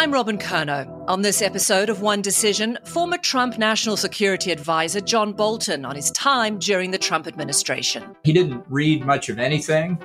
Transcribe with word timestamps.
I'm 0.00 0.12
Robyn 0.12 0.38
Curnow. 0.38 1.04
On 1.08 1.20
this 1.20 1.42
episode 1.42 1.90
of 1.90 2.00
One 2.00 2.22
Decision, 2.22 2.78
former 2.86 3.18
Trump 3.18 3.58
National 3.58 3.98
Security 3.98 4.50
Advisor 4.50 5.02
John 5.02 5.34
Bolton 5.34 5.84
on 5.84 5.94
his 5.94 6.10
time 6.12 6.58
during 6.58 6.90
the 6.90 6.96
Trump 6.96 7.26
administration. 7.26 8.16
He 8.24 8.32
didn't 8.32 8.64
read 8.70 9.04
much 9.04 9.28
of 9.28 9.38
anything, 9.38 10.02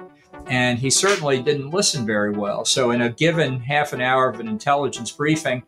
and 0.48 0.78
he 0.78 0.90
certainly 0.90 1.42
didn't 1.42 1.70
listen 1.70 2.06
very 2.06 2.34
well. 2.34 2.66
So, 2.66 2.92
in 2.92 3.04
a 3.04 3.10
given 3.10 3.62
half 3.62 3.94
an 3.94 4.02
hour 4.02 4.28
of 4.28 4.42
an 4.42 4.50
intelligence 4.50 5.12
briefing, 5.14 5.64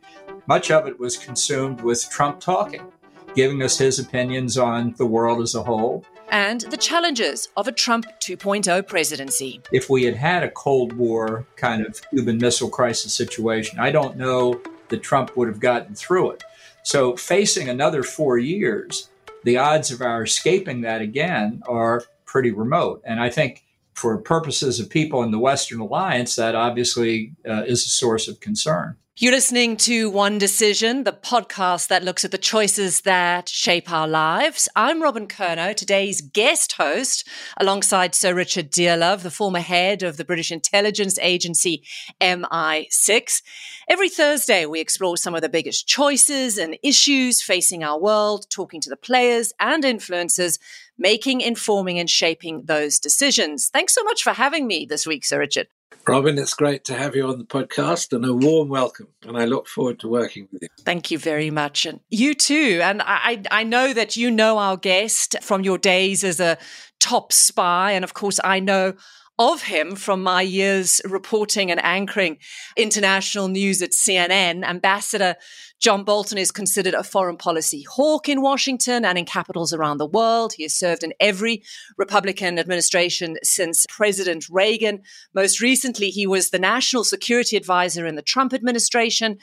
much 0.46 0.71
of 0.71 0.88
it 0.88 1.00
was 1.00 1.16
consumed 1.16 1.80
with 1.80 2.09
Trump 2.09 2.41
talking, 2.41 2.86
giving 3.34 3.64
us 3.64 3.78
his 3.78 3.98
opinions 3.98 4.57
on 4.57 4.94
the 4.98 5.05
world 5.05 5.41
as 5.41 5.55
a 5.55 5.64
whole 5.64 6.04
and 6.30 6.62
the 6.62 6.78
challenges 6.78 7.50
of 7.57 7.68
a 7.68 7.71
Trump 7.71 8.05
2.0 8.20 8.88
presidency. 8.88 9.62
If 9.71 9.89
we 9.89 10.04
had 10.04 10.16
had 10.16 10.43
a 10.43 10.52
Cold 10.52 10.93
War 10.93 11.46
kind 11.55 11.86
of 11.86 12.02
Cuban 12.10 12.38
Missile 12.38 12.70
Crisis 12.70 13.14
situation, 13.14 13.80
I 13.80 13.92
don't 13.92 14.18
know 14.18 14.61
that 14.89 15.04
Trump 15.04 15.36
would 15.37 15.48
have 15.48 15.60
gotten 15.60 15.96
through 15.96 16.32
it. 16.32 16.43
So, 16.84 17.18
facing 17.18 17.68
another 17.68 18.04
four 18.04 18.37
years, 18.37 19.10
the 19.43 19.57
odds 19.57 19.92
of 19.92 20.01
our 20.01 20.24
escaping 20.24 20.82
that 20.82 21.01
again 21.01 21.61
are 21.68 22.04
pretty 22.25 22.51
remote. 22.51 23.01
And 23.04 23.20
I 23.20 23.29
think 23.29 23.65
for 23.93 24.18
purposes 24.18 24.79
of 24.79 24.89
people 24.89 25.23
in 25.23 25.32
the 25.32 25.39
Western 25.39 25.79
Alliance, 25.79 26.36
that 26.36 26.56
obviously 26.56 27.34
uh, 27.48 27.64
is 27.64 27.86
a 27.86 27.89
source 27.89 28.28
of 28.28 28.39
concern. 28.39 28.96
You're 29.20 29.32
listening 29.32 29.78
to 29.78 30.12
One 30.12 30.38
Decision, 30.38 31.04
the 31.04 31.12
podcast 31.12 31.88
that 31.88 32.03
looks 32.03 32.23
at 32.23 32.30
the 32.30 32.38
choices 32.38 33.02
that 33.02 33.50
shape 33.50 33.92
our 33.92 34.08
lives. 34.08 34.70
I'm 34.76 35.02
Robyn 35.02 35.28
Curnow, 35.28 35.76
today's 35.76 36.22
guest 36.22 36.73
host, 36.73 37.28
alongside 37.59 38.14
Sir 38.14 38.36
Richard 38.36 38.70
Dearlove, 38.70 39.23
the 39.23 39.31
former 39.31 39.62
head 39.62 40.03
of 40.03 40.17
the 40.17 40.23
British 40.23 40.52
intelligence 40.52 41.17
agency 41.17 41.84
MI6. 42.22 43.42
Every 43.90 44.09
Thursday, 44.09 44.67
we 44.67 44.80
explore 44.80 45.18
some 45.18 45.34
of 45.34 45.42
the 45.42 45.50
biggest 45.50 45.88
choices 45.88 46.59
and 46.59 46.78
issues 46.84 47.42
facing 47.42 47.84
our 47.84 48.00
world, 48.00 48.46
talking 48.52 48.81
to 48.81 48.90
the 48.92 48.96
players 48.96 49.52
and 49.59 49.84
influencers 49.84 50.59
making, 50.96 51.42
informing, 51.42 51.98
and 51.98 52.08
shaping 52.08 52.66
those 52.66 53.00
decisions. 53.00 53.70
Thanks 53.70 53.96
so 53.96 54.04
much 54.04 54.22
for 54.22 54.34
having 54.34 54.68
me 54.68 54.86
this 54.86 55.08
week, 55.08 55.26
Sir 55.26 55.40
Richard. 55.40 55.70
Robyn, 56.08 56.38
it's 56.38 56.54
great 56.54 56.86
to 56.86 56.96
have 56.96 57.16
you 57.16 57.28
on 57.28 57.38
the 57.38 57.44
podcast 57.44 58.14
and 58.14 58.24
a 58.24 58.34
warm 58.34 58.70
welcome. 58.70 59.08
And 59.24 59.38
I 59.38 59.44
look 59.46 59.68
forward 59.68 60.00
to 60.00 60.08
working 60.08 60.48
with 60.52 60.62
you. 60.62 60.70
Thank 60.80 61.12
you 61.12 61.20
very 61.20 61.50
much. 61.50 61.86
And 61.86 62.00
you 62.10 62.34
too. 62.34 62.80
And 62.82 63.02
I, 63.02 63.44
I 63.52 63.64
know 63.64 63.94
that 63.94 64.16
you 64.16 64.32
know 64.32 64.58
our 64.58 64.78
guest 64.78 65.36
from 65.42 65.64
your 65.64 65.78
days 65.78 66.24
as 66.24 66.40
a 66.40 66.58
top 67.00 67.34
spy. 67.34 67.92
And 67.92 68.06
of 68.06 68.14
course, 68.14 68.40
I 68.44 68.60
know 68.62 68.94
of 69.40 69.64
him 69.64 69.96
from 69.96 70.24
my 70.24 70.42
years 70.42 71.02
reporting 71.06 71.70
and 71.70 71.84
anchoring 71.84 72.38
international 72.76 73.48
news 73.48 73.82
at 73.82 73.92
CNN. 73.92 74.64
Ambassador 74.64 75.36
John 75.80 76.03
Bolton 76.03 76.39
is 76.39 76.52
considered 76.52 76.95
a 76.95 77.03
foreign 77.03 77.38
policy 77.38 77.83
hawk 77.83 78.28
in 78.28 78.42
Washington 78.42 79.06
and 79.06 79.17
in 79.17 79.25
capitals 79.25 79.73
around 79.73 80.00
the 80.00 80.08
world. 80.08 80.53
He 80.53 80.64
has 80.64 80.73
served 80.73 81.03
in 81.03 81.14
every 81.19 81.64
Republican 81.97 82.58
administration 82.58 83.38
since 83.44 83.86
President 83.88 84.47
Reagan. 84.50 85.02
Most 85.36 85.61
recently, 85.61 86.09
he 86.09 86.25
was 86.25 86.50
the 86.50 86.58
national 86.58 87.03
security 87.03 87.58
advisor 87.58 88.08
in 88.08 88.16
the 88.16 88.23
Trump 88.23 88.53
administration. 88.53 89.38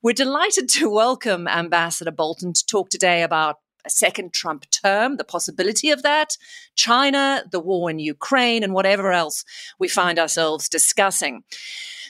We're 0.00 0.12
delighted 0.12 0.68
to 0.70 0.88
welcome 0.88 1.48
Ambassador 1.48 2.12
Bolton 2.12 2.52
to 2.52 2.66
talk 2.66 2.88
today 2.88 3.22
about 3.22 3.56
a 3.84 3.90
second 3.90 4.32
Trump 4.32 4.66
term, 4.70 5.16
the 5.16 5.24
possibility 5.24 5.90
of 5.90 6.02
that, 6.02 6.36
China, 6.74 7.44
the 7.50 7.60
war 7.60 7.90
in 7.90 7.98
Ukraine, 7.98 8.62
and 8.62 8.72
whatever 8.72 9.12
else 9.12 9.44
we 9.78 9.88
find 9.88 10.18
ourselves 10.18 10.68
discussing. 10.68 11.44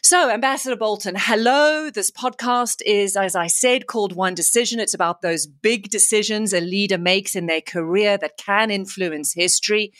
So, 0.02 0.30
Ambassador 0.30 0.76
Bolton, 0.76 1.14
hello. 1.18 1.90
This 1.90 2.10
podcast 2.10 2.80
is, 2.86 3.16
as 3.16 3.36
I 3.36 3.48
said, 3.48 3.86
called 3.86 4.14
One 4.14 4.34
Decision. 4.34 4.80
It's 4.80 4.94
about 4.94 5.20
those 5.20 5.46
big 5.46 5.90
decisions 5.90 6.54
a 6.54 6.60
leader 6.60 6.96
makes 6.96 7.36
in 7.36 7.46
their 7.46 7.60
career 7.60 8.16
that 8.18 8.38
can 8.38 8.70
influence 8.70 9.34
history. 9.34 9.92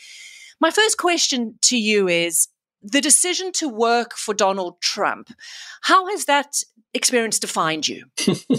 My 0.59 0.71
first 0.71 0.97
question 0.97 1.55
to 1.63 1.77
you 1.77 2.07
is 2.07 2.47
the 2.83 3.01
decision 3.01 3.51
to 3.53 3.69
work 3.69 4.15
for 4.15 4.33
Donald 4.33 4.81
Trump. 4.81 5.29
How 5.81 6.07
has 6.07 6.25
that 6.25 6.63
experience 6.93 7.39
defined 7.39 7.87
you? 7.87 8.05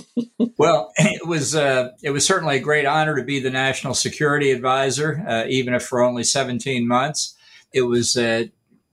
well, 0.59 0.93
it 0.97 1.27
was 1.27 1.55
uh, 1.55 1.91
it 2.03 2.11
was 2.11 2.27
certainly 2.27 2.57
a 2.57 2.61
great 2.61 2.87
honor 2.87 3.17
to 3.17 3.25
be 3.25 3.41
the 3.41 3.51
national 3.51 3.95
security 3.95 4.51
advisor, 4.51 5.25
uh, 5.27 5.45
even 5.49 5.75
if 5.75 5.85
for 5.85 6.03
only 6.03 6.25
17 6.25 6.87
months. 6.87 7.37
It 7.73 7.83
was 7.83 8.17
uh, 8.17 8.45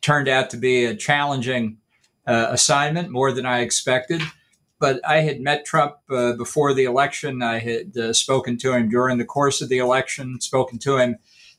turned 0.02 0.28
out 0.28 0.50
to 0.52 0.58
be 0.58 0.86
a 0.86 0.96
challenging 0.96 1.78
uh, 2.26 2.48
assignment, 2.50 3.10
more 3.10 3.32
than 3.32 3.46
I 3.46 3.60
expected. 3.60 4.22
But 4.80 5.02
I 5.06 5.18
had 5.22 5.42
met 5.42 5.66
Trump 5.66 5.96
uh, 6.10 6.34
before 6.34 6.74
the 6.74 6.86
election. 6.86 7.44
I 7.44 7.60
had 7.60 7.98
uh, 7.98 8.14
spoken 8.14 8.58
to 8.60 8.74
him 8.74 8.88
during 8.88 9.18
the 9.18 9.26
course 9.26 9.62
of 9.62 9.68
the 9.68 9.80
election, 9.80 10.40
spoken 10.40 10.80
to 10.80 10.98
him 10.98 11.18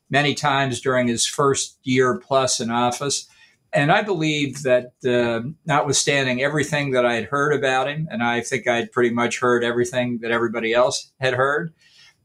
many 0.09 0.35
times 0.35 0.81
during 0.81 1.07
his 1.07 1.27
first 1.27 1.79
year 1.83 2.19
plus 2.19 2.61
in 2.61 2.71
office. 2.71 3.29
And 3.73 3.93
I 3.93 4.03
believe 4.03 4.63
that, 4.65 4.93
uh, 5.07 5.49
notwithstanding 5.65 6.43
everything 6.43 6.91
that 6.91 7.07
I 7.07 7.15
had 7.15 7.27
heard 7.27 7.53
about 7.55 7.89
him, 7.89 8.09
and 8.11 8.23
I 8.23 8.41
think 8.41 8.67
I'd 8.67 8.91
pretty 8.91 9.15
much 9.15 9.39
heard 9.39 9.63
everything 9.63 10.19
that 10.23 10.33
everybody 10.33 10.73
else 10.73 11.13
had 11.21 11.35
heard, 11.35 11.73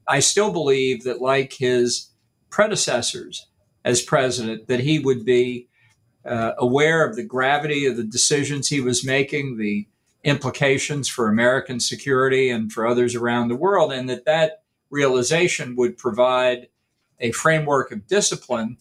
I 0.07 0.19
still 0.21 0.51
believe 0.51 1.03
that, 1.03 1.21
like 1.21 1.53
his 1.53 2.09
predecessors 2.49 3.47
as 3.83 4.01
president, 4.01 4.67
that 4.67 4.79
he 4.79 4.97
would 4.97 5.23
be 5.23 5.67
uh, 6.25 6.53
aware 6.57 7.07
of 7.07 7.15
the 7.15 7.23
gravity 7.23 7.85
of 7.85 7.97
the 7.97 8.03
decisions 8.03 8.67
he 8.67 8.81
was 8.81 9.05
making, 9.05 9.57
the 9.57 9.87
implications 10.23 11.07
for 11.07 11.27
American 11.27 11.79
security 11.79 12.49
and 12.49 12.71
for 12.71 12.87
others 12.87 13.13
around 13.13 13.47
the 13.47 13.55
world, 13.55 13.93
and 13.93 14.09
that 14.09 14.25
that 14.25 14.63
realization 14.89 15.75
would 15.75 15.97
provide 15.97 16.67
a 17.19 17.31
framework 17.31 17.91
of 17.91 18.07
discipline 18.07 18.77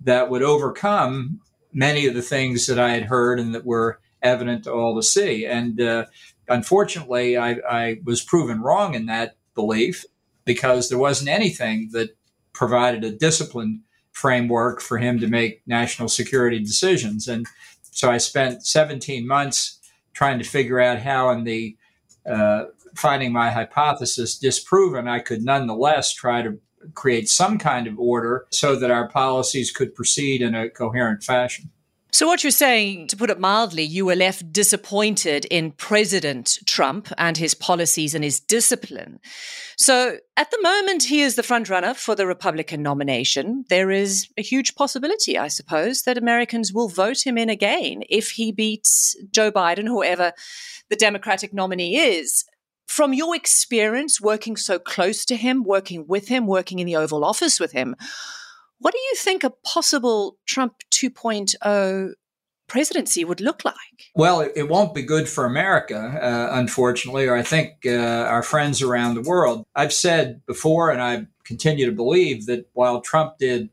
that 0.00 0.28
would 0.28 0.42
overcome 0.42 1.40
many 1.72 2.06
of 2.06 2.14
the 2.14 2.22
things 2.22 2.66
that 2.66 2.78
I 2.78 2.90
had 2.90 3.04
heard 3.04 3.38
and 3.38 3.54
that 3.54 3.64
were 3.64 4.00
evident 4.22 4.64
to 4.64 4.72
all 4.72 4.96
to 4.96 5.02
see. 5.02 5.46
And 5.46 5.80
uh, 5.80 6.06
unfortunately, 6.48 7.36
I, 7.36 7.58
I 7.68 8.00
was 8.04 8.22
proven 8.22 8.60
wrong 8.60 8.94
in 8.94 9.06
that 9.06 9.36
belief 9.54 10.04
because 10.44 10.88
there 10.88 10.98
wasn't 10.98 11.30
anything 11.30 11.90
that 11.92 12.16
provided 12.52 13.04
a 13.04 13.12
disciplined 13.12 13.80
framework 14.12 14.80
for 14.80 14.98
him 14.98 15.20
to 15.20 15.28
make 15.28 15.62
national 15.66 16.08
security 16.08 16.58
decisions. 16.58 17.28
And 17.28 17.46
so 17.82 18.10
I 18.10 18.18
spent 18.18 18.66
17 18.66 19.26
months 19.26 19.78
trying 20.12 20.38
to 20.38 20.44
figure 20.44 20.80
out 20.80 20.98
how, 20.98 21.30
in 21.30 21.44
the 21.44 21.76
uh, 22.28 22.64
finding 22.94 23.32
my 23.32 23.50
hypothesis 23.50 24.38
disproven, 24.38 25.08
I 25.08 25.20
could 25.20 25.42
nonetheless 25.42 26.12
try 26.12 26.42
to 26.42 26.58
create 26.94 27.28
some 27.28 27.58
kind 27.58 27.86
of 27.86 27.98
order 27.98 28.46
so 28.50 28.76
that 28.76 28.90
our 28.90 29.08
policies 29.08 29.70
could 29.70 29.94
proceed 29.94 30.42
in 30.42 30.54
a 30.54 30.70
coherent 30.70 31.22
fashion. 31.22 31.70
So, 32.12 32.26
what 32.26 32.42
you're 32.42 32.50
saying, 32.50 33.06
to 33.08 33.16
put 33.16 33.30
it 33.30 33.38
mildly, 33.38 33.84
you 33.84 34.04
were 34.04 34.16
left 34.16 34.52
disappointed 34.52 35.44
in 35.44 35.70
President 35.70 36.58
Trump 36.66 37.08
and 37.16 37.36
his 37.36 37.54
policies 37.54 38.14
and 38.14 38.24
his 38.24 38.40
discipline. 38.40 39.20
So, 39.76 40.16
at 40.36 40.50
the 40.50 40.60
moment, 40.60 41.04
he 41.04 41.22
is 41.22 41.36
the 41.36 41.42
frontrunner 41.42 41.94
for 41.94 42.16
the 42.16 42.26
Republican 42.26 42.82
nomination. 42.82 43.64
There 43.68 43.92
is 43.92 44.28
a 44.36 44.42
huge 44.42 44.74
possibility, 44.74 45.38
I 45.38 45.48
suppose, 45.48 46.02
that 46.02 46.18
Americans 46.18 46.72
will 46.72 46.88
vote 46.88 47.24
him 47.24 47.38
in 47.38 47.48
again 47.48 48.02
if 48.10 48.32
he 48.32 48.50
beats 48.50 49.16
Joe 49.30 49.52
Biden, 49.52 49.86
whoever 49.86 50.32
the 50.88 50.96
Democratic 50.96 51.54
nominee 51.54 51.96
is. 51.96 52.44
From 52.90 53.14
your 53.14 53.36
experience 53.36 54.20
working 54.20 54.56
so 54.56 54.80
close 54.80 55.24
to 55.26 55.36
him, 55.36 55.62
working 55.62 56.08
with 56.08 56.26
him, 56.26 56.48
working 56.48 56.80
in 56.80 56.88
the 56.88 56.96
Oval 56.96 57.24
Office 57.24 57.60
with 57.60 57.70
him, 57.70 57.94
what 58.80 58.92
do 58.92 58.98
you 58.98 59.14
think 59.14 59.44
a 59.44 59.50
possible 59.50 60.38
Trump 60.44 60.74
2.0 60.90 62.14
presidency 62.66 63.24
would 63.24 63.40
look 63.40 63.64
like? 63.64 63.76
Well, 64.16 64.40
it, 64.40 64.68
won't 64.68 64.92
be 64.92 65.02
good 65.02 65.28
for 65.28 65.44
America, 65.44 65.98
uh, 66.00 66.58
unfortunately, 66.58 67.28
or 67.28 67.36
I 67.36 67.44
think 67.44 67.86
uh, 67.86 67.90
our 67.90 68.42
friends 68.42 68.82
around 68.82 69.14
the 69.14 69.22
world. 69.22 69.64
I've 69.76 69.92
said 69.92 70.44
before, 70.44 70.90
and 70.90 71.00
I 71.00 71.28
continue 71.44 71.86
to 71.86 71.92
believe 71.92 72.46
that 72.46 72.68
while 72.72 73.02
Trump 73.02 73.38
did 73.38 73.70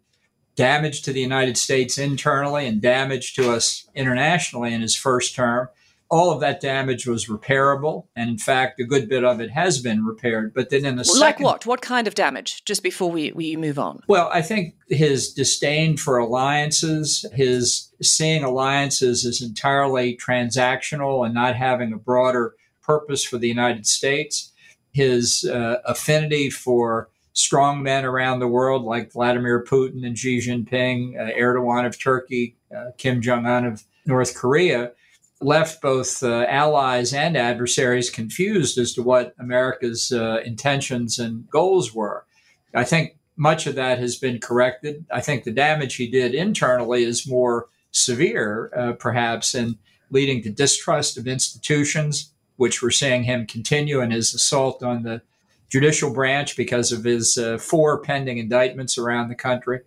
damage 0.56 1.02
to 1.02 1.12
the 1.12 1.22
United 1.22 1.58
States 1.58 1.98
internally 1.98 2.68
and 2.68 2.84
damage 2.84 3.34
to 3.34 3.52
us 3.52 3.90
internationally 3.96 4.76
in 4.76 4.82
his 4.82 4.96
first 4.96 5.34
term, 5.34 5.70
all 6.10 6.32
of 6.32 6.40
that 6.40 6.62
damage 6.62 7.06
was 7.06 7.26
repairable, 7.26 8.06
and 8.16 8.30
in 8.30 8.38
fact, 8.38 8.80
a 8.80 8.86
good 8.86 9.10
bit 9.10 9.24
of 9.24 9.42
it 9.42 9.52
has 9.52 9.82
been 9.82 10.06
repaired. 10.06 10.54
But 10.54 10.70
then 10.70 10.86
in 10.86 10.96
the 10.96 11.06
well, 11.08 11.20
second, 11.20 11.44
like 11.44 11.54
what? 11.54 11.66
What 11.66 11.82
kind 11.82 12.08
of 12.08 12.16
damage? 12.16 12.64
Just 12.66 12.84
before 12.84 13.12
we 13.12 13.32
we 13.34 13.56
move 13.58 13.78
on. 13.78 14.02
Well, 14.08 14.30
I 14.32 14.42
think 14.42 14.76
his 14.88 15.34
disdain 15.34 15.98
for 15.98 16.18
alliances, 16.18 17.26
his 17.34 17.92
seeing 18.02 18.44
alliances 18.44 19.26
as 19.26 19.42
entirely 19.42 20.18
transactional 20.18 21.26
and 21.26 21.34
not 21.34 21.56
having 21.56 21.92
a 21.92 21.98
broader 21.98 22.56
purpose 22.82 23.24
for 23.24 23.38
the 23.38 23.50
United 23.50 23.86
States, 23.86 24.54
his 24.94 25.44
uh, 25.44 25.78
affinity 25.86 26.50
for 26.50 27.10
strong 27.34 27.84
men 27.84 28.06
around 28.06 28.40
the 28.40 28.48
world 28.48 28.84
like 28.84 29.12
Vladimir 29.12 29.64
Putin 29.64 30.06
and 30.06 30.18
Xi 30.18 30.40
Jinping, 30.40 31.20
uh, 31.20 31.38
Erdogan 31.38 31.86
of 31.86 32.02
Turkey, 32.02 32.56
uh, 32.76 32.92
Kim 32.98 33.22
Jong 33.22 33.46
Un 33.46 33.66
of 33.66 33.84
North 34.06 34.36
Korea 34.36 34.94
left 35.40 35.82
both 35.82 36.24
uh, 36.24 36.46
allies 36.48 37.14
and 37.14 37.38
adversaries 37.38 38.10
confused 38.10 38.78
as 38.78 38.94
to 38.94 39.04
what 39.04 39.34
America's 39.40 40.12
uh, 40.12 40.42
intentions 40.44 41.20
and 41.20 41.48
goals 41.50 41.94
were. 41.94 42.26
I 42.74 42.84
think 42.84 43.18
much 43.36 43.68
of 43.68 43.76
that 43.76 44.00
has 44.00 44.16
been 44.16 44.40
corrected. 44.40 45.06
I 45.12 45.22
think 45.22 45.44
the 45.44 45.52
damage 45.52 45.96
he 45.96 46.10
did 46.10 46.34
internally 46.34 47.04
is 47.04 47.28
more 47.28 47.68
severe, 47.92 48.72
uh, 48.76 48.94
perhaps, 48.94 49.54
in 49.54 49.78
leading 50.10 50.42
to 50.44 50.50
distrust 50.50 51.18
of 51.18 51.28
institutions, 51.28 52.32
which 52.56 52.82
we're 52.82 52.92
seeing 52.92 53.24
him 53.24 53.46
continue 53.46 54.02
in 54.02 54.12
his 54.12 54.34
assault 54.34 54.82
on 54.82 55.04
the 55.04 55.22
judicial 55.70 56.12
branch 56.12 56.56
because 56.56 56.92
of 56.92 57.04
his 57.04 57.38
uh, 57.38 57.58
four 57.58 58.00
pending 58.00 58.38
indictments 58.38 58.98
around 58.98 59.30
the 59.30 59.36
country. 59.36 59.82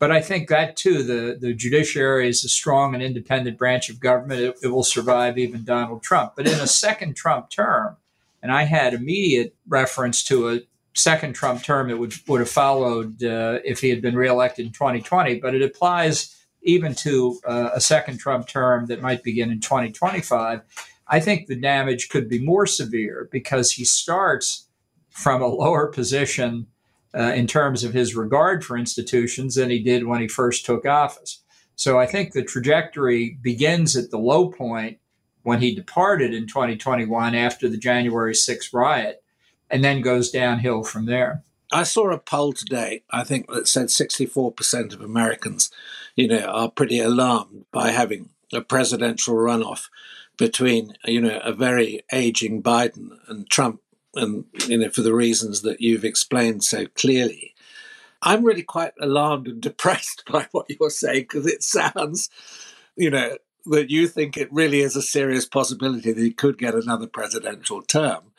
But 0.00 0.10
I 0.10 0.22
think 0.22 0.48
that 0.48 0.76
too, 0.76 1.02
the, 1.02 1.36
the 1.38 1.52
judiciary 1.52 2.26
is 2.26 2.42
a 2.42 2.48
strong 2.48 2.94
and 2.94 3.02
independent 3.02 3.58
branch 3.58 3.90
of 3.90 4.00
government. 4.00 4.40
It, 4.40 4.56
it 4.62 4.68
will 4.68 4.82
survive 4.82 5.36
even 5.36 5.62
Donald 5.62 6.02
Trump. 6.02 6.32
But 6.36 6.46
in 6.46 6.58
a 6.58 6.66
second 6.66 7.14
Trump 7.14 7.50
term, 7.50 7.98
and 8.42 8.50
I 8.50 8.62
had 8.62 8.94
immediate 8.94 9.54
reference 9.68 10.24
to 10.24 10.48
a 10.48 10.60
second 10.94 11.34
Trump 11.34 11.62
term 11.62 11.88
that 11.88 11.98
would, 11.98 12.14
would 12.26 12.40
have 12.40 12.48
followed 12.48 13.22
uh, 13.22 13.58
if 13.62 13.80
he 13.80 13.90
had 13.90 14.00
been 14.00 14.16
reelected 14.16 14.64
in 14.64 14.72
2020, 14.72 15.38
but 15.38 15.54
it 15.54 15.62
applies 15.62 16.34
even 16.62 16.94
to 16.94 17.38
uh, 17.46 17.70
a 17.74 17.80
second 17.80 18.18
Trump 18.18 18.48
term 18.48 18.86
that 18.86 19.02
might 19.02 19.22
begin 19.22 19.50
in 19.50 19.60
2025. 19.60 20.62
I 21.08 21.20
think 21.20 21.46
the 21.46 21.56
damage 21.56 22.08
could 22.08 22.26
be 22.26 22.38
more 22.38 22.66
severe 22.66 23.28
because 23.30 23.72
he 23.72 23.84
starts 23.84 24.66
from 25.10 25.42
a 25.42 25.46
lower 25.46 25.88
position 25.88 26.68
uh, 27.14 27.32
in 27.34 27.46
terms 27.46 27.84
of 27.84 27.92
his 27.92 28.14
regard 28.14 28.64
for 28.64 28.76
institutions 28.76 29.54
than 29.54 29.70
he 29.70 29.80
did 29.80 30.06
when 30.06 30.20
he 30.20 30.28
first 30.28 30.64
took 30.64 30.86
office. 30.86 31.42
So 31.76 31.98
I 31.98 32.06
think 32.06 32.32
the 32.32 32.44
trajectory 32.44 33.38
begins 33.40 33.96
at 33.96 34.10
the 34.10 34.18
low 34.18 34.50
point 34.50 34.98
when 35.42 35.60
he 35.60 35.74
departed 35.74 36.34
in 36.34 36.46
2021 36.46 37.34
after 37.34 37.68
the 37.68 37.78
January 37.78 38.34
6th 38.34 38.72
riot 38.72 39.22
and 39.70 39.82
then 39.82 40.02
goes 40.02 40.30
downhill 40.30 40.82
from 40.82 41.06
there. 41.06 41.42
I 41.72 41.84
saw 41.84 42.10
a 42.10 42.18
poll 42.18 42.52
today, 42.52 43.04
I 43.10 43.22
think 43.22 43.48
that 43.48 43.68
said 43.68 43.86
64% 43.86 44.92
of 44.92 45.00
Americans, 45.00 45.70
you 46.16 46.26
know, 46.26 46.44
are 46.44 46.70
pretty 46.70 46.98
alarmed 46.98 47.64
by 47.70 47.92
having 47.92 48.30
a 48.52 48.60
presidential 48.60 49.34
runoff 49.34 49.88
between, 50.36 50.94
you 51.04 51.20
know, 51.20 51.38
a 51.44 51.52
very 51.52 52.02
aging 52.12 52.62
Biden 52.62 53.10
and 53.28 53.48
Trump 53.48 53.80
and 54.14 54.44
you 54.66 54.78
know 54.78 54.90
for 54.90 55.02
the 55.02 55.14
reasons 55.14 55.62
that 55.62 55.80
you've 55.80 56.04
explained 56.04 56.64
so 56.64 56.86
clearly. 56.86 57.54
I'm 58.22 58.44
really 58.44 58.62
quite 58.62 58.92
alarmed 59.00 59.48
and 59.48 59.60
depressed 59.62 60.24
by 60.30 60.46
what 60.52 60.66
you're 60.68 60.90
saying 60.90 61.22
because 61.22 61.46
it 61.46 61.62
sounds, 61.62 62.28
you 62.96 63.10
know, 63.10 63.38
that 63.66 63.90
you 63.90 64.08
think 64.08 64.36
it 64.36 64.52
really 64.52 64.80
is 64.80 64.96
a 64.96 65.02
serious 65.02 65.46
possibility 65.46 66.12
that 66.12 66.20
he 66.20 66.32
could 66.32 66.58
get 66.58 66.74
another 66.74 67.06
presidential 67.06 67.82
term. 67.82 68.32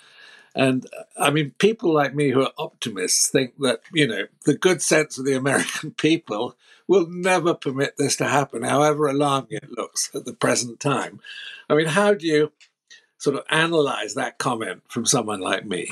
And 0.54 0.86
uh, 0.98 1.04
I 1.18 1.30
mean, 1.30 1.52
people 1.58 1.94
like 1.94 2.14
me 2.14 2.30
who 2.30 2.42
are 2.42 2.52
optimists 2.58 3.30
think 3.30 3.58
that, 3.60 3.82
you 3.94 4.08
know, 4.08 4.26
the 4.46 4.58
good 4.58 4.82
sense 4.82 5.18
of 5.18 5.26
the 5.26 5.36
American 5.36 5.92
people 5.98 6.56
will 6.88 7.08
never 7.08 7.54
permit 7.54 7.96
this 7.98 8.18
to 8.18 8.28
happen, 8.28 8.64
however 8.64 9.08
alarming 9.08 9.52
it 9.52 9.72
looks 9.72 10.10
at 10.14 10.26
the 10.26 10.34
present 10.34 10.80
time. 10.80 11.22
I 11.70 11.76
mean, 11.76 11.88
how 11.88 12.14
do 12.14 12.28
you 12.28 12.52
sort 13.22 13.36
of 13.36 13.44
analyze 13.52 14.16
that 14.16 14.40
comment 14.40 14.82
from 14.88 15.06
someone 15.06 15.40
like 15.40 15.64
me? 15.64 15.88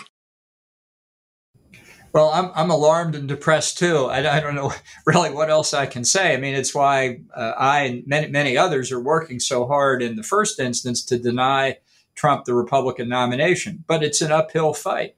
Well, 2.12 2.32
I'm, 2.34 2.50
I'm 2.56 2.72
alarmed 2.72 3.14
and 3.14 3.28
depressed 3.28 3.78
too. 3.78 4.06
I, 4.06 4.38
I 4.38 4.40
don't 4.40 4.56
know 4.56 4.74
really 5.06 5.30
what 5.30 5.52
else 5.52 5.72
I 5.72 5.86
can 5.86 6.04
say. 6.04 6.34
I 6.34 6.38
mean, 6.38 6.56
it's 6.56 6.74
why 6.74 7.20
uh, 7.36 7.54
I 7.56 7.82
and 7.82 8.08
many, 8.08 8.28
many 8.30 8.58
others 8.58 8.92
are 8.92 9.00
working 9.00 9.40
so 9.40 9.68
hard 9.68 10.02
in 10.02 10.16
the 10.16 10.24
first 10.24 10.60
instance 10.60 11.06
to 11.06 11.20
deny 11.20 11.78
Trump 12.16 12.46
the 12.46 12.56
Republican 12.56 13.08
nomination. 13.08 13.84
But 13.86 14.02
it's 14.02 14.24
an 14.24 14.32
uphill 14.32 14.74
fight 14.74 15.16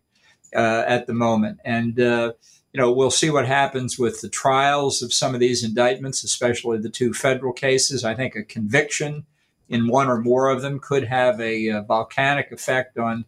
uh, 0.53 0.83
at 0.85 1.07
the 1.07 1.13
moment. 1.13 1.59
And, 1.63 1.97
uh, 1.97 2.33
you 2.73 2.81
know, 2.81 2.91
we'll 2.91 3.09
see 3.09 3.29
what 3.29 3.47
happens 3.47 3.97
with 3.97 4.19
the 4.19 4.29
trials 4.29 5.01
of 5.01 5.13
some 5.13 5.33
of 5.33 5.39
these 5.39 5.63
indictments, 5.63 6.25
especially 6.25 6.77
the 6.77 6.89
two 6.89 7.13
federal 7.13 7.53
cases. 7.53 8.03
I 8.03 8.15
think 8.15 8.35
a 8.35 8.43
conviction 8.43 9.25
in 9.71 9.87
one 9.87 10.07
or 10.07 10.19
more 10.19 10.49
of 10.49 10.61
them 10.61 10.79
could 10.79 11.05
have 11.05 11.39
a, 11.39 11.67
a 11.67 11.81
volcanic 11.81 12.51
effect 12.51 12.97
on 12.97 13.25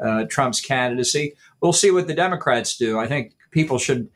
uh, 0.00 0.24
Trump's 0.28 0.60
candidacy. 0.60 1.34
We'll 1.60 1.72
see 1.72 1.90
what 1.90 2.06
the 2.06 2.14
Democrats 2.14 2.76
do. 2.76 2.98
I 2.98 3.06
think 3.06 3.34
people 3.50 3.78
should 3.78 4.08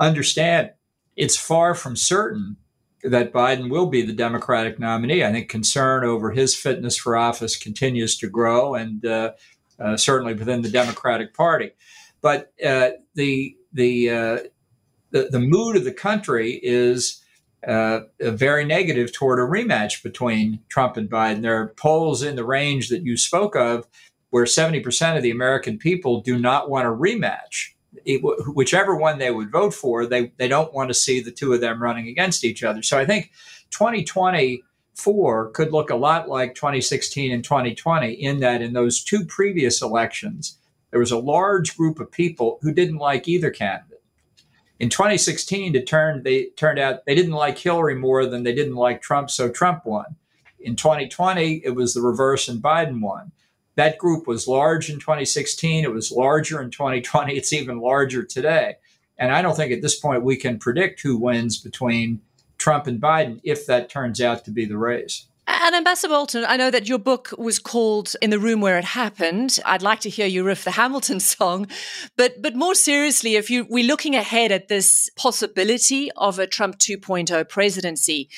understand 0.00 0.70
it's 1.16 1.36
far 1.36 1.74
from 1.74 1.96
certain 1.96 2.56
that 3.02 3.32
Biden 3.32 3.70
will 3.70 3.86
be 3.86 4.02
the 4.02 4.12
Democratic 4.12 4.78
nominee. 4.78 5.24
I 5.24 5.32
think 5.32 5.48
concern 5.48 6.04
over 6.04 6.30
his 6.30 6.56
fitness 6.56 6.96
for 6.96 7.16
office 7.16 7.56
continues 7.56 8.16
to 8.18 8.28
grow, 8.28 8.74
and 8.74 9.04
uh, 9.04 9.32
uh, 9.78 9.96
certainly 9.96 10.34
within 10.34 10.62
the 10.62 10.70
Democratic 10.70 11.34
Party. 11.34 11.72
But 12.20 12.52
uh, 12.64 12.90
the 13.14 13.56
the, 13.72 14.10
uh, 14.10 14.38
the 15.10 15.28
the 15.30 15.40
mood 15.40 15.76
of 15.76 15.84
the 15.84 15.92
country 15.92 16.58
is 16.62 17.22
uh, 17.66 18.00
very 18.20 18.64
negative 18.64 19.12
toward 19.12 19.38
a 19.38 19.42
rematch 19.42 20.02
between 20.02 20.60
Trump 20.68 20.96
and 20.96 21.10
Biden. 21.10 21.42
There 21.42 21.60
are 21.60 21.68
polls 21.68 22.22
in 22.22 22.36
the 22.36 22.44
range 22.44 22.88
that 22.88 23.02
you 23.02 23.16
spoke 23.16 23.56
of 23.56 23.86
where 24.30 24.44
70% 24.44 25.16
of 25.16 25.22
the 25.22 25.30
American 25.30 25.78
people 25.78 26.20
do 26.20 26.38
not 26.38 26.68
want 26.68 26.86
a 26.86 26.90
rematch. 26.90 27.70
It, 28.04 28.20
whichever 28.48 28.96
one 28.96 29.18
they 29.18 29.30
would 29.30 29.52
vote 29.52 29.72
for, 29.72 30.06
they, 30.06 30.32
they 30.38 30.48
don't 30.48 30.74
want 30.74 30.90
to 30.90 30.94
see 30.94 31.20
the 31.20 31.30
two 31.30 31.52
of 31.52 31.60
them 31.60 31.80
running 31.80 32.08
against 32.08 32.44
each 32.44 32.64
other. 32.64 32.82
So 32.82 32.98
I 32.98 33.06
think 33.06 33.30
2024 33.70 35.50
could 35.50 35.72
look 35.72 35.90
a 35.90 35.96
lot 35.96 36.28
like 36.28 36.56
2016 36.56 37.30
and 37.30 37.44
2020 37.44 38.12
in 38.12 38.40
that 38.40 38.60
in 38.60 38.72
those 38.72 39.04
two 39.04 39.24
previous 39.24 39.80
elections, 39.80 40.58
there 40.90 41.00
was 41.00 41.12
a 41.12 41.18
large 41.18 41.76
group 41.76 42.00
of 42.00 42.10
people 42.10 42.58
who 42.62 42.72
didn't 42.72 42.98
like 42.98 43.28
either 43.28 43.50
candidate. 43.50 43.93
In 44.84 44.90
2016, 44.90 45.74
it 45.76 45.86
turned 45.86 46.24
they 46.24 46.50
turned 46.58 46.78
out 46.78 47.06
they 47.06 47.14
didn't 47.14 47.32
like 47.32 47.56
Hillary 47.56 47.94
more 47.94 48.26
than 48.26 48.42
they 48.42 48.54
didn't 48.54 48.74
like 48.74 49.00
Trump, 49.00 49.30
so 49.30 49.48
Trump 49.48 49.86
won. 49.86 50.16
In 50.60 50.76
2020, 50.76 51.62
it 51.64 51.70
was 51.70 51.94
the 51.94 52.02
reverse, 52.02 52.48
and 52.48 52.62
Biden 52.62 53.00
won. 53.00 53.32
That 53.76 53.96
group 53.96 54.26
was 54.26 54.46
large 54.46 54.90
in 54.90 55.00
2016. 55.00 55.84
It 55.84 55.90
was 55.90 56.12
larger 56.12 56.60
in 56.60 56.70
2020. 56.70 57.34
It's 57.34 57.54
even 57.54 57.78
larger 57.78 58.24
today. 58.24 58.76
And 59.16 59.32
I 59.32 59.40
don't 59.40 59.56
think 59.56 59.72
at 59.72 59.80
this 59.80 59.98
point 59.98 60.22
we 60.22 60.36
can 60.36 60.58
predict 60.58 61.00
who 61.00 61.16
wins 61.16 61.56
between 61.56 62.20
Trump 62.58 62.86
and 62.86 63.00
Biden 63.00 63.40
if 63.42 63.64
that 63.64 63.88
turns 63.88 64.20
out 64.20 64.44
to 64.44 64.50
be 64.50 64.66
the 64.66 64.76
race. 64.76 65.28
And 65.46 65.74
Ambassador 65.74 66.12
Bolton, 66.12 66.44
I 66.46 66.56
know 66.56 66.70
that 66.70 66.88
your 66.88 66.98
book 66.98 67.34
was 67.36 67.58
called 67.58 68.14
In 68.22 68.30
the 68.30 68.38
Room 68.38 68.60
Where 68.60 68.78
It 68.78 68.84
Happened. 68.84 69.58
I'd 69.66 69.82
like 69.82 70.00
to 70.00 70.10
hear 70.10 70.26
you 70.26 70.42
riff 70.42 70.64
the 70.64 70.70
Hamilton 70.72 71.20
song. 71.34 71.66
But 72.16 72.40
but 72.40 72.56
more 72.56 72.74
seriously, 72.74 73.36
if 73.36 73.50
you 73.50 73.66
we're 73.68 73.86
looking 73.86 74.14
ahead 74.14 74.52
at 74.52 74.68
this 74.68 75.10
possibility 75.16 76.10
of 76.16 76.38
a 76.38 76.46
Trump 76.46 76.78
2.0 76.78 77.48
presidency, 77.48 78.30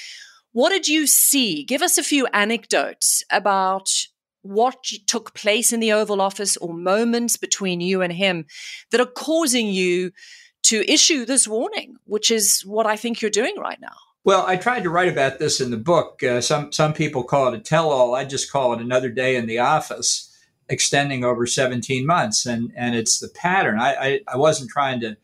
what 0.52 0.70
did 0.70 0.88
you 0.88 1.06
see? 1.06 1.64
Give 1.64 1.82
us 1.82 1.96
a 1.96 2.02
few 2.02 2.26
anecdotes 2.28 3.22
about 3.30 3.88
what 4.42 4.84
took 5.06 5.34
place 5.34 5.72
in 5.72 5.80
the 5.80 5.92
Oval 5.92 6.20
Office 6.20 6.56
or 6.56 6.72
moments 6.72 7.36
between 7.36 7.80
you 7.80 8.02
and 8.02 8.12
him 8.12 8.46
that 8.90 9.00
are 9.00 9.06
causing 9.06 9.68
you 9.68 10.12
to 10.64 10.90
issue 10.90 11.24
this 11.24 11.46
warning, 11.46 11.96
which 12.04 12.30
is 12.30 12.62
what 12.62 12.86
I 12.86 12.96
think 12.96 13.20
you're 13.20 13.30
doing 13.30 13.54
right 13.58 13.80
now. 13.80 14.05
Well, 14.26 14.44
I 14.44 14.56
tried 14.56 14.82
to 14.82 14.90
write 14.90 15.08
about 15.08 15.38
this 15.38 15.60
in 15.60 15.70
the 15.70 15.76
book. 15.76 16.20
Uh, 16.20 16.40
some 16.40 16.72
some 16.72 16.92
people 16.92 17.22
call 17.22 17.46
it 17.46 17.54
a 17.54 17.60
tell-all. 17.60 18.16
I 18.16 18.24
just 18.24 18.50
call 18.50 18.72
it 18.72 18.80
another 18.80 19.08
day 19.08 19.36
in 19.36 19.46
the 19.46 19.60
office, 19.60 20.36
extending 20.68 21.22
over 21.24 21.46
17 21.46 22.04
months, 22.04 22.44
and 22.44 22.72
and 22.76 22.96
it's 22.96 23.20
the 23.20 23.28
pattern. 23.28 23.78
I 23.78 23.94
I, 23.94 24.20
I 24.26 24.36
wasn't 24.36 24.70
trying 24.70 24.98
to 25.02 25.16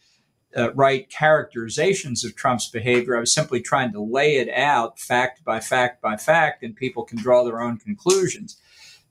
uh, 0.57 0.73
write 0.75 1.11
characterizations 1.11 2.25
of 2.25 2.37
Trump's 2.37 2.69
behavior. 2.69 3.17
I 3.17 3.21
was 3.21 3.35
simply 3.35 3.61
trying 3.61 3.91
to 3.91 4.01
lay 4.01 4.37
it 4.37 4.49
out, 4.51 5.01
fact 5.01 5.43
by 5.43 5.59
fact 5.59 6.01
by 6.01 6.17
fact, 6.17 6.63
and 6.63 6.77
people 6.77 7.03
can 7.03 7.19
draw 7.19 7.43
their 7.43 7.61
own 7.61 7.79
conclusions. 7.79 8.57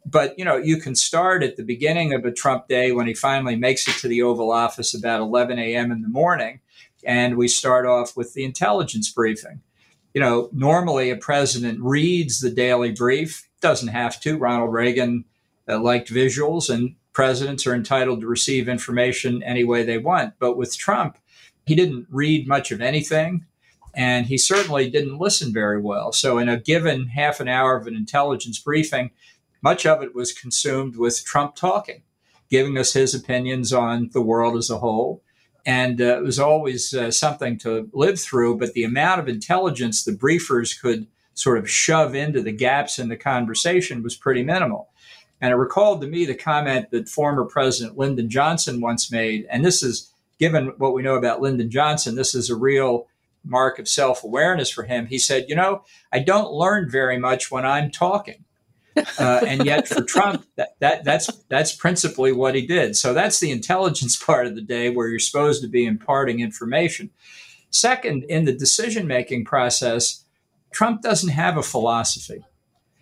But 0.06 0.40
you 0.40 0.46
know, 0.46 0.56
you 0.56 0.78
can 0.78 0.96
start 0.96 1.44
at 1.44 1.58
the 1.58 1.64
beginning 1.64 2.14
of 2.14 2.24
a 2.24 2.32
Trump 2.32 2.70
day 2.70 2.94
when 2.94 3.08
he 3.08 3.14
finally 3.14 3.58
makes 3.58 3.90
it 3.90 3.96
to 3.96 4.08
the 4.08 4.22
Oval 4.22 4.54
Office 4.54 4.94
about 4.94 5.20
11 5.20 5.60
a.m. 5.60 5.92
in 5.92 6.02
the 6.02 6.08
morning, 6.08 6.62
and 7.04 7.36
we 7.36 7.50
start 7.50 7.86
off 7.86 8.16
with 8.16 8.34
the 8.34 8.46
intelligence 8.46 9.12
briefing 9.12 9.60
you 10.13 10.22
know, 10.22 10.50
normally 10.51 11.10
a 11.10 11.15
president 11.15 11.80
reads 11.82 12.39
the 12.39 12.51
daily 12.51 12.91
brief, 12.91 13.50
doesn't 13.62 13.89
have 13.89 14.20
to. 14.22 14.38
Ronald 14.38 14.74
Reagan 14.74 15.25
uh, 15.68 15.80
liked 15.80 16.12
visuals, 16.12 16.70
and 16.70 16.96
presidents 17.13 17.65
are 17.65 17.75
entitled 17.75 18.22
to 18.22 18.27
receive 18.27 18.68
information 18.68 19.44
any 19.44 19.63
way 19.63 19.84
they 19.84 19.98
want. 19.98 20.34
But 20.39 20.58
with 20.58 20.77
Trump, 20.77 21.18
he 21.65 21.75
didn't 21.75 22.08
read 22.10 22.48
much 22.48 22.72
of 22.72 22.82
anything, 22.82 23.46
and 23.94 24.25
he 24.25 24.38
certainly 24.38 24.89
didn't 24.89 25.20
listen 25.20 25.53
very 25.53 25.80
well. 25.80 26.12
So, 26.12 26.38
in 26.38 26.50
a 26.50 26.60
given 26.60 27.08
half 27.10 27.39
an 27.39 27.48
hour 27.48 27.77
of 27.77 27.88
an 27.88 27.96
intelligence 27.96 28.60
briefing, 28.60 29.12
much 29.62 29.86
of 29.86 30.01
it 30.01 30.15
was 30.15 30.34
consumed 30.34 30.96
with 30.96 31.24
Trump 31.24 31.56
talking, 31.56 32.01
giving 32.50 32.77
us 32.77 32.94
his 32.94 33.13
opinions 33.13 33.72
on 33.72 34.10
the 34.12 34.22
world 34.22 34.58
as 34.58 34.70
a 34.70 34.80
whole 34.80 35.24
and 35.65 36.01
uh, 36.01 36.18
it 36.18 36.24
was 36.24 36.39
always 36.39 36.94
uh, 36.94 37.12
something 37.12 37.58
to 37.60 37.89
live 37.94 38.20
through. 38.20 38.58
But 38.58 38.74
the 38.74 38.84
amount 38.84 39.20
of 39.20 39.27
intelligence 39.27 40.03
the 40.03 40.12
briefers 40.12 40.80
could 40.80 41.08
sort 41.34 41.58
of 41.58 41.70
shove 41.70 42.15
into 42.15 42.41
the 42.41 42.51
gaps 42.51 43.00
in 43.00 43.10
the 43.10 43.18
conversation 43.18 44.03
was 44.03 44.15
pretty 44.15 44.44
minimal. 44.44 44.89
And 45.39 45.51
it 45.51 45.56
recalled 45.56 46.01
to 46.01 46.08
me 46.08 46.25
the 46.25 46.36
comment 46.36 46.91
that 46.91 47.10
former 47.10 47.46
President 47.46 47.98
Lyndon 47.98 48.30
Johnson 48.30 48.80
once 48.80 49.12
made. 49.12 49.48
And 49.50 49.65
this 49.65 49.82
is, 49.82 50.12
given 50.39 50.74
what 50.77 50.94
we 50.94 51.01
know 51.01 51.15
about 51.15 51.41
Lyndon 51.41 51.72
Johnson, 51.72 52.15
this 52.15 52.36
is 52.36 52.50
a 52.50 52.56
real 52.56 53.08
mark 53.44 53.80
of 53.80 53.88
self 53.88 54.24
awareness 54.24 54.70
for 54.70 54.84
him. 54.84 55.08
He 55.08 55.18
said, 55.18 55.46
You 55.48 55.56
know, 55.56 55.84
I 56.12 56.20
don't 56.20 56.53
learn 56.53 56.89
very 56.89 57.18
much 57.18 57.50
when 57.50 57.65
I'm 57.65 57.89
talking. 57.89 58.46
Uh, 59.20 59.42
and 59.48 59.66
yet 59.66 59.88
for 59.88 60.02
Trump, 60.02 60.46
that, 60.58 60.76
that 60.80 61.04
that's 61.04 61.28
that's 61.50 61.74
principally 61.74 62.32
what 62.32 62.56
he 62.56 62.66
did. 62.66 62.96
So 62.96 63.14
that's 63.14 63.40
the 63.40 63.52
intelligence 63.52 64.16
part 64.24 64.48
of 64.48 64.56
the 64.56 64.62
day 64.62 64.90
where 64.90 65.08
you're 65.08 65.20
supposed 65.20 65.62
to 65.62 65.68
be 65.68 65.86
imparting 65.86 66.40
information. 66.40 67.10
Second, 67.70 68.24
in 68.26 68.46
the 68.46 68.54
decision 68.54 69.08
making 69.08 69.46
process, 69.46 70.26
Trump 70.72 71.02
doesn't 71.02 71.30
have 71.30 71.58
a 71.58 71.64
philosophy. 71.64 72.44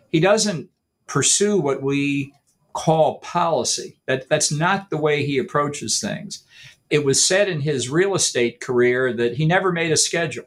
He 0.09 0.19
doesn't 0.19 0.69
pursue 1.07 1.59
what 1.59 1.81
we 1.81 2.33
call 2.73 3.19
policy. 3.19 3.99
That 4.05 4.29
that's 4.29 4.51
not 4.51 4.89
the 4.89 4.97
way 4.97 5.25
he 5.25 5.37
approaches 5.37 5.99
things. 5.99 6.43
It 6.89 7.05
was 7.05 7.23
said 7.23 7.47
in 7.47 7.61
his 7.61 7.89
real 7.89 8.15
estate 8.15 8.59
career 8.59 9.13
that 9.13 9.35
he 9.35 9.45
never 9.45 9.71
made 9.71 9.91
a 9.91 9.97
schedule. 9.97 10.45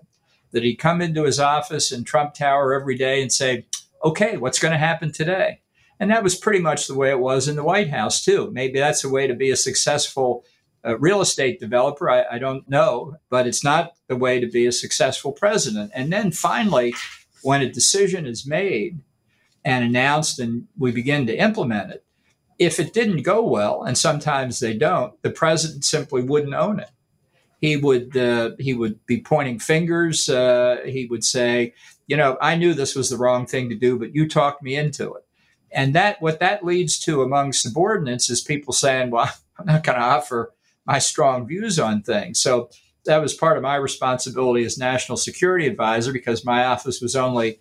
That 0.53 0.65
he'd 0.65 0.77
come 0.77 1.01
into 1.01 1.25
his 1.25 1.41
office 1.41 1.93
in 1.93 2.05
Trump 2.05 2.35
Tower 2.35 2.75
every 2.75 2.97
day 2.97 3.23
and 3.23 3.33
say, 3.33 3.65
okay, 4.04 4.37
what's 4.37 4.59
going 4.59 4.73
to 4.73 4.78
happen 4.78 5.12
today? 5.12 5.61
And 6.00 6.11
that 6.11 6.25
was 6.25 6.35
pretty 6.35 6.59
much 6.59 6.87
the 6.87 6.97
way 6.97 7.11
it 7.11 7.21
was 7.21 7.49
in 7.49 7.56
the 7.56 7.64
White 7.64 7.90
House, 7.90 8.25
too. 8.25 8.50
Maybe 8.52 8.78
that's 8.78 9.04
a 9.04 9.09
way 9.09 9.26
to 9.26 9.35
be 9.35 9.50
a 9.50 9.56
successful 9.56 10.44
uh, 10.85 10.99
real 10.99 11.21
estate 11.21 11.61
developer. 11.61 12.11
I, 12.11 12.25
I 12.32 12.38
don't 12.38 12.68
know, 12.68 13.16
but 13.30 13.47
it's 13.47 13.62
not 13.62 13.92
the 14.09 14.16
way 14.16 14.40
to 14.40 14.47
be 14.47 14.66
a 14.66 14.73
successful 14.73 15.32
president. 15.32 15.92
And 15.94 16.12
then 16.12 16.32
finally, 16.32 16.94
when 17.42 17.62
a 17.62 17.71
decision 17.71 18.26
is 18.26 18.47
made 18.47 19.00
and 19.64 19.85
announced 19.85 20.40
and 20.40 20.66
we 20.76 20.90
begin 20.90 21.26
to 21.26 21.37
implement 21.37 21.92
it, 21.92 22.04
if 22.59 22.80
it 22.80 22.92
didn't 22.92 23.23
go 23.23 23.44
well, 23.44 23.82
and 23.82 23.97
sometimes 23.97 24.59
they 24.59 24.76
don't, 24.76 25.21
the 25.23 25.30
president 25.30 25.85
simply 25.85 26.23
wouldn't 26.23 26.54
own 26.54 26.80
it 26.80 26.90
he 27.62 27.76
would 27.76 28.14
uh, 28.16 28.50
he 28.59 28.75
would 28.75 29.06
be 29.06 29.23
pointing 29.23 29.61
fingers. 29.61 30.28
Uh, 30.28 30.78
he 30.85 31.06
would 31.06 31.25
say, 31.25 31.73
you 32.06 32.16
know, 32.16 32.37
I 32.40 32.56
knew 32.56 32.75
this 32.75 32.94
was 32.94 33.11
the 33.11 33.16
wrong 33.16 33.47
thing 33.47 33.68
to 33.68 33.75
do, 33.75 33.99
but 33.99 34.14
you 34.14 34.28
talked 34.28 34.62
me 34.62 34.76
into 34.76 35.14
it. 35.14 35.25
And 35.71 35.94
that 35.94 36.21
what 36.21 36.40
that 36.40 36.64
leads 36.64 36.99
to 37.00 37.23
among 37.23 37.52
subordinates 37.52 38.28
is 38.28 38.40
people 38.40 38.73
saying, 38.73 39.11
well, 39.11 39.32
I'm 39.59 39.66
not 39.66 39.85
going 39.85 39.99
to 39.99 40.04
offer 40.04 40.52
my 40.85 40.99
strong 40.99 41.47
views 41.47 41.78
on 41.78 42.02
things. 42.02 42.40
So 42.40 42.71
that 43.04 43.21
was 43.21 43.35
part 43.35 43.56
of 43.56 43.62
my 43.62 43.76
responsibility 43.76 44.64
as 44.64 44.78
national 44.78 45.16
security 45.16 45.66
advisor 45.66 46.12
because 46.12 46.44
my 46.44 46.64
office 46.64 47.00
was 47.00 47.16
only 47.16 47.59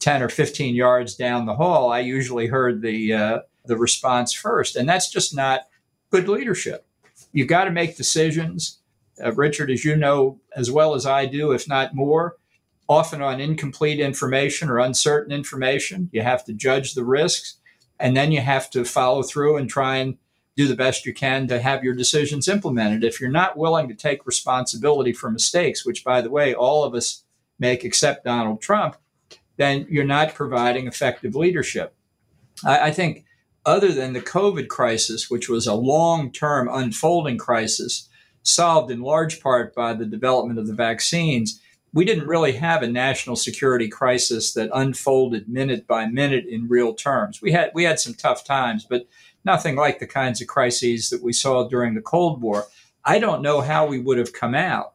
10 0.00 0.22
or 0.22 0.28
15 0.28 0.74
yards 0.74 1.14
down 1.14 1.46
the 1.46 1.56
hall. 1.56 1.90
I 1.90 2.00
usually 2.00 2.46
heard 2.46 2.82
the 2.82 3.12
uh, 3.12 3.38
the 3.66 3.76
response 3.76 4.32
first, 4.32 4.74
and 4.74 4.88
that's 4.88 5.10
just 5.10 5.36
not 5.36 5.62
good 6.10 6.28
leadership. 6.28 6.86
You've 7.32 7.48
got 7.48 7.64
to 7.64 7.70
make 7.70 7.96
decisions 7.96 8.80
uh, 9.22 9.32
Richard, 9.32 9.70
as 9.70 9.84
you 9.84 9.96
know 9.96 10.40
as 10.56 10.70
well 10.70 10.94
as 10.94 11.06
I 11.06 11.26
do, 11.26 11.52
if 11.52 11.68
not 11.68 11.94
more, 11.94 12.36
often 12.90 13.22
on 13.22 13.40
incomplete 13.40 14.00
information 14.00 14.68
or 14.68 14.80
uncertain 14.80 15.32
information. 15.32 16.10
You 16.12 16.22
have 16.22 16.44
to 16.46 16.52
judge 16.52 16.94
the 16.94 17.04
risks, 17.04 17.58
and 18.00 18.16
then 18.16 18.32
you 18.32 18.40
have 18.40 18.68
to 18.70 18.84
follow 18.84 19.22
through 19.22 19.58
and 19.58 19.70
try 19.70 19.98
and 19.98 20.18
do 20.56 20.66
the 20.66 20.74
best 20.74 21.06
you 21.06 21.14
can 21.14 21.46
to 21.46 21.60
have 21.60 21.84
your 21.84 21.94
decisions 21.94 22.48
implemented. 22.48 23.04
If 23.04 23.20
you're 23.20 23.30
not 23.30 23.56
willing 23.56 23.86
to 23.88 23.94
take 23.94 24.26
responsibility 24.26 25.12
for 25.12 25.30
mistakes, 25.30 25.86
which, 25.86 26.02
by 26.02 26.20
the 26.20 26.30
way, 26.30 26.52
all 26.52 26.82
of 26.82 26.96
us 26.96 27.22
make 27.60 27.84
except 27.84 28.24
Donald 28.24 28.60
Trump, 28.60 28.96
then 29.56 29.86
you're 29.88 30.04
not 30.04 30.34
providing 30.34 30.88
effective 30.88 31.36
leadership. 31.36 31.94
I, 32.64 32.88
I 32.88 32.90
think, 32.90 33.24
other 33.64 33.92
than 33.92 34.14
the 34.14 34.20
COVID 34.20 34.66
crisis, 34.66 35.30
which 35.30 35.48
was 35.48 35.68
a 35.68 35.74
long 35.74 36.32
term 36.32 36.68
unfolding 36.68 37.38
crisis, 37.38 38.08
solved 38.42 38.90
in 38.90 39.00
large 39.00 39.40
part 39.40 39.76
by 39.76 39.92
the 39.94 40.06
development 40.06 40.58
of 40.58 40.66
the 40.66 40.74
vaccines, 40.74 41.60
we 41.92 42.04
didn't 42.04 42.28
really 42.28 42.52
have 42.52 42.82
a 42.82 42.88
national 42.88 43.36
security 43.36 43.88
crisis 43.88 44.52
that 44.52 44.70
unfolded 44.72 45.48
minute 45.48 45.86
by 45.86 46.06
minute 46.06 46.46
in 46.46 46.68
real 46.68 46.94
terms. 46.94 47.42
We 47.42 47.52
had 47.52 47.70
we 47.74 47.84
had 47.84 47.98
some 47.98 48.14
tough 48.14 48.44
times, 48.44 48.86
but 48.88 49.06
nothing 49.44 49.76
like 49.76 49.98
the 49.98 50.06
kinds 50.06 50.40
of 50.40 50.48
crises 50.48 51.10
that 51.10 51.22
we 51.22 51.32
saw 51.32 51.68
during 51.68 51.94
the 51.94 52.00
Cold 52.00 52.40
War. 52.40 52.66
I 53.04 53.18
don't 53.18 53.42
know 53.42 53.60
how 53.60 53.86
we 53.86 53.98
would 53.98 54.18
have 54.18 54.32
come 54.32 54.54
out 54.54 54.94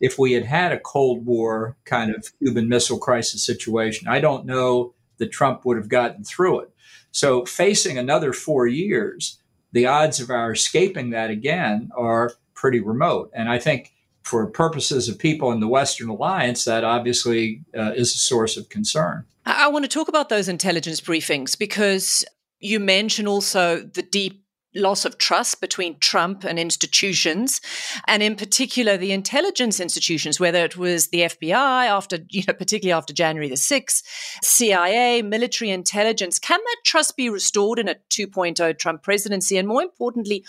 if 0.00 0.18
we 0.18 0.32
had 0.32 0.44
had 0.44 0.72
a 0.72 0.80
Cold 0.80 1.24
War 1.24 1.76
kind 1.84 2.14
of 2.14 2.36
Cuban 2.38 2.68
Missile 2.68 2.98
Crisis 2.98 3.44
situation. 3.44 4.08
I 4.08 4.20
don't 4.20 4.46
know 4.46 4.94
that 5.18 5.32
Trump 5.32 5.64
would 5.64 5.76
have 5.76 5.88
gotten 5.88 6.24
through 6.24 6.60
it. 6.60 6.70
So, 7.10 7.44
facing 7.44 7.98
another 7.98 8.32
four 8.32 8.66
years, 8.66 9.40
the 9.72 9.86
odds 9.86 10.20
of 10.20 10.30
our 10.30 10.52
escaping 10.52 11.10
that 11.10 11.30
again 11.30 11.90
are 11.96 12.32
pretty 12.54 12.80
remote. 12.80 13.30
And 13.34 13.48
I 13.48 13.58
think 13.58 13.92
for 14.28 14.46
purposes 14.46 15.08
of 15.08 15.18
people 15.18 15.50
in 15.50 15.60
the 15.60 15.68
Western 15.68 16.08
alliance, 16.08 16.64
that 16.64 16.84
obviously 16.84 17.64
uh, 17.76 17.92
is 17.92 18.14
a 18.14 18.18
source 18.18 18.56
of 18.56 18.68
concern. 18.68 19.24
I 19.46 19.68
want 19.68 19.84
to 19.84 19.88
talk 19.88 20.08
about 20.08 20.28
those 20.28 20.48
intelligence 20.48 21.00
briefings 21.00 21.58
because 21.58 22.24
you 22.60 22.78
mention 22.78 23.26
also 23.26 23.80
the 23.80 24.02
deep 24.02 24.44
loss 24.74 25.06
of 25.06 25.16
trust 25.16 25.60
between 25.60 25.98
Trump 25.98 26.44
and 26.44 26.58
institutions, 26.58 27.60
and 28.06 28.22
in 28.22 28.36
particular 28.36 28.96
the 28.96 29.12
intelligence 29.12 29.80
institutions, 29.80 30.38
whether 30.38 30.62
it 30.64 30.76
was 30.76 31.08
the 31.08 31.20
FBI 31.20 31.86
after, 31.86 32.18
you 32.28 32.42
know, 32.46 32.52
particularly 32.52 32.96
after 32.96 33.14
January 33.14 33.48
the 33.48 33.54
6th, 33.54 34.02
CIA, 34.42 35.22
military 35.22 35.70
intelligence. 35.70 36.38
Can 36.38 36.60
that 36.62 36.76
trust 36.84 37.16
be 37.16 37.30
restored 37.30 37.78
in 37.78 37.88
a 37.88 37.96
2.0 38.10 38.78
Trump 38.78 39.02
presidency? 39.02 39.56
And 39.56 39.66
more 39.66 39.82
importantly, 39.82 40.44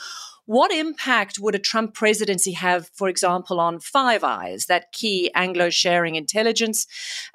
what 0.50 0.72
impact 0.72 1.38
would 1.38 1.54
a 1.54 1.60
Trump 1.60 1.94
presidency 1.94 2.54
have, 2.54 2.90
for 2.96 3.08
example, 3.08 3.60
on 3.60 3.80
Five 3.80 4.24
Eyes, 4.24 4.66
that 4.66 4.92
key 4.92 5.30
Anglo 5.36 5.70
sharing 5.70 6.16
intelligence 6.16 6.88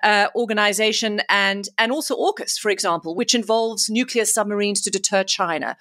uh, 0.03 0.27
organization, 0.35 1.23
and, 1.29 1.69
and 1.79 1.93
also 1.93 2.17
AUKUS, 2.17 2.59
for 2.59 2.73
example, 2.73 3.15
which 3.15 3.33
involves 3.33 3.89
nuclear 3.89 4.25
submarines 4.25 4.81
to 4.81 4.91
deter 4.91 5.23
China? 5.23 5.77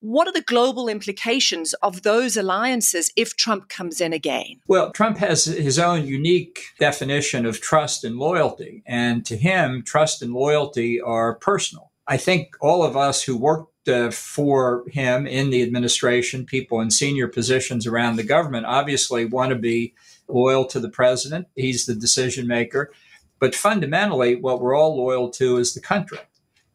What 0.00 0.28
are 0.28 0.32
the 0.32 0.40
global 0.40 0.88
implications 0.88 1.74
of 1.82 2.04
those 2.04 2.38
alliances 2.38 3.12
if 3.16 3.36
Trump 3.36 3.68
comes 3.68 4.00
in 4.00 4.14
again? 4.14 4.62
Well, 4.66 4.90
Trump 4.90 5.18
has 5.18 5.44
his 5.44 5.78
own 5.78 6.06
unique 6.06 6.68
definition 6.80 7.44
of 7.44 7.60
trust 7.60 8.02
and 8.02 8.16
loyalty. 8.16 8.82
And 8.86 9.26
to 9.26 9.36
him, 9.36 9.82
trust 9.82 10.22
and 10.22 10.32
loyalty 10.32 11.02
are 11.02 11.34
personal. 11.34 11.92
I 12.06 12.16
think 12.16 12.56
all 12.62 12.82
of 12.82 12.96
us 12.96 13.24
who 13.24 13.36
work 13.36 13.68
uh, 13.88 14.10
for 14.10 14.84
him 14.88 15.26
in 15.26 15.50
the 15.50 15.62
administration, 15.62 16.44
people 16.44 16.80
in 16.80 16.90
senior 16.90 17.28
positions 17.28 17.86
around 17.86 18.16
the 18.16 18.22
government 18.22 18.66
obviously 18.66 19.24
want 19.24 19.50
to 19.50 19.56
be 19.56 19.94
loyal 20.28 20.64
to 20.66 20.80
the 20.80 20.90
president. 20.90 21.48
He's 21.56 21.86
the 21.86 21.94
decision 21.94 22.46
maker. 22.46 22.92
But 23.38 23.54
fundamentally, 23.54 24.34
what 24.34 24.60
we're 24.60 24.76
all 24.76 24.96
loyal 24.96 25.30
to 25.30 25.58
is 25.58 25.74
the 25.74 25.80
country 25.80 26.18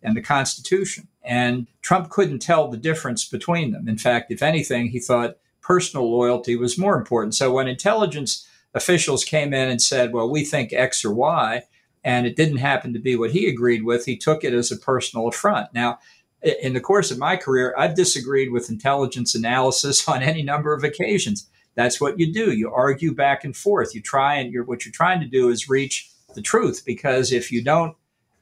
and 0.01 0.15
the 0.15 0.21
Constitution. 0.21 1.07
And 1.23 1.67
Trump 1.81 2.09
couldn't 2.09 2.39
tell 2.39 2.67
the 2.67 2.77
difference 2.77 3.25
between 3.25 3.71
them. 3.71 3.87
In 3.87 3.97
fact, 3.97 4.31
if 4.31 4.41
anything, 4.41 4.87
he 4.87 4.99
thought 4.99 5.37
personal 5.61 6.11
loyalty 6.11 6.55
was 6.55 6.77
more 6.77 6.97
important. 6.97 7.35
So 7.35 7.51
when 7.51 7.67
intelligence 7.67 8.47
officials 8.73 9.23
came 9.23 9.53
in 9.53 9.69
and 9.69 9.81
said, 9.81 10.13
well, 10.13 10.29
we 10.29 10.43
think 10.43 10.73
X 10.73 11.05
or 11.05 11.13
Y, 11.13 11.63
and 12.03 12.25
it 12.25 12.35
didn't 12.35 12.57
happen 12.57 12.93
to 12.93 12.99
be 12.99 13.15
what 13.15 13.31
he 13.31 13.47
agreed 13.47 13.83
with, 13.83 14.05
he 14.05 14.17
took 14.17 14.43
it 14.43 14.53
as 14.53 14.71
a 14.71 14.77
personal 14.77 15.27
affront. 15.27 15.73
Now, 15.73 15.99
in 16.43 16.73
the 16.73 16.81
course 16.81 17.11
of 17.11 17.17
my 17.17 17.37
career, 17.37 17.73
I've 17.77 17.95
disagreed 17.95 18.51
with 18.51 18.69
intelligence 18.69 19.33
analysis 19.35 20.07
on 20.07 20.21
any 20.21 20.43
number 20.43 20.73
of 20.73 20.83
occasions. 20.83 21.49
That's 21.75 21.99
what 21.99 22.19
you 22.19 22.31
do. 22.31 22.51
You 22.51 22.71
argue 22.71 23.15
back 23.15 23.43
and 23.43 23.55
forth. 23.55 23.95
You 23.95 24.01
try 24.01 24.35
and 24.35 24.51
you're, 24.51 24.63
what 24.63 24.85
you're 24.85 24.91
trying 24.91 25.21
to 25.21 25.27
do 25.27 25.49
is 25.49 25.69
reach 25.69 26.09
the 26.35 26.41
truth 26.41 26.83
because 26.85 27.31
if 27.31 27.51
you 27.51 27.63
don't 27.63 27.95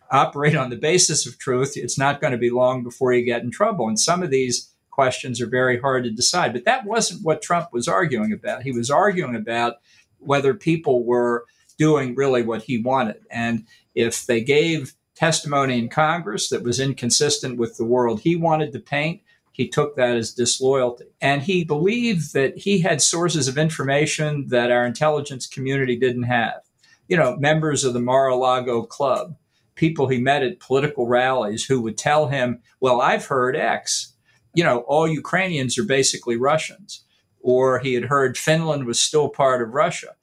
operate 0.10 0.56
on 0.56 0.70
the 0.70 0.76
basis 0.76 1.26
of 1.26 1.38
truth, 1.38 1.74
it's 1.76 1.98
not 1.98 2.20
going 2.20 2.32
to 2.32 2.38
be 2.38 2.50
long 2.50 2.84
before 2.84 3.14
you 3.14 3.24
get 3.24 3.44
in 3.44 3.52
trouble. 3.52 3.88
And 3.88 4.00
some 4.00 4.22
of 4.22 4.30
these 4.30 4.70
questions 4.90 5.40
are 5.40 5.48
very 5.48 5.80
hard 5.80 6.04
to 6.04 6.12
decide. 6.12 6.52
But 6.52 6.66
that 6.66 6.86
wasn't 6.86 7.24
what 7.24 7.42
Trump 7.42 7.70
was 7.72 7.88
arguing 7.88 8.34
about. 8.34 8.64
He 8.64 8.74
was 8.74 8.92
arguing 8.92 9.36
about 9.36 9.76
whether 10.20 10.54
people 10.54 11.06
were 11.06 11.46
doing 11.78 12.14
really 12.16 12.44
what 12.44 12.64
he 12.64 12.78
wanted. 12.78 13.22
And 13.32 13.66
if 13.96 14.26
they 14.26 14.42
gave 14.42 14.94
testimony 15.22 15.78
in 15.78 15.88
Congress 15.88 16.50
that 16.50 16.64
was 16.64 16.80
inconsistent 16.80 17.56
with 17.60 17.78
the 17.78 17.86
world 17.86 18.22
he 18.22 18.36
wanted 18.36 18.74
to 18.74 18.80
paint. 18.80 19.22
He 19.52 19.68
took 19.68 19.96
that 19.96 20.16
as 20.16 20.34
disloyalty. 20.34 21.06
And 21.22 21.44
he 21.44 21.64
believed 21.64 22.34
that 22.34 22.58
he 22.58 22.80
had 22.80 23.04
sources 23.04 23.48
of 23.48 23.56
information 23.56 24.48
that 24.48 24.72
our 24.72 24.84
intelligence 24.84 25.46
community 25.46 25.96
didn't 25.96 26.24
have. 26.24 26.62
You 27.08 27.18
know, 27.18 27.36
members 27.38 27.84
of 27.84 27.94
the 27.94 28.00
Mar 28.00 28.30
a 28.30 28.36
Lago 28.36 28.82
Club, 28.82 29.36
people 29.76 30.08
he 30.08 30.18
met 30.18 30.42
at 30.42 30.60
political 30.60 31.06
rallies 31.06 31.66
who 31.66 31.82
would 31.82 32.00
tell 32.00 32.30
him, 32.30 32.60
Well, 32.80 33.00
I've 33.00 33.28
heard 33.28 33.56
X. 33.56 34.16
You 34.56 34.64
know, 34.64 34.80
all 34.88 35.08
Ukrainians 35.08 35.78
are 35.78 35.84
basically 35.84 36.36
Russians. 36.36 37.06
Or 37.42 37.78
he 37.78 37.94
had 37.94 38.06
heard 38.06 38.40
Finland 38.40 38.86
was 38.88 39.00
still 39.00 39.30
part 39.30 39.62
of 39.62 39.76
Russia. 39.76 40.16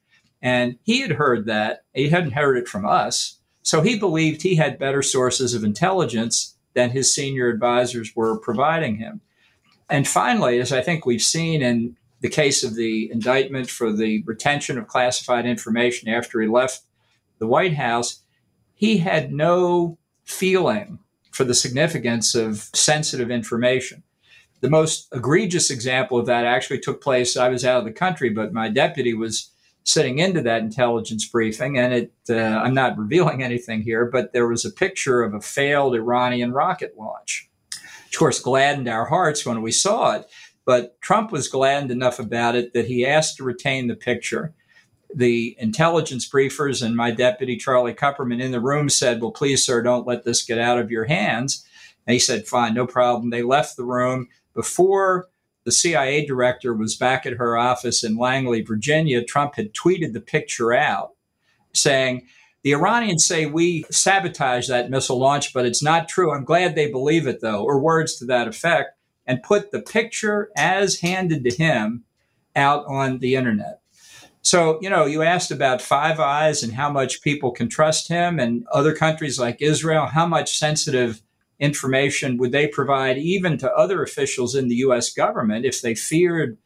And 0.43 0.77
he 0.83 1.03
had 1.03 1.13
heard 1.13 1.47
that. 1.47 1.85
He 1.95 2.09
hadn't 2.09 2.33
heard 2.33 2.59
it 2.59 2.67
from 2.67 2.85
us 2.85 3.38
So 3.69 3.83
he 3.83 3.99
believed 3.99 4.41
he 4.41 4.57
had 4.57 4.79
better 4.79 5.03
sources 5.03 5.53
of 5.53 5.63
intelligence 5.63 6.57
than 6.73 6.89
his 6.89 7.15
senior 7.15 7.51
advisors 7.51 8.17
were 8.17 8.39
providing 8.39 8.97
him. 8.97 9.21
And 9.91 10.09
finally, 10.09 10.59
as 10.59 10.73
I 10.73 10.81
think 10.81 11.05
we've 11.05 11.21
seen 11.21 11.61
in 11.61 11.95
the 12.23 12.31
case 12.31 12.65
of 12.65 12.77
the 12.77 13.11
indictment 13.13 13.69
for 13.69 13.93
the 13.93 14.23
retention 14.23 14.79
of 14.79 14.89
classified 14.89 15.45
information 15.45 16.09
after 16.09 16.41
he 16.41 16.49
left 16.49 16.81
the 17.41 17.47
White 17.47 17.75
House, 17.75 18.23
he 18.75 18.97
had 18.97 19.35
no 19.35 19.99
feeling 20.25 21.01
for 21.31 21.45
the 21.45 21.55
significance 21.55 22.35
of 22.35 22.71
sensitive 22.73 23.31
information. 23.31 24.03
The 24.63 24.71
most 24.71 25.09
egregious 25.13 25.71
example 25.71 26.17
of 26.17 26.25
that 26.25 26.47
actually 26.47 26.81
took 26.81 27.03
place. 27.03 27.37
I 27.37 27.51
was 27.51 27.67
out 27.67 27.81
of 27.81 27.85
the 27.85 27.93
country, 27.93 28.31
but 28.31 28.55
my 28.55 28.71
deputy 28.71 29.13
was 29.13 29.51
sitting 29.85 30.19
into 30.19 30.43
that 30.43 30.63
intelligence 30.63 31.27
briefing, 31.27 31.79
and 31.79 31.93
it. 31.93 32.13
Uh, 32.29 32.35
I'm 32.35 32.75
not 32.75 32.99
revealing 32.99 33.43
anything 33.45 33.83
here, 33.83 34.07
but 34.07 34.33
there 34.33 34.49
was 34.49 34.65
a 34.65 34.71
picture 34.71 35.23
of 35.23 35.35
a 35.35 35.41
failed 35.41 35.95
Iranian 35.95 36.53
rocket 36.53 36.95
launch. 36.99 37.49
Of 38.13 38.19
course, 38.19 38.41
gladdened 38.41 38.89
our 38.89 39.07
hearts 39.07 39.45
when 39.45 39.63
we 39.63 39.73
saw 39.73 40.17
it. 40.17 40.27
But 40.65 41.01
Trump 41.01 41.33
was 41.33 41.49
gladdened 41.49 41.91
enough 41.91 42.19
about 42.19 42.55
it 42.55 42.75
that 42.75 42.87
he 42.87 43.07
asked 43.07 43.39
to 43.39 43.43
retain 43.45 43.87
the 43.87 43.97
picture. 43.97 44.53
The 45.15 45.57
intelligence 45.59 46.29
briefers 46.29 46.83
and 46.83 46.95
my 46.95 47.11
deputy, 47.11 47.57
Charlie 47.57 47.95
Kupperman, 47.95 48.43
in 48.43 48.53
the 48.53 48.61
room 48.61 48.91
said, 48.91 49.23
Well, 49.23 49.31
please, 49.31 49.65
sir, 49.65 49.83
don't 49.83 50.07
let 50.07 50.25
this 50.25 50.45
get 50.45 50.59
out 50.59 50.79
of 50.79 50.91
your 50.91 51.07
hands. 51.07 51.65
And 52.07 52.13
he 52.13 52.19
said, 52.19 52.47
Fine, 52.47 52.75
no 52.75 52.87
problem. 52.87 53.31
They 53.31 53.43
left 53.43 53.77
the 53.77 53.85
room 53.85 54.29
before 54.55 55.29
the 55.69 55.73
CIA 55.73 56.25
director 56.25 56.73
was 56.73 56.97
back 56.97 57.27
at 57.27 57.35
her 57.35 57.59
office 57.59 58.03
in 58.03 58.17
Langley, 58.17 58.63
Virginia, 58.63 59.23
Trump 59.23 59.57
had 59.57 59.75
tweeted 59.75 60.15
the 60.15 60.21
picture 60.23 60.73
out 60.73 61.11
saying, 61.75 62.27
The 62.63 62.73
Iranians 62.73 63.27
say 63.27 63.45
we 63.45 63.85
sabotaged 63.91 64.71
that 64.71 64.89
missile 64.89 65.19
launch, 65.19 65.53
but 65.53 65.67
it's 65.67 65.83
not 65.83 66.09
true. 66.09 66.33
I'm 66.33 66.47
glad 66.47 66.75
they 66.75 66.91
believe 66.91 67.27
it, 67.27 67.43
though, 67.43 67.63
or 67.63 67.79
words 67.79 68.17
to 68.17 68.25
that 68.25 68.49
effect, 68.49 68.97
and 69.27 69.43
put 69.43 69.71
the 69.71 69.83
picture 69.83 70.49
as 70.57 71.01
handed 71.01 71.45
to 71.45 71.55
him 71.55 72.05
out 72.57 72.87
on 72.87 73.19
the 73.19 73.37
internet. 73.37 73.83
So, 74.41 74.79
you 74.81 74.89
know, 74.89 75.05
you 75.05 75.21
asked 75.21 75.51
about 75.51 75.83
Five 75.83 76.19
Eyes 76.19 76.63
and 76.63 76.73
how 76.73 76.91
much 76.91 77.21
people 77.21 77.51
can 77.51 77.69
trust 77.69 78.09
him, 78.09 78.39
and 78.39 78.67
other 78.73 78.97
countries 78.97 79.39
like 79.39 79.61
Israel, 79.61 80.07
how 80.07 80.27
much 80.27 80.57
sensitive 80.57 81.21
information 81.61 82.37
would 82.37 82.53
they 82.53 82.67
provide 82.67 83.19
even 83.19 83.59
to 83.59 83.73
other 83.73 84.03
officials 84.03 84.55
in 84.55 84.69
the 84.69 84.77
US 84.77 85.13
government 85.13 85.65
if 85.65 85.83
they 85.83 85.95
feared 85.95 86.59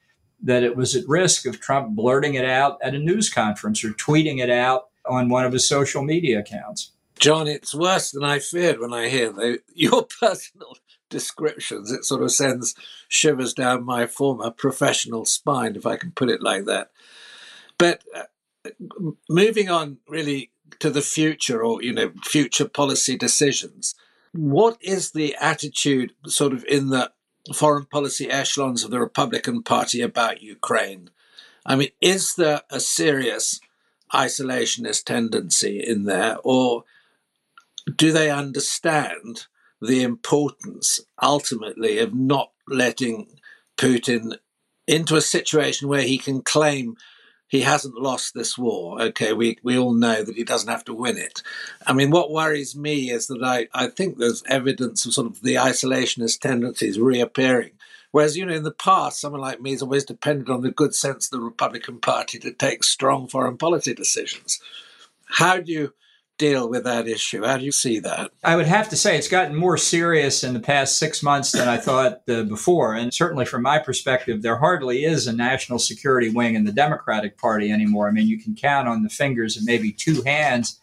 that 0.43 0.63
it 0.63 0.77
was 0.77 0.97
at 0.97 1.09
risk 1.09 1.47
of 1.47 1.61
Trump 1.61 1.95
blurting 1.95 2.35
it 2.35 2.45
out 2.45 2.79
at 2.83 2.95
a 2.95 2.99
news 2.99 3.31
conference 3.31 3.85
or 3.85 3.91
tweeting 3.91 4.41
it 4.41 4.51
out 4.51 4.89
on 5.09 5.29
one 5.29 5.45
of 5.45 5.53
his 5.53 5.67
social 5.67 6.03
media 6.03 6.41
accounts? 6.41 6.93
John, 7.19 7.47
it's 7.47 7.75
worse 7.75 8.11
than 8.11 8.25
I 8.25 8.41
feared 8.41 8.81
when 8.81 8.93
I 8.93 9.09
hear 9.09 9.59
your 9.75 10.07
personal 10.21 10.77
descriptions. 11.09 11.93
It 11.93 12.05
sort 12.05 12.23
of 12.23 12.33
sends 12.33 12.75
shivers 13.09 13.55
down 13.55 13.85
my 13.85 14.07
former 14.07 14.51
professional 14.51 15.25
spine, 15.25 15.77
if 15.77 15.87
I 15.87 15.97
can 15.97 16.11
put 16.11 16.31
it 16.31 16.43
like 16.43 16.65
that. 16.65 16.91
But 17.79 18.03
uh, 18.15 18.71
moving 19.29 19.69
on 19.69 19.99
really 20.09 20.51
to 20.81 20.91
the 20.91 21.03
future 21.03 21.63
or, 21.63 21.83
you 21.83 21.93
know, 21.93 22.13
future 22.25 22.69
policy 22.69 23.17
decisions, 23.17 23.95
what 24.33 24.79
is 24.81 25.13
the 25.13 25.37
attitude, 25.41 26.13
sort 26.27 26.53
of, 26.53 26.65
in 26.65 26.89
the 26.89 27.13
foreign 27.55 27.85
policy 27.87 28.31
echelons 28.31 28.85
of 28.85 28.91
the 28.91 29.01
Republican 29.01 29.63
Party 29.63 30.01
about 30.01 30.43
Ukraine? 30.43 31.11
I 31.65 31.77
mean, 31.77 31.91
is 32.01 32.35
there 32.35 32.63
a 32.71 32.81
serious 32.81 33.61
isolationist 34.13 35.05
tendency 35.05 35.79
in 35.81 36.05
there, 36.05 36.37
or 36.43 36.85
do 37.97 38.13
they 38.13 38.31
understand 38.31 39.47
the 39.81 40.03
importance 40.03 41.01
ultimately 41.21 41.99
of 41.99 42.15
not 42.15 42.53
letting 42.69 43.27
Putin 43.77 44.39
into 44.87 45.17
a 45.17 45.21
situation 45.21 45.89
where 45.89 46.03
he 46.03 46.19
can 46.19 46.43
claim 46.43 46.97
he 47.53 47.61
hasn't 47.61 48.01
lost 48.01 48.33
this 48.33 48.57
war. 48.57 48.99
Okay, 49.03 49.35
we, 49.35 49.59
we 49.63 49.77
all 49.77 49.93
know 49.93 50.25
that 50.25 50.37
he 50.37 50.43
doesn't 50.43 50.71
have 50.71 50.87
to 50.87 50.95
win 50.95 51.19
it. 51.19 51.43
I 51.87 51.93
mean, 51.93 52.11
what 52.11 52.33
worries 52.33 52.75
me 52.75 53.11
is 53.11 53.27
that 53.27 53.43
I, 53.45 53.69
I 53.75 53.89
think 53.89 54.17
there's 54.17 54.43
evidence 54.49 55.05
of 55.05 55.13
sort 55.13 55.27
of 55.27 55.43
the 55.43 55.57
isolationist 55.57 56.41
tendencies 56.41 56.99
reappearing. 56.99 57.73
Whereas, 58.11 58.39
you 58.39 58.47
know, 58.47 58.55
in 58.55 58.63
the 58.63 58.71
past, 58.71 59.21
someone 59.21 59.43
like 59.43 59.61
me 59.61 59.73
has 59.73 59.83
always 59.83 60.07
depended 60.07 60.49
on 60.49 60.63
the 60.63 60.71
good 60.71 60.95
sense 60.95 61.27
of 61.27 61.39
the 61.39 61.45
Republican 61.45 61.99
Party 61.99 62.39
to 62.39 62.53
take 62.53 62.85
strong 62.85 63.29
foreign 63.29 63.59
policy 63.59 63.93
decisions. 63.93 64.59
How 65.27 65.59
do 65.59 65.71
you 65.71 65.93
deal 66.39 66.69
with 66.69 66.85
that 66.85 67.07
issue? 67.07 67.45
How 67.45 67.57
do 67.57 67.65
you 67.65 67.73
see 67.73 68.01
that? 68.01 68.31
I 68.43 68.57
would 68.57 68.67
have 68.67 68.89
to 68.89 68.97
say 68.97 69.17
it's 69.17 69.29
gotten 69.29 69.55
more 69.55 69.77
serious 69.77 70.43
in 70.43 70.55
the 70.55 70.61
past 70.61 70.99
six 70.99 71.23
months 71.23 71.53
than 71.53 71.69
I 71.69 71.77
thought 71.77 72.23
uh, 72.29 72.43
before. 72.43 72.95
And 72.95 73.15
certainly 73.15 73.45
from 73.45 73.63
my 73.63 73.79
perspective, 73.79 74.43
there 74.43 74.59
hardly 74.59 75.05
is 75.05 75.27
a 75.27 75.33
national 75.33 75.79
security 75.79 76.31
wing 76.31 76.55
in 76.55 76.65
the 76.65 76.73
Democratic 76.73 77.39
Party 77.39 77.71
anymore. 77.71 78.09
I 78.09 78.13
mean, 78.13 78.27
you 78.27 78.41
can 78.41 78.55
count 78.55 78.89
on 78.89 79.03
the 79.03 79.09
fingers 79.09 79.57
of 79.57 79.65
maybe 79.65 79.93
two 79.93 80.23
hands 80.23 80.81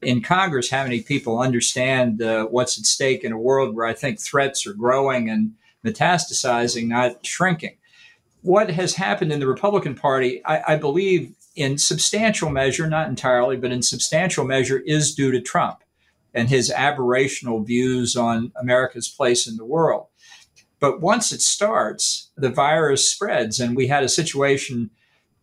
in 0.00 0.22
Congress 0.22 0.70
how 0.70 0.82
many 0.82 1.00
people 1.00 1.40
understand 1.40 2.20
uh, 2.20 2.46
what's 2.46 2.78
at 2.78 2.84
stake 2.84 3.22
in 3.24 3.32
a 3.32 3.38
world 3.38 3.74
where 3.74 3.86
I 3.86 3.94
think 3.94 4.20
threats 4.20 4.66
are 4.66 4.74
growing 4.74 5.30
and 5.30 5.52
metastasizing, 5.84 6.88
not 6.88 7.24
shrinking. 7.24 7.76
What 8.42 8.70
has 8.70 8.94
happened 8.94 9.32
in 9.32 9.40
the 9.40 9.46
Republican 9.46 9.94
Party, 9.94 10.42
I, 10.44 10.74
I 10.74 10.76
believe, 10.76 11.34
in 11.54 11.78
substantial 11.78 12.50
measure, 12.50 12.88
not 12.88 13.08
entirely, 13.08 13.56
but 13.56 13.72
in 13.72 13.82
substantial 13.82 14.44
measure, 14.44 14.78
is 14.78 15.14
due 15.14 15.30
to 15.32 15.40
Trump 15.40 15.82
and 16.34 16.48
his 16.48 16.70
aberrational 16.70 17.66
views 17.66 18.16
on 18.16 18.52
America's 18.56 19.08
place 19.08 19.46
in 19.46 19.56
the 19.56 19.64
world. 19.64 20.06
But 20.80 21.00
once 21.00 21.30
it 21.30 21.42
starts, 21.42 22.30
the 22.36 22.50
virus 22.50 23.10
spreads. 23.10 23.60
And 23.60 23.76
we 23.76 23.86
had 23.86 24.02
a 24.02 24.08
situation 24.08 24.90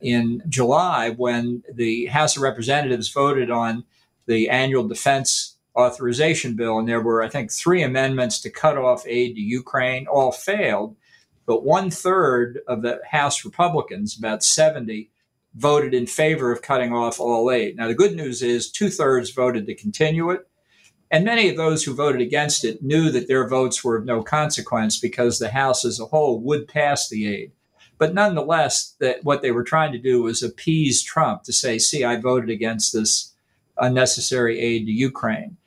in 0.01 0.41
July 0.49 1.11
when 1.11 1.63
the 1.73 2.07
House 2.07 2.35
of 2.35 2.43
Representatives 2.43 3.09
voted 3.09 3.49
on 3.51 3.85
the 4.25 4.49
annual 4.49 4.87
defense 4.87 5.55
authorization 5.77 6.55
bill. 6.55 6.79
And 6.79 6.87
there 6.87 7.01
were, 7.01 7.23
I 7.23 7.29
think, 7.29 7.51
three 7.51 7.83
amendments 7.83 8.41
to 8.41 8.49
cut 8.49 8.77
off 8.77 9.07
aid 9.07 9.35
to 9.35 9.41
Ukraine, 9.41 10.07
all 10.07 10.31
failed. 10.31 10.95
But 11.45 11.63
one 11.63 11.89
third 11.89 12.59
of 12.67 12.81
the 12.81 12.99
House 13.09 13.45
Republicans, 13.45 14.17
about 14.17 14.43
70, 14.43 15.09
voted 15.59 15.93
in 15.93 16.07
favor 16.07 16.51
of 16.51 16.61
cutting 16.61 16.93
off 16.93 17.19
all 17.19 17.51
aid. 17.51 17.75
Now, 17.75 17.87
the 17.87 17.93
good 17.93 18.15
news 18.15 18.41
is 18.41 18.71
two 18.71 18.89
thirds 18.89 19.31
voted 19.31 19.65
to 19.65 19.75
continue 19.75 20.29
it. 20.29 20.47
And 21.11 21.25
many 21.25 21.49
of 21.49 21.57
those 21.57 21.83
who 21.83 21.93
voted 21.93 22.21
against 22.21 22.63
it 22.63 22.81
knew 22.81 23.11
that 23.11 23.27
their 23.27 23.47
votes 23.47 23.83
were 23.83 23.97
of 23.97 24.05
no 24.05 24.23
consequence 24.23 24.99
because 24.99 25.37
the 25.37 25.49
House 25.49 25.83
as 25.83 25.99
a 25.99 26.05
whole 26.05 26.39
would 26.41 26.67
pass 26.67 27.09
the 27.09 27.27
aid. 27.27 27.51
But 27.97 28.13
nonetheless, 28.13 28.95
that 28.99 29.25
what 29.25 29.41
they 29.41 29.51
were 29.51 29.63
trying 29.63 29.91
to 29.91 29.97
do 29.97 30.23
was 30.23 30.41
appease 30.41 31.03
Trump 31.03 31.43
to 31.43 31.51
say, 31.51 31.77
see, 31.77 32.05
I 32.05 32.15
voted 32.15 32.49
against 32.49 32.93
this 32.93 33.33
unnecessary 33.77 34.59
aid 34.59 34.85
to 34.85 34.91
Ukraine. 34.91 35.57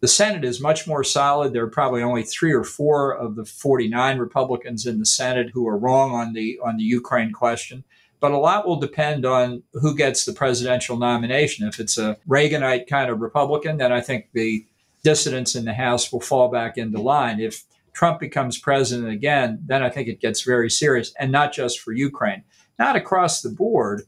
The 0.00 0.08
Senate 0.08 0.44
is 0.44 0.60
much 0.60 0.88
more 0.88 1.04
solid. 1.04 1.52
There 1.52 1.64
are 1.64 1.70
probably 1.70 2.02
only 2.02 2.24
three 2.24 2.52
or 2.52 2.64
four 2.64 3.12
of 3.12 3.36
the 3.36 3.44
49 3.44 4.18
Republicans 4.18 4.86
in 4.86 4.98
the 4.98 5.06
Senate 5.06 5.50
who 5.52 5.68
are 5.68 5.78
wrong 5.78 6.12
on 6.12 6.32
the 6.32 6.58
on 6.64 6.76
the 6.76 6.84
Ukraine 6.84 7.32
question 7.32 7.84
but 8.20 8.32
a 8.32 8.38
lot 8.38 8.66
will 8.66 8.80
depend 8.80 9.26
on 9.26 9.62
who 9.74 9.94
gets 9.94 10.24
the 10.24 10.32
presidential 10.32 10.96
nomination. 10.96 11.68
If 11.68 11.78
it's 11.78 11.98
a 11.98 12.16
Reaganite 12.28 12.88
kind 12.88 13.10
of 13.10 13.20
Republican, 13.20 13.76
then 13.76 13.92
I 13.92 14.00
think 14.00 14.28
the 14.32 14.66
dissidents 15.02 15.54
in 15.54 15.64
the 15.64 15.74
House 15.74 16.10
will 16.12 16.20
fall 16.20 16.48
back 16.48 16.76
into 16.78 17.00
line. 17.00 17.40
If 17.40 17.64
Trump 17.92 18.20
becomes 18.20 18.58
president 18.58 19.08
again, 19.08 19.60
then 19.64 19.82
I 19.82 19.88
think 19.88 20.08
it 20.08 20.20
gets 20.20 20.42
very 20.42 20.70
serious, 20.70 21.14
and 21.18 21.32
not 21.32 21.52
just 21.52 21.80
for 21.80 21.92
Ukraine, 21.92 22.42
not 22.78 22.96
across 22.96 23.40
the 23.40 23.50
board, 23.50 24.02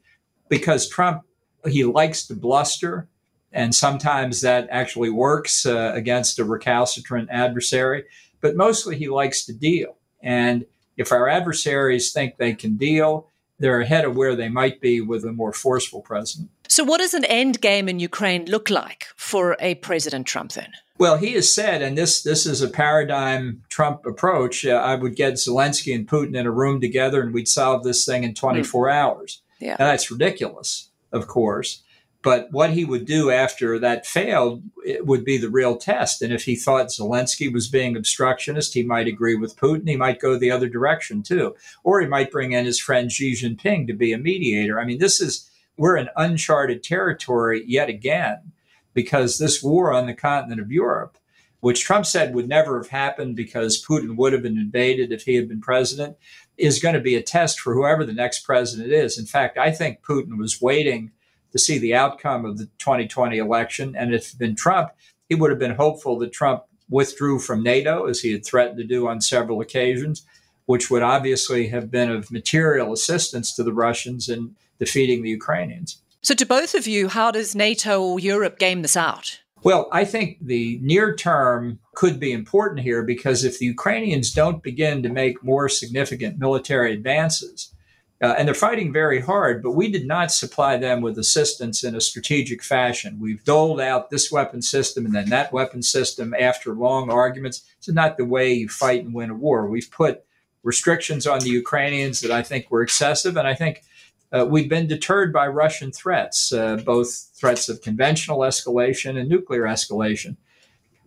because 0.48 0.88
Trump 0.88 1.22
he 1.66 1.84
likes 1.84 2.26
to 2.26 2.34
bluster, 2.34 3.08
and 3.52 3.74
sometimes 3.74 4.40
that 4.42 4.68
actually 4.70 5.10
works 5.10 5.66
uh, 5.66 5.92
against 5.94 6.38
a 6.38 6.44
recalcitrant 6.44 7.28
adversary. 7.30 8.04
But 8.40 8.56
mostly 8.56 8.96
he 8.96 9.08
likes 9.08 9.44
to 9.46 9.52
deal, 9.52 9.96
and 10.22 10.66
if 10.96 11.12
our 11.12 11.28
adversaries 11.28 12.12
think 12.12 12.36
they 12.36 12.54
can 12.54 12.76
deal, 12.76 13.30
they're 13.58 13.80
ahead 13.80 14.04
of 14.04 14.16
where 14.16 14.36
they 14.36 14.48
might 14.48 14.80
be 14.80 15.00
with 15.00 15.24
a 15.24 15.32
more 15.32 15.52
forceful 15.52 16.00
president. 16.00 16.50
So, 16.68 16.84
what 16.84 16.98
does 16.98 17.14
an 17.14 17.24
end 17.24 17.60
game 17.60 17.88
in 17.88 17.98
Ukraine 17.98 18.44
look 18.44 18.70
like 18.70 19.06
for 19.16 19.56
a 19.60 19.76
President 19.76 20.26
Trump 20.26 20.52
then? 20.52 20.72
Well, 20.98 21.16
he 21.16 21.32
has 21.34 21.52
said, 21.52 21.80
and 21.80 21.96
this 21.96 22.22
this 22.22 22.44
is 22.44 22.60
a 22.60 22.68
paradigm 22.68 23.62
Trump 23.68 24.04
approach. 24.04 24.66
Uh, 24.66 24.72
I 24.72 24.96
would 24.96 25.16
get 25.16 25.34
Zelensky 25.34 25.94
and 25.94 26.06
Putin 26.08 26.36
in 26.36 26.46
a 26.46 26.50
room 26.50 26.80
together, 26.80 27.22
and 27.22 27.32
we'd 27.32 27.48
solve 27.48 27.84
this 27.84 28.04
thing 28.04 28.24
in 28.24 28.34
24 28.34 28.86
mm. 28.86 28.92
hours. 28.92 29.42
Yeah, 29.60 29.76
and 29.78 29.88
that's 29.88 30.10
ridiculous, 30.10 30.90
of 31.12 31.26
course. 31.26 31.82
But 32.22 32.48
what 32.50 32.70
he 32.70 32.84
would 32.84 33.06
do 33.06 33.30
after 33.30 33.78
that 33.78 34.04
failed 34.04 34.64
would 35.00 35.24
be 35.24 35.38
the 35.38 35.48
real 35.48 35.76
test. 35.76 36.20
And 36.20 36.32
if 36.32 36.44
he 36.44 36.56
thought 36.56 36.88
Zelensky 36.88 37.52
was 37.52 37.68
being 37.68 37.96
obstructionist, 37.96 38.74
he 38.74 38.82
might 38.82 39.06
agree 39.06 39.36
with 39.36 39.56
Putin. 39.56 39.88
He 39.88 39.96
might 39.96 40.20
go 40.20 40.36
the 40.36 40.50
other 40.50 40.68
direction 40.68 41.22
too. 41.22 41.54
Or 41.84 42.00
he 42.00 42.08
might 42.08 42.32
bring 42.32 42.52
in 42.52 42.64
his 42.64 42.80
friend 42.80 43.12
Xi 43.12 43.34
Jinping 43.34 43.86
to 43.86 43.92
be 43.94 44.12
a 44.12 44.18
mediator. 44.18 44.80
I 44.80 44.84
mean, 44.84 44.98
this 44.98 45.20
is, 45.20 45.48
we're 45.76 45.96
in 45.96 46.08
uncharted 46.16 46.82
territory 46.82 47.62
yet 47.68 47.88
again. 47.88 48.52
because 48.98 49.38
this 49.38 49.62
war 49.62 49.92
on 49.92 50.06
the 50.06 50.12
continent 50.12 50.60
of 50.60 50.72
Europe, 50.72 51.18
which 51.60 51.84
Trump 51.84 52.04
said 52.04 52.34
would 52.34 52.48
never 52.48 52.78
have 52.78 52.88
happened 52.88 53.36
because 53.36 53.84
Putin 53.84 54.16
would 54.16 54.32
have 54.32 54.42
been 54.42 54.58
invaded 54.58 55.12
if 55.12 55.22
he 55.22 55.36
had 55.36 55.48
been 55.48 55.60
president, 55.60 56.16
is 56.56 56.80
going 56.80 56.96
to 56.96 57.00
be 57.00 57.14
a 57.14 57.22
test 57.22 57.60
for 57.60 57.74
whoever 57.74 58.04
the 58.04 58.12
next 58.12 58.40
president 58.40 58.90
is. 58.92 59.16
In 59.16 59.24
fact, 59.24 59.56
I 59.56 59.70
think 59.70 60.02
Putin 60.02 60.36
was 60.36 60.60
waiting 60.60 61.12
to 61.52 61.58
see 61.58 61.78
the 61.78 61.94
outcome 61.94 62.44
of 62.44 62.58
the 62.58 62.66
2020 62.78 63.38
election. 63.38 63.94
And 63.96 64.14
if 64.14 64.22
it 64.22 64.30
had 64.30 64.38
been 64.38 64.56
Trump, 64.56 64.90
he 65.28 65.34
would 65.34 65.50
have 65.50 65.58
been 65.58 65.74
hopeful 65.74 66.18
that 66.18 66.32
Trump 66.32 66.64
withdrew 66.88 67.38
from 67.38 67.62
NATO, 67.62 68.06
as 68.06 68.20
he 68.20 68.32
had 68.32 68.44
threatened 68.44 68.78
to 68.78 68.84
do 68.84 69.08
on 69.08 69.20
several 69.20 69.60
occasions, 69.60 70.24
which 70.66 70.90
would 70.90 71.02
obviously 71.02 71.68
have 71.68 71.90
been 71.90 72.10
of 72.10 72.30
material 72.30 72.92
assistance 72.92 73.54
to 73.56 73.62
the 73.62 73.72
Russians 73.72 74.28
in 74.28 74.54
defeating 74.78 75.22
the 75.22 75.30
Ukrainians. 75.30 76.02
So, 76.22 76.34
to 76.34 76.46
both 76.46 76.74
of 76.74 76.86
you, 76.86 77.08
how 77.08 77.30
does 77.30 77.54
NATO 77.54 78.02
or 78.02 78.18
Europe 78.18 78.58
game 78.58 78.82
this 78.82 78.96
out? 78.96 79.40
Well, 79.62 79.88
I 79.92 80.04
think 80.04 80.38
the 80.40 80.78
near 80.82 81.14
term 81.14 81.80
could 81.94 82.20
be 82.20 82.32
important 82.32 82.80
here 82.80 83.02
because 83.02 83.44
if 83.44 83.58
the 83.58 83.66
Ukrainians 83.66 84.32
don't 84.32 84.62
begin 84.62 85.02
to 85.02 85.08
make 85.08 85.42
more 85.42 85.68
significant 85.68 86.38
military 86.38 86.92
advances, 86.92 87.74
uh, 88.20 88.34
and 88.36 88.48
they're 88.48 88.54
fighting 88.54 88.92
very 88.92 89.20
hard, 89.20 89.62
but 89.62 89.72
we 89.72 89.90
did 89.90 90.06
not 90.06 90.32
supply 90.32 90.76
them 90.76 91.00
with 91.00 91.18
assistance 91.18 91.84
in 91.84 91.94
a 91.94 92.00
strategic 92.00 92.64
fashion. 92.64 93.18
We've 93.20 93.44
doled 93.44 93.80
out 93.80 94.10
this 94.10 94.32
weapon 94.32 94.60
system 94.60 95.06
and 95.06 95.14
then 95.14 95.28
that 95.28 95.52
weapon 95.52 95.82
system 95.82 96.34
after 96.38 96.74
long 96.74 97.10
arguments. 97.10 97.62
It's 97.78 97.88
not 97.88 98.16
the 98.16 98.24
way 98.24 98.52
you 98.52 98.68
fight 98.68 99.04
and 99.04 99.14
win 99.14 99.30
a 99.30 99.34
war. 99.34 99.68
We've 99.68 99.90
put 99.90 100.24
restrictions 100.64 101.28
on 101.28 101.40
the 101.40 101.50
Ukrainians 101.50 102.20
that 102.20 102.32
I 102.32 102.42
think 102.42 102.70
were 102.70 102.82
excessive, 102.82 103.36
and 103.36 103.46
I 103.46 103.54
think 103.54 103.84
uh, 104.32 104.44
we've 104.46 104.68
been 104.68 104.88
deterred 104.88 105.32
by 105.32 105.46
Russian 105.46 105.92
threats, 105.92 106.52
uh, 106.52 106.76
both 106.76 107.30
threats 107.34 107.68
of 107.68 107.82
conventional 107.82 108.40
escalation 108.40 109.18
and 109.18 109.28
nuclear 109.28 109.62
escalation. 109.62 110.36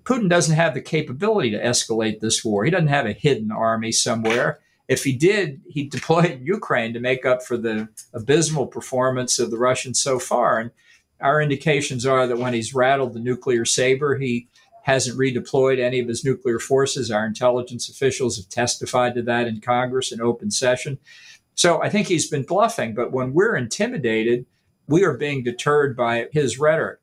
Putin 0.03 0.29
doesn't 0.29 0.55
have 0.55 0.73
the 0.73 0.81
capability 0.81 1.51
to 1.51 1.61
escalate 1.61 2.21
this 2.21 2.43
war. 2.43 2.63
He 2.63 2.71
doesn't 2.71 2.87
have 2.87 3.05
a 3.05 3.13
hidden 3.13 3.51
army 3.51 3.91
somewhere. 3.91 4.59
If 4.91 5.05
he 5.05 5.13
did, 5.13 5.61
he'd 5.69 5.89
deploy 5.97 6.23
in 6.23 6.45
Ukraine 6.45 6.93
to 6.93 6.99
make 6.99 7.25
up 7.25 7.41
for 7.41 7.55
the 7.55 7.87
abysmal 8.13 8.67
performance 8.67 9.39
of 9.39 9.49
the 9.49 9.57
Russians 9.57 10.01
so 10.01 10.19
far. 10.19 10.59
And 10.59 10.71
our 11.21 11.41
indications 11.41 12.05
are 12.05 12.27
that 12.27 12.37
when 12.37 12.53
he's 12.53 12.73
rattled 12.75 13.13
the 13.13 13.19
nuclear 13.19 13.63
saber, 13.63 14.17
he 14.17 14.49
hasn't 14.83 15.17
redeployed 15.17 15.79
any 15.79 15.99
of 15.99 16.09
his 16.09 16.25
nuclear 16.25 16.59
forces. 16.59 17.09
Our 17.09 17.25
intelligence 17.25 17.87
officials 17.87 18.35
have 18.35 18.49
testified 18.49 19.15
to 19.15 19.21
that 19.21 19.47
in 19.47 19.61
Congress 19.61 20.11
in 20.11 20.19
open 20.19 20.51
session. 20.51 20.97
So 21.55 21.81
I 21.81 21.87
think 21.87 22.07
he's 22.07 22.29
been 22.29 22.43
bluffing, 22.43 22.93
but 22.93 23.13
when 23.13 23.33
we're 23.33 23.55
intimidated, 23.55 24.45
we 24.87 25.05
are 25.05 25.15
being 25.15 25.41
deterred 25.43 25.95
by 25.95 26.27
his 26.33 26.59
rhetoric. 26.59 26.99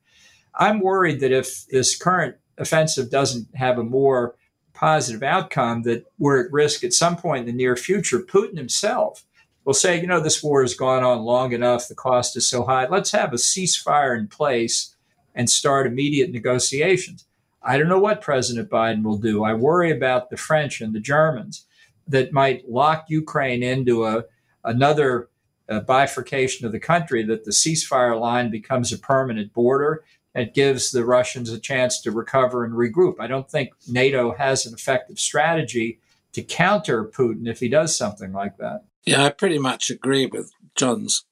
I'm 0.55 0.81
worried 0.81 1.21
that 1.21 1.33
if 1.33 1.67
this 1.69 1.97
current 1.97 2.37
offensive 2.59 3.09
doesn't 3.09 3.55
have 3.55 3.79
a 3.79 3.85
more 3.85 4.35
positive 4.79 5.23
outcome, 5.23 5.83
that 5.83 6.07
we're 6.19 6.45
at 6.45 6.53
risk 6.53 6.85
at 6.85 6.93
some 6.93 7.17
point 7.17 7.41
in 7.41 7.47
the 7.47 7.53
near 7.53 7.77
future. 7.77 8.21
Putin 8.21 8.57
himself 8.57 9.25
will 9.65 9.75
say, 9.75 10.01
you 10.01 10.07
know, 10.07 10.21
this 10.21 10.43
war 10.43 10.63
has 10.63 10.75
gone 10.75 11.03
on 11.03 11.21
long 11.21 11.53
enough, 11.53 11.89
the 11.89 11.95
cost 11.95 12.37
is 12.37 12.49
so 12.49 12.65
high, 12.65 12.87
let's 12.87 13.11
have 13.11 13.33
a 13.33 13.37
ceasefire 13.37 14.19
in 14.19 14.29
place 14.29 14.95
and 15.35 15.51
start 15.51 15.87
immediate 15.87 16.31
negotiations. 16.31 17.27
I 17.63 17.77
don't 17.77 17.89
know 17.89 17.99
what 17.99 18.21
President 18.21 18.71
Biden 18.71 19.03
will 19.03 19.19
do. 19.19 19.45
I 19.45 19.55
worry 19.55 19.91
about 19.91 20.31
the 20.31 20.37
French 20.37 20.81
and 20.81 20.95
the 20.95 21.01
Germans 21.01 21.67
that 22.07 22.33
might 22.33 22.71
lock 22.71 23.07
Ukraine 23.09 23.63
into 23.63 24.07
a 24.07 24.25
another 24.65 25.29
uh, 25.69 25.81
bifurcation 25.81 26.67
of 26.67 26.73
the 26.73 26.81
country, 26.81 27.23
that 27.25 27.45
the 27.45 27.51
ceasefire 27.51 28.19
line 28.19 28.51
becomes 28.51 28.93
a 28.93 28.99
permanent 28.99 29.53
border. 29.53 30.05
It 30.35 30.55
gives 30.55 30.91
the 30.91 31.05
Russians 31.05 31.51
a 31.51 31.59
chance 31.59 32.01
to 32.03 32.11
recover 32.11 32.65
and 32.65 32.75
regroup. 32.75 33.17
I 33.19 33.27
don't 33.27 33.51
think 33.51 33.71
NATO 33.89 34.35
has 34.35 34.67
an 34.67 34.75
effective 34.75 35.19
strategy 35.19 36.01
to 36.33 36.43
counter 36.43 37.05
Putin 37.05 37.49
if 37.49 37.61
he 37.61 37.69
does 37.69 37.97
something 37.97 38.33
like 38.33 38.59
that. 38.59 38.85
Yeah, 39.05 39.25
I 39.25 39.31
pretty 39.31 39.59
much 39.59 39.91
agree 39.91 40.27
with 40.27 40.53
John's 40.77 41.25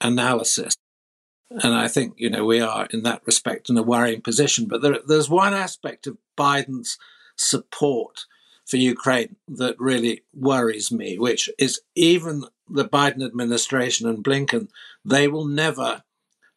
analysis. 0.00 0.74
And 1.50 1.74
I 1.74 1.86
think, 1.88 2.14
you 2.16 2.30
know, 2.30 2.44
we 2.44 2.60
are 2.60 2.88
in 2.90 3.02
that 3.02 3.22
respect 3.26 3.68
in 3.70 3.76
a 3.76 3.82
worrying 3.82 4.22
position. 4.22 4.66
But 4.66 4.82
there, 4.82 4.98
there's 5.06 5.28
one 5.28 5.54
aspect 5.54 6.06
of 6.06 6.16
Biden's 6.36 6.98
support 7.36 8.24
for 8.66 8.76
Ukraine 8.76 9.36
that 9.48 9.78
really 9.78 10.22
worries 10.32 10.90
me, 10.90 11.18
which 11.18 11.50
is 11.58 11.80
even 11.94 12.44
the 12.68 12.88
Biden 12.88 13.24
administration 13.24 14.08
and 14.08 14.24
Blinken, 14.24 14.68
they 15.04 15.28
will 15.28 15.44
never 15.44 16.02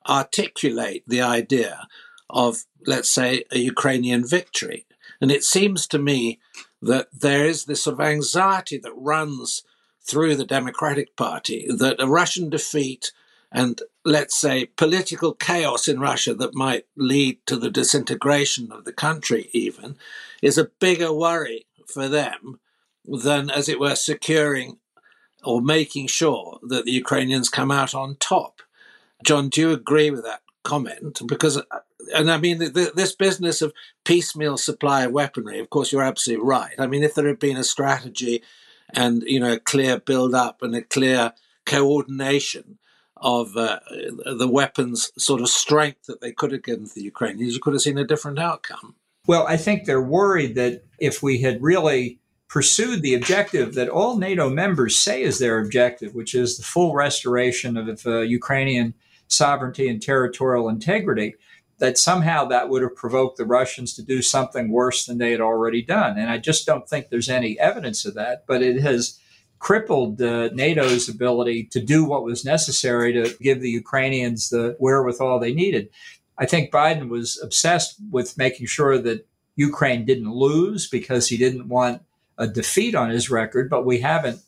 articulate 0.07 1.03
the 1.07 1.21
idea 1.21 1.87
of, 2.29 2.65
let's 2.85 3.11
say, 3.11 3.45
a 3.51 3.59
Ukrainian 3.59 4.27
victory. 4.27 4.85
And 5.21 5.31
it 5.31 5.43
seems 5.43 5.87
to 5.87 5.99
me 5.99 6.39
that 6.81 7.07
there 7.11 7.45
is 7.45 7.65
this 7.65 7.83
sort 7.83 7.95
of 7.95 8.05
anxiety 8.05 8.77
that 8.77 8.93
runs 8.95 9.63
through 10.01 10.35
the 10.35 10.45
Democratic 10.45 11.15
Party 11.15 11.65
that 11.67 12.01
a 12.01 12.07
Russian 12.07 12.49
defeat 12.49 13.11
and, 13.51 13.81
let's 14.03 14.39
say, 14.39 14.65
political 14.65 15.33
chaos 15.33 15.87
in 15.87 15.99
Russia 15.99 16.33
that 16.35 16.53
might 16.53 16.85
lead 16.97 17.39
to 17.45 17.55
the 17.55 17.69
disintegration 17.69 18.71
of 18.71 18.83
the 18.85 18.93
country, 18.93 19.49
even, 19.53 19.95
is 20.41 20.57
a 20.57 20.69
bigger 20.79 21.13
worry 21.13 21.65
for 21.87 22.09
them 22.09 22.59
than, 23.05 23.49
as 23.49 23.69
it 23.69 23.79
were, 23.79 23.95
securing 23.95 24.77
or 25.43 25.61
making 25.61 26.07
sure 26.07 26.59
that 26.63 26.85
the 26.85 26.91
Ukrainians 26.91 27.49
come 27.49 27.71
out 27.71 27.95
on 27.95 28.17
top. 28.19 28.61
John, 29.23 29.49
do 29.49 29.61
you 29.61 29.71
agree 29.71 30.11
with 30.11 30.23
that 30.23 30.41
comment? 30.63 31.21
Because, 31.27 31.61
and 32.13 32.31
I 32.31 32.37
mean, 32.37 32.59
the, 32.59 32.91
this 32.95 33.15
business 33.15 33.61
of 33.61 33.73
piecemeal 34.03 34.57
supply 34.57 35.05
of 35.05 35.11
weaponry, 35.11 35.59
of 35.59 35.69
course, 35.69 35.91
you're 35.91 36.03
absolutely 36.03 36.45
right. 36.45 36.73
I 36.77 36.87
mean, 36.87 37.03
if 37.03 37.15
there 37.15 37.27
had 37.27 37.39
been 37.39 37.57
a 37.57 37.63
strategy 37.63 38.43
and, 38.93 39.23
you 39.23 39.39
know, 39.39 39.53
a 39.53 39.59
clear 39.59 39.99
build 39.99 40.33
up 40.33 40.61
and 40.61 40.75
a 40.75 40.81
clear 40.81 41.33
coordination 41.65 42.77
of 43.17 43.55
uh, 43.55 43.79
the 44.25 44.49
weapons 44.49 45.11
sort 45.17 45.41
of 45.41 45.49
strength 45.49 46.05
that 46.05 46.21
they 46.21 46.31
could 46.31 46.51
have 46.51 46.63
given 46.63 46.85
to 46.87 46.93
the 46.93 47.01
Ukrainians, 47.01 47.53
you 47.53 47.59
could 47.61 47.73
have 47.73 47.81
seen 47.81 47.97
a 47.97 48.05
different 48.05 48.39
outcome. 48.39 48.95
Well, 49.25 49.47
I 49.47 49.57
think 49.57 49.85
they're 49.85 50.01
worried 50.01 50.55
that 50.55 50.83
if 50.99 51.23
we 51.23 51.41
had 51.41 51.63
really 51.63 52.19
pursued 52.47 53.01
the 53.01 53.15
objective 53.15 53.73
that 53.73 53.89
all 53.89 54.17
NATO 54.17 54.49
members 54.49 54.97
say 54.97 55.23
is 55.23 55.39
their 55.39 55.59
objective, 55.59 56.13
which 56.13 56.35
is 56.35 56.57
the 56.57 56.63
full 56.63 56.93
restoration 56.93 57.75
of 57.77 58.05
uh, 58.05 58.19
Ukrainian 58.19 58.93
sovereignty 59.27 59.87
and 59.87 60.01
territorial 60.01 60.69
integrity, 60.69 61.35
that 61.79 61.97
somehow 61.97 62.45
that 62.45 62.69
would 62.69 62.81
have 62.81 62.95
provoked 62.95 63.37
the 63.37 63.45
Russians 63.45 63.93
to 63.93 64.03
do 64.03 64.21
something 64.21 64.71
worse 64.71 65.05
than 65.05 65.17
they 65.17 65.31
had 65.31 65.41
already 65.41 65.81
done. 65.81 66.17
And 66.17 66.29
I 66.29 66.37
just 66.37 66.65
don't 66.65 66.87
think 66.87 67.09
there's 67.09 67.29
any 67.29 67.59
evidence 67.59 68.05
of 68.05 68.13
that, 68.13 68.45
but 68.47 68.61
it 68.61 68.81
has 68.81 69.19
crippled 69.59 70.21
uh, 70.21 70.49
NATO's 70.53 71.09
ability 71.09 71.65
to 71.71 71.81
do 71.81 72.05
what 72.05 72.23
was 72.23 72.45
necessary 72.45 73.11
to 73.13 73.35
give 73.41 73.61
the 73.61 73.69
Ukrainians 73.69 74.49
the 74.49 74.75
wherewithal 74.79 75.39
they 75.39 75.53
needed. 75.53 75.89
I 76.37 76.45
think 76.45 76.71
Biden 76.71 77.09
was 77.09 77.39
obsessed 77.41 77.95
with 78.11 78.37
making 78.37 78.67
sure 78.67 78.97
that 78.99 79.27
Ukraine 79.55 80.05
didn't 80.05 80.31
lose 80.31 80.87
because 80.87 81.27
he 81.27 81.37
didn't 81.37 81.69
want 81.69 82.01
a 82.37 82.47
defeat 82.47 82.95
on 82.95 83.09
his 83.09 83.29
record, 83.29 83.69
but 83.69 83.85
we 83.85 84.01
haven't 84.01 84.39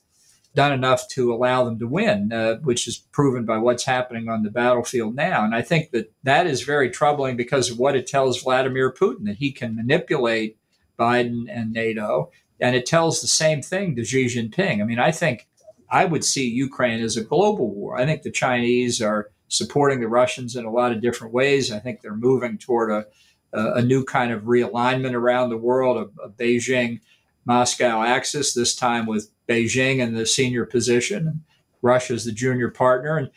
done 0.57 0.73
enough 0.73 1.07
to 1.07 1.31
allow 1.31 1.63
them 1.63 1.77
to 1.77 1.87
win, 1.87 2.33
uh, 2.33 2.55
which 2.63 2.87
is 2.87 2.97
proven 2.97 3.45
by 3.45 3.59
what's 3.59 3.85
happening 3.85 4.27
on 4.27 4.41
the 4.41 4.49
battlefield 4.49 5.13
now. 5.13 5.45
And 5.45 5.53
I 5.53 5.61
think 5.61 5.91
that 5.91 6.11
that 6.23 6.47
is 6.47 6.63
very 6.63 6.89
troubling 6.89 7.37
because 7.37 7.69
of 7.69 7.77
what 7.77 7.95
it 7.95 8.07
tells 8.07 8.41
Vladimir 8.41 8.91
Putin 8.91 9.25
that 9.25 9.37
he 9.37 9.51
can 9.51 9.75
manipulate 9.75 10.57
Biden 10.97 11.45
and 11.47 11.71
NATO. 11.71 12.31
And 12.59 12.75
it 12.75 12.87
tells 12.87 13.21
the 13.21 13.27
same 13.27 13.61
thing 13.61 13.95
to 13.95 14.03
Xi 14.03 14.25
Jinping. 14.25 14.81
I 14.81 14.83
mean, 14.83 14.97
I 14.97 15.11
think 15.11 15.47
I 15.91 16.05
would 16.05 16.25
see 16.25 16.49
Ukraine 16.49 17.03
as 17.03 17.17
a 17.17 17.23
global 17.23 17.69
war. 17.71 17.95
I 17.95 18.05
think 18.07 18.23
the 18.23 18.31
Chinese 18.31 18.99
are 18.99 19.29
supporting 19.49 19.99
the 19.99 20.07
Russians 20.07 20.55
in 20.55 20.65
a 20.65 20.71
lot 20.71 20.91
of 20.91 21.01
different 21.01 21.35
ways. 21.35 21.71
I 21.71 21.77
think 21.77 22.01
they're 22.01 22.15
moving 22.15 22.57
toward 22.57 22.89
a, 22.91 23.05
a 23.53 23.83
new 23.83 24.03
kind 24.03 24.31
of 24.31 24.41
realignment 24.43 25.13
around 25.13 25.49
the 25.49 25.57
world, 25.69 25.97
of, 25.97 26.35
Beijing 26.35 26.99
Moscow 27.45 28.01
axis, 28.01 28.55
this 28.55 28.75
time 28.75 29.05
with 29.05 29.29
Beijing 29.47 29.99
in 29.99 30.13
the 30.13 30.25
senior 30.25 30.65
position, 30.65 31.43
Russia 31.81 32.13
is 32.13 32.25
the 32.25 32.31
junior 32.31 32.69
partner. 32.69 33.17
And 33.17 33.29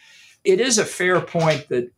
it 0.44 0.60
is 0.60 0.78
a 0.78 0.84
fair 0.84 1.20
point 1.20 1.68
that 1.68 1.90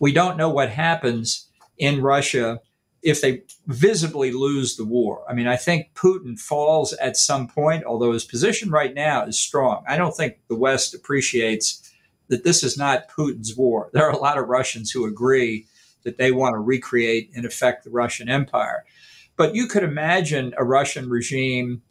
we 0.00 0.12
don't 0.12 0.36
know 0.36 0.48
what 0.48 0.70
happens 0.70 1.48
in 1.78 2.00
Russia 2.00 2.60
if 3.02 3.20
they 3.20 3.42
visibly 3.66 4.30
lose 4.30 4.76
the 4.76 4.84
war. 4.84 5.24
I 5.28 5.32
mean, 5.32 5.46
I 5.46 5.56
think 5.56 5.94
Putin 5.94 6.38
falls 6.38 6.92
at 6.94 7.16
some 7.16 7.48
point, 7.48 7.84
although 7.84 8.12
his 8.12 8.24
position 8.24 8.70
right 8.70 8.94
now 8.94 9.24
is 9.24 9.38
strong. 9.38 9.84
I 9.88 9.96
don't 9.96 10.14
think 10.14 10.38
the 10.48 10.56
West 10.56 10.94
appreciates 10.94 11.90
that 12.28 12.44
this 12.44 12.62
is 12.62 12.76
not 12.76 13.08
Putin's 13.08 13.56
war. 13.56 13.90
There 13.92 14.06
are 14.06 14.12
a 14.12 14.18
lot 14.18 14.38
of 14.38 14.48
Russians 14.48 14.90
who 14.90 15.06
agree 15.06 15.66
that 16.04 16.18
they 16.18 16.30
want 16.30 16.54
to 16.54 16.58
recreate, 16.58 17.30
in 17.34 17.44
effect, 17.44 17.84
the 17.84 17.90
Russian 17.90 18.28
Empire. 18.28 18.84
But 19.36 19.54
you 19.54 19.66
could 19.66 19.82
imagine 19.82 20.54
a 20.56 20.64
Russian 20.64 21.08
regime, 21.08 21.82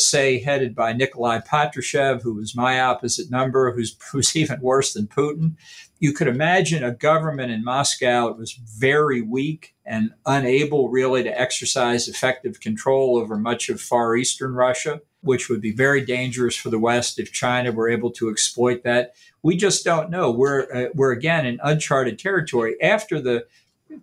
say, 0.00 0.40
headed 0.40 0.74
by 0.74 0.92
Nikolai 0.92 1.40
Patrushev, 1.40 2.22
who 2.22 2.34
was 2.34 2.56
my 2.56 2.80
opposite 2.80 3.30
number, 3.30 3.72
who's, 3.72 3.96
who's 4.12 4.36
even 4.36 4.60
worse 4.60 4.92
than 4.92 5.06
Putin. 5.06 5.56
you 5.98 6.12
could 6.12 6.28
imagine 6.28 6.84
a 6.84 6.92
government 6.92 7.50
in 7.50 7.64
Moscow 7.64 8.28
that 8.28 8.38
was 8.38 8.52
very 8.52 9.20
weak 9.20 9.74
and 9.84 10.12
unable 10.26 10.88
really 10.88 11.22
to 11.22 11.40
exercise 11.40 12.08
effective 12.08 12.60
control 12.60 13.16
over 13.16 13.36
much 13.36 13.68
of 13.68 13.80
far 13.80 14.14
eastern 14.16 14.54
Russia, 14.54 15.00
which 15.22 15.48
would 15.48 15.60
be 15.60 15.72
very 15.72 16.04
dangerous 16.04 16.56
for 16.56 16.70
the 16.70 16.78
West 16.78 17.18
if 17.18 17.32
China 17.32 17.72
were 17.72 17.88
able 17.88 18.10
to 18.12 18.30
exploit 18.30 18.84
that. 18.84 19.14
We 19.42 19.56
just 19.56 19.84
don't 19.84 20.10
know. 20.10 20.30
We're, 20.30 20.72
uh, 20.72 20.88
we're 20.94 21.12
again 21.12 21.46
in 21.46 21.58
uncharted 21.62 22.18
territory. 22.18 22.80
After 22.82 23.20
the 23.20 23.46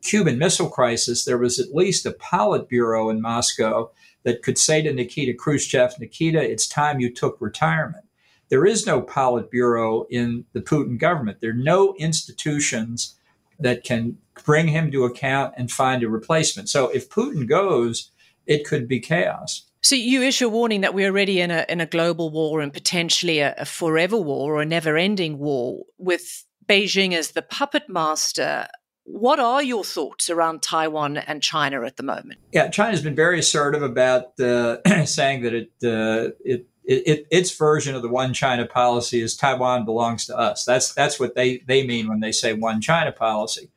Cuban 0.02 0.38
Missile 0.38 0.70
Crisis, 0.70 1.26
there 1.26 1.38
was 1.38 1.60
at 1.60 1.76
least 1.76 2.06
a 2.06 2.12
Politburo 2.12 3.12
in 3.12 3.22
Moscow 3.22 3.92
that 4.26 4.44
could 4.44 4.58
say 4.58 4.82
to 4.82 4.92
Nikita 4.92 5.34
Khrushchev, 5.34 5.98
Nikita, 6.00 6.42
it's 6.42 6.68
time 6.68 7.00
you 7.00 7.14
took 7.14 7.38
retirement. 7.40 8.06
There 8.50 8.66
is 8.66 8.86
no 8.86 9.02
Politburo 9.02 10.06
in 10.10 10.46
the 10.54 10.62
Putin 10.62 11.00
government. 11.00 11.40
There 11.40 11.52
are 11.52 11.54
no 11.54 11.96
institutions 11.98 13.16
that 13.60 13.84
can 13.84 14.18
bring 14.44 14.68
him 14.68 14.92
to 14.92 15.06
account 15.06 15.54
and 15.58 15.72
find 15.72 16.04
a 16.04 16.10
replacement. 16.10 16.70
So 16.70 16.90
if 16.90 17.10
Putin 17.10 17.48
goes, 17.48 18.12
it 18.46 18.66
could 18.66 18.88
be 18.88 19.00
chaos. 19.00 19.64
So 19.82 19.96
you 19.96 20.24
issue 20.24 20.48
a 20.48 20.50
warning 20.50 20.82
that 20.82 20.96
we're 20.96 21.10
already 21.10 21.40
in 21.40 21.52
a 21.52 21.64
in 21.70 21.80
a 21.80 21.86
global 21.86 22.32
war 22.32 22.60
and 22.60 22.74
potentially 22.74 23.40
a, 23.40 23.54
a 23.60 23.66
forever 23.66 24.18
war 24.18 24.56
or 24.56 24.62
a 24.62 24.66
never-ending 24.66 25.38
war 25.38 25.84
with 26.00 26.44
Beijing 26.68 27.14
as 27.14 27.32
the 27.32 27.44
puppet 27.44 27.84
master. 27.88 28.68
What 29.06 29.40
are 29.40 29.62
your 29.62 29.84
thoughts 29.84 30.32
around 30.32 30.64
Taiwan 30.64 31.18
and 31.18 31.42
China 31.42 31.86
at 31.86 31.98
the 31.98 32.04
moment? 32.04 32.40
Yeah, 32.52 32.70
China's 32.70 33.02
been 33.02 33.16
very 33.16 33.40
assertive 33.40 33.84
about 33.84 34.40
uh, 34.40 34.78
saying 35.06 35.44
that 35.44 35.54
it 35.54 35.72
uh, 35.84 36.34
it 36.44 36.68
it, 36.84 37.08
it, 37.08 37.28
its 37.32 37.56
version 37.56 37.96
of 37.96 38.02
the 38.02 38.10
one 38.10 38.34
China 38.34 38.66
policy 38.66 39.22
is 39.22 39.36
Taiwan 39.36 39.86
belongs 39.86 40.26
to 40.26 40.38
us. 40.38 40.66
That's 40.66 40.94
that's 40.94 41.20
what 41.20 41.36
they 41.36 41.60
they 41.60 41.86
mean 41.86 42.08
when 42.08 42.20
they 42.20 42.32
say 42.32 42.54
one 42.54 42.82
China 42.82 43.12
policy. 43.12 43.70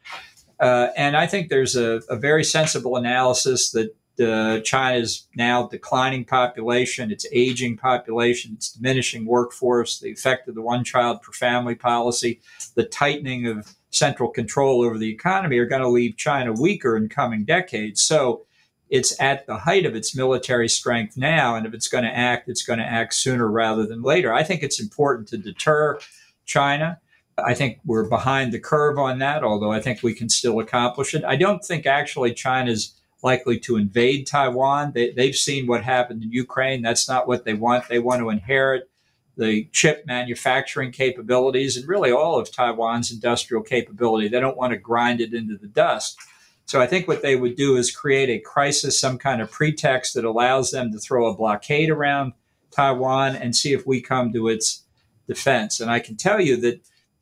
Uh, 0.58 0.88
and 0.96 1.16
I 1.16 1.26
think 1.26 1.50
there's 1.50 1.76
a, 1.76 2.00
a 2.08 2.16
very 2.16 2.42
sensible 2.42 2.96
analysis 2.96 3.70
that 3.72 3.94
uh, 4.20 4.60
China's 4.60 5.28
now 5.36 5.68
declining 5.68 6.24
population, 6.24 7.12
its 7.12 7.26
aging 7.32 7.76
population, 7.76 8.54
its 8.54 8.72
diminishing 8.72 9.24
workforce, 9.24 10.00
the 10.00 10.10
effect 10.10 10.48
of 10.48 10.54
the 10.54 10.62
one 10.62 10.82
child 10.84 11.22
per 11.22 11.32
family 11.32 11.76
policy, 11.76 12.40
the 12.74 12.84
tightening 12.84 13.46
of 13.46 13.76
central 13.90 14.28
control 14.28 14.82
over 14.82 14.98
the 14.98 15.10
economy 15.10 15.58
are 15.58 15.66
going 15.66 15.82
to 15.82 15.88
leave 15.88 16.16
China 16.16 16.52
weaker 16.52 16.96
in 16.96 17.08
coming 17.08 17.44
decades. 17.44 18.02
So 18.02 18.44
it's 18.90 19.18
at 19.20 19.46
the 19.46 19.56
height 19.56 19.86
of 19.86 19.94
its 19.94 20.14
military 20.14 20.68
strength 20.68 21.16
now. 21.16 21.54
And 21.54 21.66
if 21.66 21.74
it's 21.74 21.88
going 21.88 22.04
to 22.04 22.16
act, 22.16 22.48
it's 22.48 22.64
going 22.64 22.78
to 22.78 22.84
act 22.84 23.14
sooner 23.14 23.50
rather 23.50 23.86
than 23.86 24.02
later. 24.02 24.32
I 24.32 24.42
think 24.42 24.62
it's 24.62 24.80
important 24.80 25.28
to 25.28 25.38
deter 25.38 25.98
China. 26.46 27.00
I 27.38 27.54
think 27.54 27.78
we're 27.84 28.08
behind 28.08 28.52
the 28.52 28.58
curve 28.58 28.98
on 28.98 29.18
that, 29.20 29.44
although 29.44 29.72
I 29.72 29.80
think 29.80 30.02
we 30.02 30.14
can 30.14 30.28
still 30.28 30.58
accomplish 30.58 31.14
it. 31.14 31.24
I 31.24 31.36
don't 31.36 31.64
think 31.64 31.86
actually 31.86 32.34
China's 32.34 32.94
likely 33.22 33.58
to 33.60 33.76
invade 33.76 34.26
Taiwan. 34.26 34.92
They, 34.92 35.12
they've 35.12 35.34
seen 35.34 35.66
what 35.66 35.84
happened 35.84 36.22
in 36.22 36.32
Ukraine. 36.32 36.82
That's 36.82 37.08
not 37.08 37.28
what 37.28 37.44
they 37.44 37.54
want. 37.54 37.88
They 37.88 37.98
want 37.98 38.20
to 38.20 38.30
inherit 38.30 38.90
the 39.38 39.68
chip 39.72 40.04
manufacturing 40.04 40.90
capabilities 40.90 41.76
and 41.76 41.88
really 41.88 42.10
all 42.10 42.38
of 42.38 42.52
Taiwan's 42.52 43.12
industrial 43.12 43.62
capability. 43.62 44.28
They 44.28 44.40
don't 44.40 44.56
want 44.56 44.72
to 44.72 44.78
grind 44.78 45.20
it 45.20 45.32
into 45.32 45.56
the 45.56 45.68
dust. 45.68 46.18
So 46.66 46.82
I 46.82 46.86
think 46.86 47.08
what 47.08 47.22
they 47.22 47.36
would 47.36 47.56
do 47.56 47.76
is 47.76 47.94
create 47.94 48.28
a 48.28 48.40
crisis, 48.40 49.00
some 49.00 49.16
kind 49.16 49.40
of 49.40 49.50
pretext 49.50 50.14
that 50.14 50.24
allows 50.24 50.72
them 50.72 50.92
to 50.92 50.98
throw 50.98 51.26
a 51.26 51.36
blockade 51.36 51.88
around 51.88 52.34
Taiwan 52.72 53.36
and 53.36 53.56
see 53.56 53.72
if 53.72 53.86
we 53.86 54.02
come 54.02 54.32
to 54.32 54.48
its 54.48 54.82
defense. 55.26 55.80
And 55.80 55.90
I 55.90 56.00
can 56.00 56.16
tell 56.16 56.40
you 56.40 56.56
that 56.58 56.80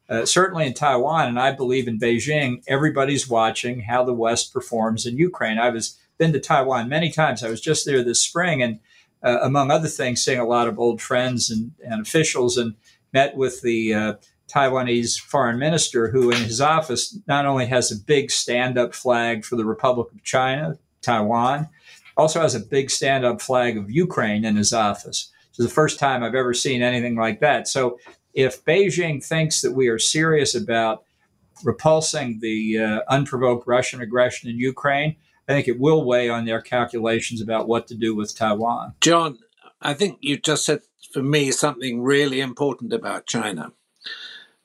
uh, 0.09 0.25
certainly 0.25 0.67
in 0.67 0.75
Taiwan, 0.75 1.29
and 1.29 1.39
I 1.39 1.53
believe 1.53 1.87
in 1.87 1.99
Beijing, 1.99 2.63
everybody's 2.67 3.29
watching 3.29 3.81
how 3.81 4.05
the 4.05 4.15
West 4.15 4.53
performs 4.53 5.05
in 5.05 5.19
Ukraine. 5.19 5.59
I 5.59 5.71
was 5.71 5.99
been 6.19 6.33
to 6.33 6.41
Taiwan 6.41 6.89
many 6.89 7.11
times. 7.11 7.43
I 7.43 7.51
was 7.51 7.61
just 7.61 7.85
there 7.85 8.03
this 8.03 8.21
spring, 8.21 8.63
and 8.63 8.81
uh, 9.23 9.39
among 9.43 9.71
other 9.71 9.89
things, 9.89 10.23
seeing 10.23 10.39
a 10.39 10.47
lot 10.47 10.69
of 10.69 10.79
old 10.79 11.01
friends 11.01 11.51
and, 11.51 11.73
and 11.85 12.01
officials, 12.01 12.57
and 12.57 12.75
met 13.13 13.37
with 13.37 13.63
the 13.63 13.95
uh, 13.95 14.15
Taiwanese 14.49 15.19
foreign 15.21 15.59
minister 15.59 16.11
who, 16.11 16.31
in 16.31 16.43
his 16.43 16.61
office, 16.61 17.19
not 17.27 17.47
only 17.47 17.67
has 17.67 17.91
a 17.91 17.97
big 17.97 18.31
stand 18.31 18.79
up 18.79 18.95
flag 18.95 19.45
for 19.45 19.57
the 19.57 19.65
Republic 19.65 20.09
of 20.13 20.23
China, 20.23 20.79
Taiwan, 21.03 21.69
also 22.17 22.41
has 22.41 22.55
a 22.55 22.61
big 22.61 22.91
stand 22.91 23.25
up 23.25 23.41
flag 23.41 23.77
of 23.77 23.91
Ukraine 23.91 24.45
in 24.45 24.57
his 24.57 24.73
office. 24.73 25.31
It's 25.49 25.59
the 25.59 25.69
first 25.69 25.99
time 25.99 26.23
I've 26.23 26.35
ever 26.35 26.55
seen 26.55 26.83
anything 26.83 27.17
like 27.17 27.41
that. 27.41 27.69
So, 27.69 27.99
if 28.35 28.63
Beijing 28.67 29.25
thinks 29.25 29.63
that 29.63 29.73
we 29.73 29.89
are 29.89 29.99
serious 29.99 30.55
about 30.55 31.05
repulsing 31.65 32.39
the 32.41 32.79
uh, 32.79 33.01
unprovoked 33.09 33.67
Russian 33.67 34.03
aggression 34.03 34.51
in 34.51 34.59
Ukraine, 34.59 35.17
I 35.49 35.53
think 35.53 35.69
it 35.69 35.79
will 35.79 36.05
weigh 36.05 36.29
on 36.29 36.45
their 36.45 36.61
calculations 36.61 37.41
about 37.41 37.69
what 37.69 37.87
to 37.89 37.95
do 37.95 38.15
with 38.15 38.37
Taiwan. 38.37 38.95
John, 39.01 39.39
I 39.81 39.95
think 39.95 40.19
you 40.21 40.39
just 40.39 40.65
said 40.65 40.81
for 41.13 41.23
me 41.23 41.53
something 41.53 42.03
really 42.03 42.41
important 42.41 42.93
about 42.93 43.27
China 43.27 43.73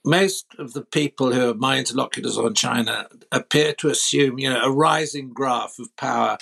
most 0.03 0.47
of 0.57 0.73
the 0.73 0.81
people 0.81 1.31
who 1.31 1.51
are 1.51 1.55
my 1.55 1.77
interlocutors 1.77 2.37
on 2.37 2.53
China 2.53 3.07
appear 3.31 3.73
to 3.73 3.89
assume, 3.89 4.39
you 4.39 4.49
know, 4.49 4.61
a 4.61 4.71
rising 4.71 5.31
graph 5.31 5.77
of 5.79 5.95
power 5.95 6.37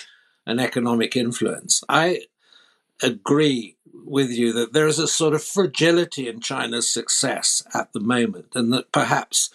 and 0.46 0.60
economic 0.60 1.16
influence. 1.16 1.82
I 1.88 2.22
agree 3.02 3.76
with 3.92 4.30
you 4.30 4.52
that 4.54 4.72
there 4.72 4.86
is 4.86 4.98
a 4.98 5.06
sort 5.06 5.34
of 5.34 5.44
fragility 5.44 6.28
in 6.28 6.40
China's 6.40 6.92
success 6.92 7.62
at 7.74 7.92
the 7.92 8.00
moment, 8.00 8.46
and 8.54 8.72
that 8.72 8.92
perhaps 8.92 9.50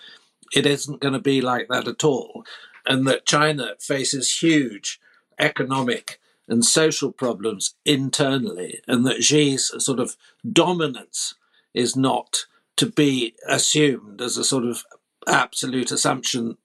it 0.53 0.65
isn't 0.65 1.01
going 1.01 1.13
to 1.13 1.19
be 1.19 1.41
like 1.41 1.67
that 1.69 1.87
at 1.87 2.03
all, 2.03 2.45
and 2.85 3.07
that 3.07 3.25
China 3.25 3.73
faces 3.79 4.39
huge 4.39 4.99
economic 5.39 6.19
and 6.47 6.63
social 6.63 7.11
problems 7.11 7.75
internally, 7.85 8.81
and 8.87 9.05
that 9.05 9.23
Xi's 9.23 9.71
sort 9.83 9.99
of 9.99 10.15
dominance 10.49 11.35
is 11.73 11.95
not 11.95 12.45
to 12.77 12.85
be 12.85 13.35
assumed 13.47 14.21
as 14.21 14.37
a 14.37 14.43
sort 14.43 14.65
of 14.65 14.83
absolute 15.27 15.91
assumption 15.91 16.57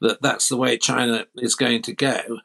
that 0.00 0.20
that's 0.20 0.48
the 0.48 0.56
way 0.56 0.76
China 0.76 1.26
is 1.36 1.54
going 1.54 1.82
to 1.82 1.94
go. 1.94 2.38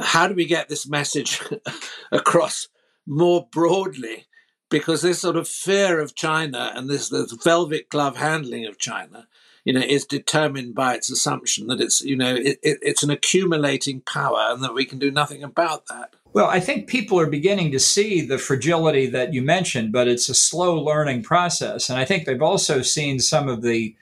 How 0.00 0.26
do 0.26 0.34
we 0.34 0.46
get 0.46 0.68
this 0.68 0.88
message 0.88 1.42
across 2.12 2.68
more 3.06 3.48
broadly? 3.50 4.26
Because 4.70 5.02
this 5.02 5.20
sort 5.20 5.36
of 5.36 5.46
fear 5.46 6.00
of 6.00 6.14
China 6.14 6.72
and 6.74 6.88
this, 6.88 7.10
this 7.10 7.32
velvet 7.32 7.90
glove 7.90 8.16
handling 8.16 8.64
of 8.64 8.78
China, 8.78 9.26
you 9.64 9.72
know, 9.72 9.80
is 9.80 10.04
determined 10.04 10.74
by 10.74 10.94
its 10.94 11.10
assumption 11.10 11.68
that 11.68 11.80
it's, 11.80 12.00
you 12.00 12.16
know, 12.16 12.34
it, 12.34 12.58
it, 12.62 12.78
it's 12.82 13.02
an 13.02 13.10
accumulating 13.10 14.00
power 14.00 14.48
and 14.50 14.62
that 14.62 14.74
we 14.74 14.84
can 14.84 14.98
do 14.98 15.10
nothing 15.10 15.42
about 15.42 15.86
that. 15.86 16.14
Well, 16.32 16.46
I 16.46 16.60
think 16.60 16.88
people 16.88 17.20
are 17.20 17.26
beginning 17.26 17.72
to 17.72 17.78
see 17.78 18.22
the 18.22 18.38
fragility 18.38 19.06
that 19.06 19.34
you 19.34 19.42
mentioned, 19.42 19.92
but 19.92 20.08
it's 20.08 20.28
a 20.28 20.34
slow 20.34 20.80
learning 20.80 21.22
process. 21.22 21.90
And 21.90 21.98
I 21.98 22.04
think 22.06 22.24
they've 22.24 22.40
also 22.42 22.80
seen 22.80 23.20
some 23.20 23.48
of 23.48 23.62
the 23.62 23.94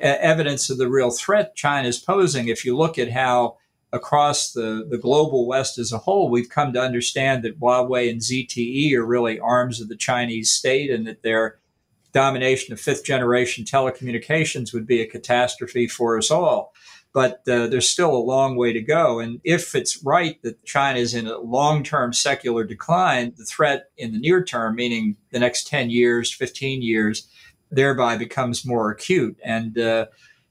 uh, 0.00 0.16
evidence 0.20 0.68
of 0.70 0.78
the 0.78 0.88
real 0.88 1.10
threat 1.10 1.56
China 1.56 1.88
is 1.88 1.98
posing. 1.98 2.48
If 2.48 2.64
you 2.64 2.76
look 2.76 2.98
at 2.98 3.10
how 3.10 3.56
across 3.90 4.52
the, 4.52 4.86
the 4.88 4.98
global 4.98 5.46
West 5.46 5.78
as 5.78 5.90
a 5.90 5.98
whole, 5.98 6.28
we've 6.28 6.50
come 6.50 6.74
to 6.74 6.80
understand 6.80 7.42
that 7.42 7.58
Huawei 7.58 8.10
and 8.10 8.20
ZTE 8.20 8.92
are 8.92 9.04
really 9.04 9.40
arms 9.40 9.80
of 9.80 9.88
the 9.88 9.96
Chinese 9.96 10.52
state 10.52 10.90
and 10.90 11.06
that 11.06 11.22
their 11.22 11.58
domination 12.12 12.72
of 12.72 12.80
fifth 12.80 13.04
generation 13.04 13.64
telecommunications 13.64 14.72
would 14.72 14.86
be 14.86 15.00
a 15.00 15.06
catastrophe 15.06 15.86
for 15.86 16.16
us 16.16 16.30
all 16.30 16.72
but 17.12 17.42
uh, 17.48 17.66
there's 17.66 17.88
still 17.88 18.14
a 18.14 18.18
long 18.18 18.56
way 18.56 18.72
to 18.72 18.80
go. 18.80 19.18
And 19.18 19.40
if 19.42 19.74
it's 19.74 20.02
right 20.04 20.40
that 20.42 20.64
China 20.64 20.98
is 20.98 21.14
in 21.14 21.26
a 21.26 21.38
long 21.38 21.82
term 21.82 22.12
secular 22.12 22.64
decline, 22.64 23.32
the 23.36 23.44
threat 23.44 23.90
in 23.96 24.12
the 24.12 24.18
near 24.18 24.44
term, 24.44 24.76
meaning 24.76 25.16
the 25.32 25.38
next 25.38 25.66
10 25.66 25.90
years, 25.90 26.32
15 26.32 26.82
years, 26.82 27.28
thereby 27.70 28.16
becomes 28.16 28.66
more 28.66 28.90
acute. 28.90 29.38
And 29.42 29.78
uh, 29.78 30.06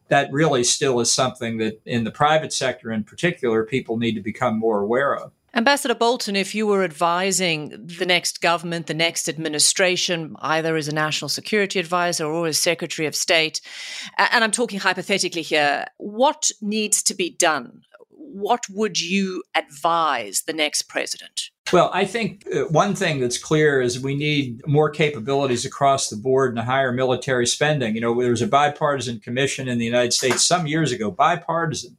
that 0.09 0.31
really 0.31 0.63
still 0.63 0.99
is 0.99 1.11
something 1.11 1.57
that 1.57 1.81
in 1.85 2.03
the 2.03 2.11
private 2.11 2.53
sector 2.53 2.91
in 2.91 3.03
particular, 3.03 3.63
people 3.63 3.97
need 3.97 4.15
to 4.15 4.21
become 4.21 4.59
more 4.59 4.81
aware 4.81 5.15
of. 5.15 5.31
Ambassador 5.53 5.95
Bolton, 5.95 6.35
if 6.35 6.53
you 6.53 6.67
were 6.67 6.83
advising 6.83 7.69
the 7.69 8.05
next 8.05 8.41
government, 8.41 8.87
the 8.87 8.93
next 8.93 9.27
administration, 9.29 10.35
either 10.39 10.75
as 10.75 10.87
a 10.87 10.93
national 10.93 11.29
security 11.29 11.79
advisor 11.79 12.25
or 12.25 12.47
as 12.47 12.57
Secretary 12.57 13.07
of 13.07 13.15
State, 13.15 13.61
and 14.17 14.43
I'm 14.43 14.51
talking 14.51 14.79
hypothetically 14.79 15.41
here, 15.41 15.85
what 15.97 16.51
needs 16.61 17.01
to 17.03 17.15
be 17.15 17.29
done? 17.29 17.81
What 18.09 18.65
would 18.69 18.99
you 18.99 19.43
advise 19.55 20.43
the 20.43 20.53
next 20.53 20.83
president? 20.83 21.49
Well, 21.73 21.89
I 21.93 22.05
think 22.05 22.45
uh, 22.53 22.65
one 22.65 22.95
thing 22.95 23.19
that's 23.19 23.37
clear 23.37 23.81
is 23.81 23.99
we 23.99 24.15
need 24.15 24.61
more 24.67 24.89
capabilities 24.89 25.65
across 25.65 26.09
the 26.09 26.15
board 26.15 26.55
and 26.55 26.65
higher 26.65 26.91
military 26.91 27.47
spending. 27.47 27.95
You 27.95 28.01
know, 28.01 28.21
there 28.21 28.29
was 28.31 28.41
a 28.41 28.47
bipartisan 28.47 29.19
commission 29.19 29.67
in 29.67 29.77
the 29.77 29.85
United 29.85 30.13
States 30.13 30.45
some 30.45 30.67
years 30.67 30.91
ago, 30.91 31.09
bipartisan, 31.11 31.97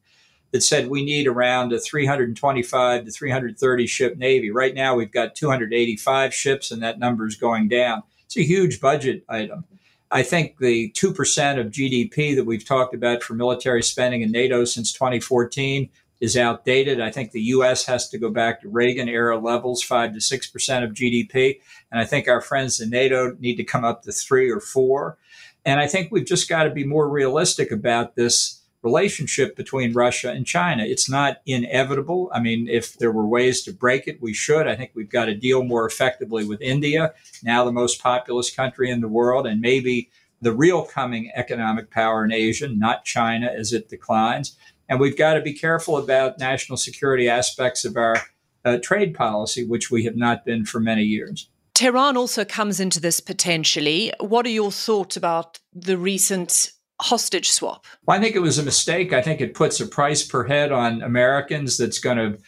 that 0.51 0.63
said 0.63 0.89
we 0.89 1.05
need 1.05 1.27
around 1.27 1.73
a 1.73 1.79
325 1.79 3.05
to 3.05 3.11
330 3.11 3.87
ship 3.87 4.17
Navy. 4.17 4.51
Right 4.51 4.75
now, 4.75 4.95
we've 4.95 5.13
got 5.13 5.35
285 5.35 6.35
ships, 6.35 6.71
and 6.71 6.83
that 6.83 6.99
number 6.99 7.27
is 7.27 7.37
going 7.37 7.69
down. 7.69 8.03
It's 8.25 8.37
a 8.37 8.43
huge 8.43 8.81
budget 8.81 9.25
item. 9.29 9.65
I 10.11 10.23
think 10.23 10.57
the 10.59 10.91
2% 10.93 11.61
of 11.61 11.67
GDP 11.67 12.35
that 12.35 12.45
we've 12.45 12.65
talked 12.65 12.95
about 12.95 13.23
for 13.23 13.35
military 13.35 13.83
spending 13.83 14.23
in 14.23 14.33
NATO 14.33 14.65
since 14.65 14.93
2014 14.93 15.91
is 16.21 16.37
outdated. 16.37 17.01
I 17.01 17.11
think 17.11 17.31
the 17.31 17.43
U.S. 17.43 17.85
has 17.87 18.09
to 18.09 18.19
go 18.19 18.31
back 18.31 18.61
to 18.63 18.69
Reagan 18.69 19.09
era 19.09 19.39
levels, 19.39 19.83
5 19.83 20.15
to 20.15 20.19
6% 20.19 20.85
of 20.85 20.91
GDP. 20.91 21.61
And 21.93 22.01
I 22.01 22.05
think 22.05 22.27
our 22.27 22.41
friends 22.41 22.81
in 22.81 22.91
NATO 22.91 23.37
need 23.39 23.57
to 23.57 23.65
come 23.65 23.85
up 23.85 24.03
to 24.03 24.13
3 24.13 24.51
or 24.51 24.61
4. 24.61 25.17
And 25.65 25.79
I 25.79 25.87
think 25.87 26.11
we've 26.11 26.27
just 26.27 26.49
got 26.49 26.65
to 26.65 26.71
be 26.71 26.85
more 26.85 27.09
realistic 27.09 27.71
about 27.71 28.17
this 28.17 28.58
relationship 28.83 29.57
between 29.57 29.93
Russia 29.93 30.31
and 30.31 30.47
China. 30.47 30.85
It's 30.85 31.11
not 31.11 31.38
inevitable. 31.47 32.31
I 32.33 32.41
mean, 32.41 32.69
if 32.69 32.97
there 32.99 33.11
were 33.11 33.27
ways 33.27 33.62
to 33.64 33.73
break 33.73 34.07
it, 34.07 34.23
we 34.23 34.33
should. 34.33 34.69
I 34.69 34.77
think 34.77 34.93
we've 34.95 35.11
got 35.11 35.27
to 35.27 35.35
deal 35.35 35.64
more 35.64 35.87
effectively 35.87 36.45
with 36.45 36.61
India, 36.61 37.12
now 37.43 37.64
the 37.64 37.73
most 37.73 38.01
populous 38.01 38.55
country 38.55 38.91
in 38.91 39.01
the 39.01 39.09
world, 39.09 39.47
and 39.47 39.61
maybe 39.61 40.11
the 40.41 40.53
real 40.53 40.85
coming 40.85 41.31
economic 41.35 41.91
power 41.91 42.25
in 42.25 42.33
Asia, 42.33 42.69
not 42.69 43.05
China 43.05 43.47
as 43.47 43.73
it 43.73 43.88
declines. 43.88 44.57
And 44.88 45.01
we've 45.01 45.19
got 45.19 45.35
to 45.35 45.41
be 45.41 45.53
careful 45.53 45.97
about 45.97 46.38
national 46.38 46.79
security 46.79 47.29
aspects 47.29 47.85
of 47.85 47.97
our 47.97 48.17
uh, 48.64 48.79
trade 48.83 49.14
policy, 49.14 49.67
which 49.67 49.91
we 49.91 50.05
have 50.05 50.17
not 50.17 50.45
been 50.45 50.64
for 50.64 50.81
many 50.81 51.03
years. 51.03 51.49
Tehran 51.75 52.17
also 52.17 52.45
comes 52.45 52.81
into 52.81 53.01
this 53.01 53.21
potentially. 53.21 54.12
What 54.21 54.47
are 54.47 54.51
your 54.51 54.73
thoughts 54.73 55.17
about 55.17 55.59
the 55.73 55.97
recent 55.97 56.73
hostage 57.01 57.51
swap? 57.51 57.85
Well, 58.07 58.19
I 58.19 58.21
think 58.21 58.37
it 58.37 58.41
was 58.41 58.59
a 58.59 58.63
mistake. 58.63 59.13
I 59.13 59.23
think 59.23 59.41
it 59.41 59.55
puts 59.55 59.81
a 59.81 59.87
price 59.87 60.25
per 60.25 60.45
head 60.45 60.73
on 60.73 61.03
Americans 61.03 61.77
that's 61.77 61.99
going 61.99 62.19
to 62.19 62.39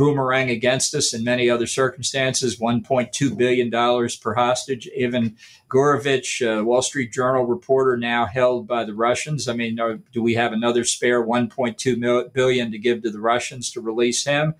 boomerang 0.00 0.48
against 0.48 0.94
us 0.94 1.12
in 1.12 1.22
many 1.22 1.50
other 1.50 1.66
circumstances 1.66 2.58
$1.2 2.58 3.36
billion 3.36 3.70
per 3.70 4.34
hostage. 4.34 4.88
Evan 4.96 5.36
Gershkovich, 5.68 6.40
uh, 6.40 6.64
Wall 6.64 6.80
Street 6.80 7.12
Journal 7.12 7.44
reporter, 7.44 7.98
now 7.98 8.24
held 8.24 8.66
by 8.66 8.84
the 8.84 8.94
Russians. 8.94 9.46
I 9.46 9.52
mean, 9.52 9.78
are, 9.78 9.96
do 10.12 10.22
we 10.22 10.34
have 10.34 10.54
another 10.54 10.84
spare 10.84 11.22
1.2 11.22 12.32
billion 12.32 12.72
to 12.72 12.78
give 12.78 13.02
to 13.02 13.10
the 13.10 13.20
Russians 13.20 13.70
to 13.72 13.82
release 13.82 14.24
him? 14.24 14.54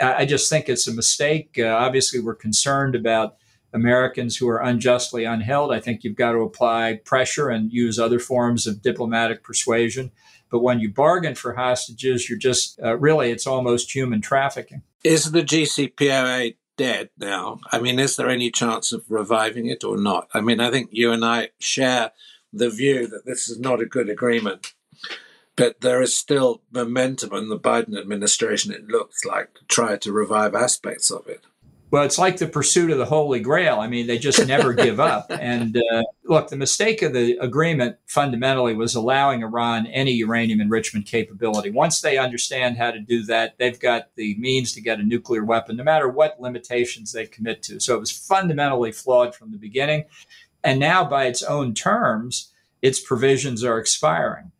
I 0.00 0.24
just 0.24 0.48
think 0.48 0.70
it's 0.70 0.88
a 0.88 0.94
mistake. 0.94 1.58
Uh, 1.58 1.66
obviously, 1.66 2.20
we're 2.20 2.34
concerned 2.34 2.94
about 2.94 3.36
Americans 3.72 4.36
who 4.36 4.48
are 4.48 4.62
unjustly 4.62 5.22
unheld. 5.22 5.74
I 5.74 5.80
think 5.80 6.02
you've 6.02 6.16
got 6.16 6.32
to 6.32 6.38
apply 6.38 7.00
pressure 7.04 7.48
and 7.48 7.72
use 7.72 7.98
other 7.98 8.18
forms 8.18 8.66
of 8.66 8.82
diplomatic 8.82 9.42
persuasion. 9.42 10.10
But 10.50 10.60
when 10.60 10.80
you 10.80 10.90
bargain 10.90 11.34
for 11.34 11.54
hostages, 11.54 12.28
you're 12.28 12.38
just 12.38 12.80
uh, 12.82 12.96
really, 12.96 13.30
it's 13.30 13.46
almost 13.46 13.94
human 13.94 14.20
trafficking. 14.20 14.82
Is 15.04 15.32
the 15.32 15.42
JCPOA 15.42 16.56
dead 16.76 17.10
now? 17.18 17.60
I 17.70 17.80
mean, 17.80 17.98
is 17.98 18.16
there 18.16 18.30
any 18.30 18.50
chance 18.50 18.92
of 18.92 19.04
reviving 19.10 19.66
it 19.66 19.84
or 19.84 19.98
not? 19.98 20.28
I 20.32 20.40
mean, 20.40 20.60
I 20.60 20.70
think 20.70 20.88
you 20.92 21.12
and 21.12 21.24
I 21.24 21.50
share 21.58 22.12
the 22.52 22.70
view 22.70 23.06
that 23.06 23.26
this 23.26 23.48
is 23.48 23.58
not 23.58 23.82
a 23.82 23.86
good 23.86 24.08
agreement. 24.08 24.72
But 25.56 25.80
there 25.80 26.00
is 26.00 26.16
still 26.16 26.62
momentum 26.70 27.32
in 27.32 27.48
the 27.48 27.58
Biden 27.58 27.98
administration, 27.98 28.72
it 28.72 28.86
looks 28.86 29.24
like, 29.24 29.54
to 29.54 29.64
try 29.64 29.96
to 29.96 30.12
revive 30.12 30.54
aspects 30.54 31.10
of 31.10 31.26
it. 31.26 31.42
Well, 31.90 32.02
it's 32.02 32.18
like 32.18 32.36
the 32.36 32.46
pursuit 32.46 32.90
of 32.90 32.98
the 32.98 33.06
Holy 33.06 33.40
Grail. 33.40 33.80
I 33.80 33.86
mean, 33.86 34.06
they 34.06 34.18
just 34.18 34.46
never 34.46 34.72
give 34.72 35.00
up. 35.00 35.32
And 35.48 35.76
uh, 35.76 36.02
look, 36.24 36.48
the 36.48 36.56
mistake 36.56 37.00
of 37.00 37.12
the 37.12 37.38
agreement 37.38 37.96
fundamentally 38.06 38.74
was 38.74 38.94
allowing 38.94 39.42
Iran 39.42 39.86
any 39.86 40.12
uranium 40.12 40.60
enrichment 40.60 41.06
capability. 41.06 41.70
Once 41.70 42.00
they 42.00 42.18
understand 42.18 42.76
how 42.76 42.90
to 42.90 42.98
do 42.98 43.22
that, 43.24 43.56
they've 43.56 43.78
got 43.78 44.08
the 44.16 44.36
means 44.36 44.72
to 44.72 44.80
get 44.80 44.98
a 44.98 45.04
nuclear 45.04 45.44
weapon, 45.44 45.76
no 45.76 45.84
matter 45.84 46.08
what 46.08 46.40
limitations 46.40 47.12
they 47.12 47.24
commit 47.24 47.62
to. 47.62 47.80
So 47.80 47.94
it 47.94 48.00
was 48.00 48.10
fundamentally 48.10 48.92
flawed 48.92 49.34
from 49.34 49.52
the 49.52 49.58
beginning. 49.58 50.04
And 50.62 50.78
now, 50.80 51.04
by 51.04 51.26
its 51.26 51.42
own 51.42 51.72
terms, 51.72 52.52
its 52.82 53.00
provisions 53.00 53.64
are 53.64 53.78
expiring. 53.78 54.50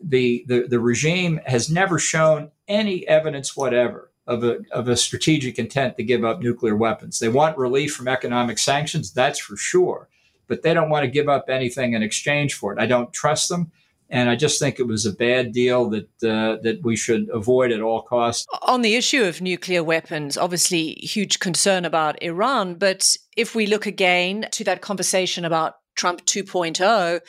The, 0.00 0.44
the, 0.46 0.66
the 0.68 0.80
regime 0.80 1.40
has 1.46 1.68
never 1.68 1.98
shown 1.98 2.52
any 2.68 3.06
evidence 3.06 3.56
whatever 3.56 4.07
of 4.28 4.44
a, 4.44 4.58
of 4.70 4.88
a 4.88 4.96
strategic 4.96 5.58
intent 5.58 5.96
to 5.96 6.04
give 6.04 6.22
up 6.22 6.40
nuclear 6.40 6.76
weapons. 6.76 7.18
They 7.18 7.30
want 7.30 7.56
relief 7.56 7.94
from 7.94 8.06
economic 8.06 8.58
sanctions, 8.58 9.10
that's 9.10 9.40
for 9.40 9.56
sure, 9.56 10.08
but 10.46 10.62
they 10.62 10.74
don't 10.74 10.90
want 10.90 11.04
to 11.04 11.10
give 11.10 11.28
up 11.28 11.46
anything 11.48 11.94
in 11.94 12.02
exchange 12.02 12.54
for 12.54 12.72
it. 12.72 12.78
I 12.78 12.86
don't 12.86 13.12
trust 13.12 13.48
them. 13.48 13.72
And 14.10 14.30
I 14.30 14.36
just 14.36 14.58
think 14.58 14.78
it 14.78 14.86
was 14.86 15.04
a 15.04 15.12
bad 15.12 15.52
deal 15.52 15.90
that 15.90 16.08
uh, 16.22 16.56
that 16.62 16.80
we 16.82 16.96
should 16.96 17.28
avoid 17.30 17.72
at 17.72 17.82
all 17.82 18.00
costs. 18.00 18.46
On 18.62 18.80
the 18.80 18.94
issue 18.94 19.22
of 19.22 19.42
nuclear 19.42 19.84
weapons, 19.84 20.38
obviously 20.38 20.92
huge 20.94 21.40
concern 21.40 21.84
about 21.84 22.22
Iran. 22.22 22.76
But 22.76 23.16
if 23.36 23.54
we 23.54 23.66
look 23.66 23.84
again 23.84 24.48
to 24.52 24.64
that 24.64 24.80
conversation 24.80 25.44
about 25.44 25.74
Trump 25.94 26.24
2.0, 26.24 27.20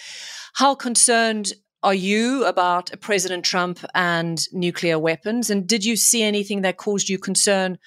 how 0.54 0.74
concerned 0.74 1.52
are 1.84 1.94
you 1.94 2.46
about 2.46 2.92
President 3.00 3.46
Trump 3.46 3.80
and 3.96 4.40
nuclear 4.52 5.00
weapons? 5.00 5.50
And 5.50 5.66
did 5.66 5.86
you 5.86 5.96
see 5.96 6.24
anything 6.24 6.62
that 6.62 6.78
caused 6.78 7.10
you 7.10 7.18
concern 7.18 7.78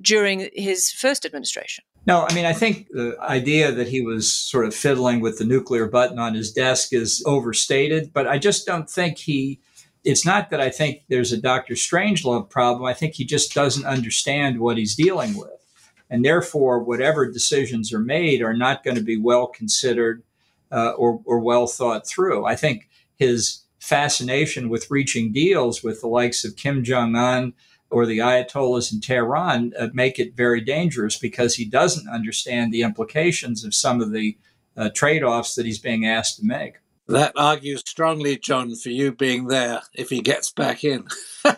during 0.00 0.48
his 0.54 0.90
first 0.90 1.24
administration? 1.24 1.84
No, 2.06 2.26
I 2.28 2.34
mean, 2.34 2.44
I 2.44 2.52
think 2.52 2.88
the 2.90 3.16
idea 3.20 3.70
that 3.72 3.88
he 3.88 4.00
was 4.00 4.32
sort 4.32 4.66
of 4.66 4.74
fiddling 4.74 5.20
with 5.20 5.38
the 5.38 5.44
nuclear 5.44 5.86
button 5.86 6.18
on 6.18 6.34
his 6.34 6.52
desk 6.52 6.92
is 6.92 7.22
overstated, 7.26 8.12
but 8.12 8.26
I 8.26 8.38
just 8.38 8.66
don't 8.66 8.90
think 8.90 9.18
he. 9.18 9.60
It's 10.04 10.26
not 10.26 10.50
that 10.50 10.60
I 10.60 10.68
think 10.68 11.02
there's 11.08 11.30
a 11.30 11.40
Dr. 11.40 11.74
Strangelove 11.74 12.50
problem. 12.50 12.84
I 12.84 12.92
think 12.92 13.14
he 13.14 13.24
just 13.24 13.54
doesn't 13.54 13.86
understand 13.86 14.58
what 14.58 14.76
he's 14.76 14.96
dealing 14.96 15.36
with. 15.36 15.50
And 16.10 16.24
therefore, 16.24 16.82
whatever 16.82 17.30
decisions 17.30 17.92
are 17.92 18.00
made 18.00 18.42
are 18.42 18.52
not 18.52 18.82
going 18.82 18.96
to 18.96 19.02
be 19.02 19.16
well 19.16 19.46
considered 19.46 20.24
uh, 20.72 20.90
or, 20.90 21.20
or 21.24 21.38
well 21.38 21.68
thought 21.68 22.04
through. 22.04 22.44
I 22.44 22.56
think 22.56 22.88
his 23.18 23.62
fascination 23.78 24.68
with 24.68 24.90
reaching 24.90 25.32
deals 25.32 25.82
with 25.82 26.00
the 26.00 26.06
likes 26.06 26.44
of 26.44 26.56
Kim 26.56 26.84
Jong 26.84 27.16
un 27.16 27.52
or 27.90 28.06
the 28.06 28.18
Ayatollahs 28.18 28.92
in 28.92 29.00
Tehran 29.00 29.72
uh, 29.78 29.88
make 29.92 30.18
it 30.18 30.34
very 30.34 30.60
dangerous 30.60 31.18
because 31.18 31.56
he 31.56 31.64
doesn't 31.64 32.08
understand 32.08 32.72
the 32.72 32.82
implications 32.82 33.64
of 33.64 33.74
some 33.74 34.00
of 34.00 34.12
the 34.12 34.36
uh, 34.76 34.88
trade 34.94 35.22
offs 35.22 35.54
that 35.56 35.66
he's 35.66 35.78
being 35.78 36.06
asked 36.06 36.38
to 36.38 36.46
make. 36.46 36.76
That 37.08 37.32
argues 37.36 37.80
strongly, 37.80 38.38
John, 38.38 38.74
for 38.76 38.88
you 38.88 39.12
being 39.12 39.48
there 39.48 39.82
if 39.94 40.08
he 40.08 40.22
gets 40.22 40.50
back 40.50 40.84
in. 40.84 41.06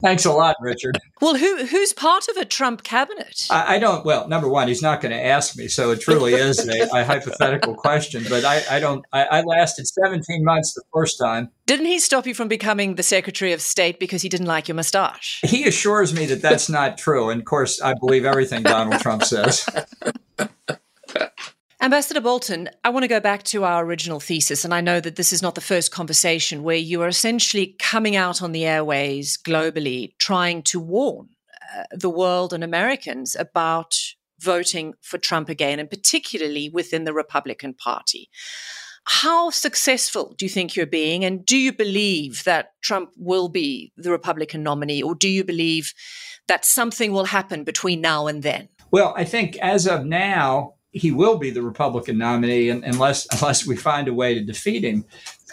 Thanks 0.00 0.24
a 0.24 0.32
lot, 0.32 0.56
Richard. 0.60 0.98
Well, 1.20 1.34
who 1.36 1.66
who's 1.66 1.92
part 1.92 2.28
of 2.28 2.36
a 2.36 2.44
Trump 2.44 2.84
cabinet? 2.84 3.48
I, 3.50 3.74
I 3.74 3.78
don't. 3.80 4.04
Well, 4.04 4.28
number 4.28 4.48
one, 4.48 4.68
he's 4.68 4.82
not 4.82 5.00
going 5.00 5.10
to 5.10 5.20
ask 5.20 5.56
me, 5.56 5.66
so 5.66 5.90
it 5.90 6.00
truly 6.00 6.34
is 6.34 6.64
a, 6.64 6.96
a 6.96 7.04
hypothetical 7.04 7.74
question. 7.76 8.24
But 8.28 8.44
I, 8.44 8.62
I 8.70 8.78
don't. 8.78 9.04
I, 9.12 9.24
I, 9.24 9.42
lasted 9.42 9.88
17 9.88 10.44
months 10.44 10.74
the 10.74 10.84
first 10.94 11.18
time. 11.18 11.50
Didn't 11.66 11.86
he 11.86 11.98
stop 11.98 12.24
you 12.24 12.34
from 12.34 12.46
becoming 12.46 12.94
the 12.94 13.02
Secretary 13.02 13.52
of 13.52 13.60
State 13.60 13.98
because 13.98 14.22
he 14.22 14.28
didn't 14.28 14.46
like 14.46 14.68
your 14.68 14.76
mustache? 14.76 15.40
He 15.42 15.66
assures 15.66 16.14
me 16.14 16.26
that 16.26 16.40
that's 16.40 16.68
not 16.68 16.98
true, 16.98 17.30
and 17.30 17.40
of 17.40 17.44
course, 17.44 17.82
I 17.82 17.94
believe 17.94 18.24
everything 18.24 18.62
Donald 18.62 19.00
Trump 19.00 19.24
says. 19.24 19.68
Ambassador 21.80 22.20
Bolton, 22.20 22.68
I 22.82 22.88
want 22.88 23.04
to 23.04 23.08
go 23.08 23.20
back 23.20 23.44
to 23.44 23.62
our 23.62 23.84
original 23.84 24.18
thesis, 24.18 24.64
and 24.64 24.74
I 24.74 24.80
know 24.80 24.98
that 24.98 25.14
this 25.14 25.32
is 25.32 25.42
not 25.42 25.54
the 25.54 25.60
first 25.60 25.92
conversation 25.92 26.64
where 26.64 26.76
you 26.76 27.00
are 27.02 27.08
essentially 27.08 27.76
coming 27.78 28.16
out 28.16 28.42
on 28.42 28.50
the 28.50 28.64
airways 28.64 29.36
globally 29.36 30.12
trying 30.18 30.62
to 30.64 30.80
warn 30.80 31.28
uh, 31.72 31.84
the 31.92 32.10
world 32.10 32.52
and 32.52 32.64
Americans 32.64 33.36
about 33.36 33.94
voting 34.40 34.94
for 35.02 35.18
Trump 35.18 35.48
again, 35.48 35.78
and 35.78 35.88
particularly 35.88 36.68
within 36.68 37.04
the 37.04 37.14
Republican 37.14 37.74
Party. 37.74 38.28
How 39.04 39.50
successful 39.50 40.34
do 40.36 40.44
you 40.44 40.50
think 40.50 40.74
you're 40.74 40.84
being? 40.84 41.24
And 41.24 41.46
do 41.46 41.56
you 41.56 41.72
believe 41.72 42.42
that 42.42 42.72
Trump 42.82 43.10
will 43.16 43.48
be 43.48 43.92
the 43.96 44.10
Republican 44.10 44.64
nominee, 44.64 45.00
or 45.00 45.14
do 45.14 45.28
you 45.28 45.44
believe 45.44 45.94
that 46.48 46.64
something 46.64 47.12
will 47.12 47.26
happen 47.26 47.62
between 47.62 48.00
now 48.00 48.26
and 48.26 48.42
then? 48.42 48.68
Well, 48.90 49.14
I 49.16 49.24
think 49.24 49.56
as 49.58 49.86
of 49.86 50.04
now, 50.04 50.74
he 50.92 51.10
will 51.10 51.38
be 51.38 51.50
the 51.50 51.62
Republican 51.62 52.18
nominee 52.18 52.70
unless 52.70 53.26
unless 53.32 53.66
we 53.66 53.76
find 53.76 54.08
a 54.08 54.14
way 54.14 54.34
to 54.34 54.44
defeat 54.44 54.84
him. 54.84 55.04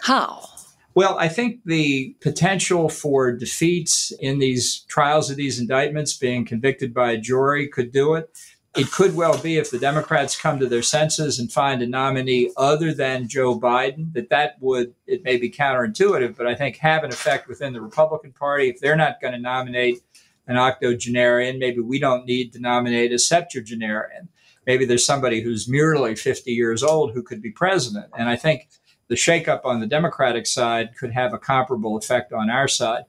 How? 0.02 0.48
Well, 0.94 1.18
I 1.18 1.28
think 1.28 1.60
the 1.66 2.16
potential 2.22 2.88
for 2.88 3.30
defeats 3.30 4.12
in 4.18 4.38
these 4.38 4.80
trials 4.88 5.30
of 5.30 5.36
these 5.36 5.60
indictments, 5.60 6.16
being 6.16 6.46
convicted 6.46 6.94
by 6.94 7.12
a 7.12 7.18
jury, 7.18 7.68
could 7.68 7.92
do 7.92 8.14
it. 8.14 8.30
It 8.74 8.90
could 8.90 9.14
well 9.14 9.36
be 9.36 9.58
if 9.58 9.70
the 9.70 9.78
Democrats 9.78 10.40
come 10.40 10.58
to 10.58 10.66
their 10.66 10.82
senses 10.82 11.38
and 11.38 11.52
find 11.52 11.82
a 11.82 11.86
nominee 11.86 12.50
other 12.56 12.94
than 12.94 13.28
Joe 13.28 13.58
Biden, 13.58 14.12
that 14.14 14.30
that 14.30 14.56
would, 14.60 14.94
it 15.06 15.22
may 15.22 15.36
be 15.36 15.50
counterintuitive, 15.50 16.34
but 16.34 16.46
I 16.46 16.54
think 16.54 16.76
have 16.78 17.04
an 17.04 17.10
effect 17.10 17.46
within 17.46 17.74
the 17.74 17.80
Republican 17.80 18.32
Party. 18.32 18.68
If 18.68 18.80
they're 18.80 18.96
not 18.96 19.20
going 19.20 19.32
to 19.32 19.38
nominate 19.38 20.00
an 20.46 20.56
octogenarian, 20.56 21.58
maybe 21.58 21.80
we 21.80 21.98
don't 21.98 22.26
need 22.26 22.52
to 22.52 22.60
nominate 22.60 23.12
a 23.12 23.18
septuagenarian 23.18 24.28
maybe 24.66 24.84
there's 24.84 25.06
somebody 25.06 25.40
who's 25.40 25.68
merely 25.68 26.14
50 26.14 26.50
years 26.52 26.82
old 26.82 27.12
who 27.12 27.22
could 27.22 27.40
be 27.40 27.50
president. 27.50 28.06
And 28.18 28.28
I 28.28 28.36
think 28.36 28.68
the 29.08 29.14
shakeup 29.14 29.64
on 29.64 29.80
the 29.80 29.86
Democratic 29.86 30.46
side 30.46 30.96
could 30.98 31.12
have 31.12 31.32
a 31.32 31.38
comparable 31.38 31.96
effect 31.96 32.32
on 32.32 32.50
our 32.50 32.66
side. 32.66 33.04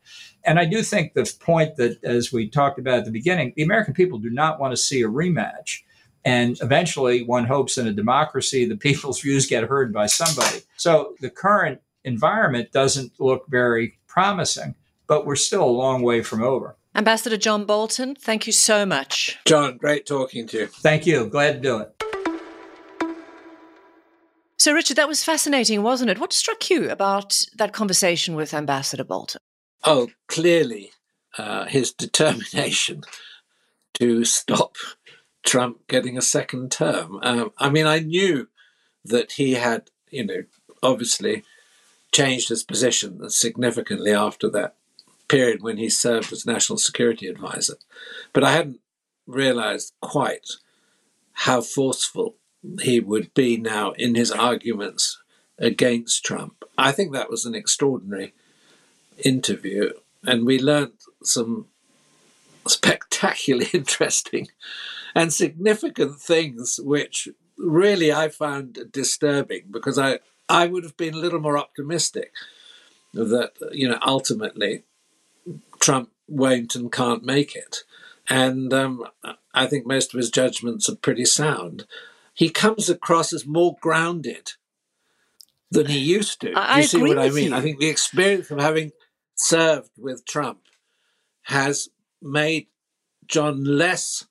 And 0.46 0.60
I 0.60 0.66
do 0.66 0.84
think 0.84 1.14
the 1.14 1.30
point 1.40 1.76
that, 1.78 2.02
as 2.04 2.32
we 2.32 2.50
talked 2.50 2.80
about 2.80 3.00
at 3.00 3.06
the 3.06 3.12
beginning, 3.12 3.54
the 3.56 3.64
American 3.64 3.96
people 3.96 4.20
do 4.20 4.30
not 4.30 4.60
want 4.60 4.72
to 4.72 4.78
see 4.78 5.02
a 5.02 5.08
rematch. 5.08 5.82
And 6.24 6.58
eventually, 6.62 7.24
one 7.24 7.46
hopes 7.46 7.78
in 7.78 7.88
a 7.88 7.94
democracy, 7.94 8.66
the 8.66 8.78
people's 8.78 9.22
views 9.24 9.48
get 9.48 9.64
heard 9.64 9.92
by 9.92 10.06
somebody. 10.06 10.60
So 10.78 11.16
the 11.20 11.32
current 11.32 11.82
environment 12.04 12.72
doesn't 12.72 13.20
look 13.20 13.46
very 13.50 13.98
promising, 14.08 14.76
but 15.08 15.26
we're 15.26 15.36
still 15.36 15.64
a 15.64 15.66
long 15.66 16.04
way 16.04 16.22
from 16.22 16.44
over. 16.44 16.77
Ambassador 16.98 17.38
John 17.38 17.66
Bolton, 17.66 18.16
thank 18.16 18.48
you 18.48 18.54
so 18.54 18.84
much. 18.84 19.38
John, 19.46 19.78
great 19.78 20.08
talking 20.08 20.48
to 20.48 20.58
you. 20.58 20.66
Thank 20.66 21.06
you. 21.06 21.28
Glad 21.28 21.54
to 21.54 21.60
do 21.60 21.78
it. 21.78 22.04
So, 24.58 24.74
Richard, 24.74 24.98
that 24.98 25.08
was 25.08 25.24
fascinating, 25.24 25.84
wasn't 25.84 26.10
it? 26.10 26.18
What 26.18 26.34
struck 26.34 26.72
you 26.72 26.90
about 26.90 27.40
that 27.56 27.72
conversation 27.72 28.34
with 28.34 28.52
Ambassador 28.52 29.04
Bolton? 29.04 29.40
Oh, 29.84 30.08
clearly 30.28 30.90
uh, 31.38 31.66
his 31.66 31.92
determination 31.98 33.04
to 33.94 34.26
stop 34.26 34.76
Trump 35.46 35.88
getting 35.88 36.18
a 36.18 36.22
second 36.24 36.72
term. 36.72 37.20
Um, 37.22 37.52
I 37.60 37.70
mean, 37.70 37.86
I 37.86 38.00
knew 38.00 38.48
that 39.06 39.34
he 39.34 39.54
had, 39.54 39.92
you 40.10 40.26
know, 40.26 40.44
obviously 40.82 41.44
changed 42.12 42.50
his 42.50 42.64
position 42.64 43.30
significantly 43.30 44.14
after 44.14 44.50
that 44.50 44.76
period 45.28 45.62
when 45.62 45.78
he 45.78 45.90
served 45.90 46.32
as 46.32 46.46
national 46.46 46.78
security 46.78 47.28
advisor, 47.28 47.76
but 48.34 48.44
I 48.44 48.52
hadn't 48.52 48.80
realized 49.26 49.94
quite 50.02 50.48
how 51.34 51.62
forceful 51.62 52.36
he 52.82 53.00
would 53.00 53.34
be 53.34 53.58
now 53.58 53.92
in 53.92 54.16
his 54.16 54.32
arguments 54.32 55.22
against 55.60 56.24
Trump. 56.24 56.64
I 56.78 56.92
think 56.92 57.14
that 57.14 57.30
was 57.30 57.46
an 57.46 57.56
extraordinary 57.56 58.34
interview, 59.24 59.92
and 60.24 60.46
we 60.46 60.60
learned 60.60 60.94
some 61.24 61.68
spectacularly 62.68 63.70
interesting 63.74 64.48
and 65.16 65.34
significant 65.34 66.20
things, 66.20 66.80
which 66.82 67.30
really 67.58 68.12
I 68.12 68.30
found 68.30 68.80
disturbing 68.92 69.66
because 69.72 69.98
I, 69.98 70.20
I 70.48 70.68
would 70.68 70.84
have 70.84 70.98
been 70.98 71.16
a 71.16 71.20
little 71.20 71.40
more 71.40 71.58
optimistic 71.58 72.32
that, 73.14 73.54
you 73.72 73.88
know, 73.88 73.98
ultimately 74.06 74.84
Trump 75.80 76.10
won't 76.28 76.76
and 76.76 76.92
can't 76.92 77.24
make 77.24 77.56
it. 77.56 77.84
And 78.30 78.74
um, 78.74 79.06
I 79.54 79.68
think 79.68 79.86
most 79.86 80.14
of 80.14 80.18
his 80.18 80.30
judgments 80.30 80.90
are 80.90 80.96
pretty 80.96 81.26
sound. 81.26 81.86
He 82.34 82.50
comes 82.50 82.90
across 82.90 83.34
as 83.34 83.46
more 83.46 83.78
grounded 83.82 84.52
than 85.72 85.88
he 85.88 85.98
used 85.98 86.42
to. 86.42 86.54
I, 86.54 86.80
you 86.80 86.84
see 86.84 87.02
what 87.02 87.18
I 87.18 87.30
mean? 87.30 87.52
You. 87.52 87.56
I 87.56 87.62
think 87.62 87.80
the 87.80 87.90
experience 87.90 88.52
of 88.52 88.60
having 88.60 88.92
served 89.36 89.90
with 89.98 90.26
Trump 90.26 90.60
has 91.44 91.90
made 92.22 92.68
John 93.28 93.64
less 93.64 94.26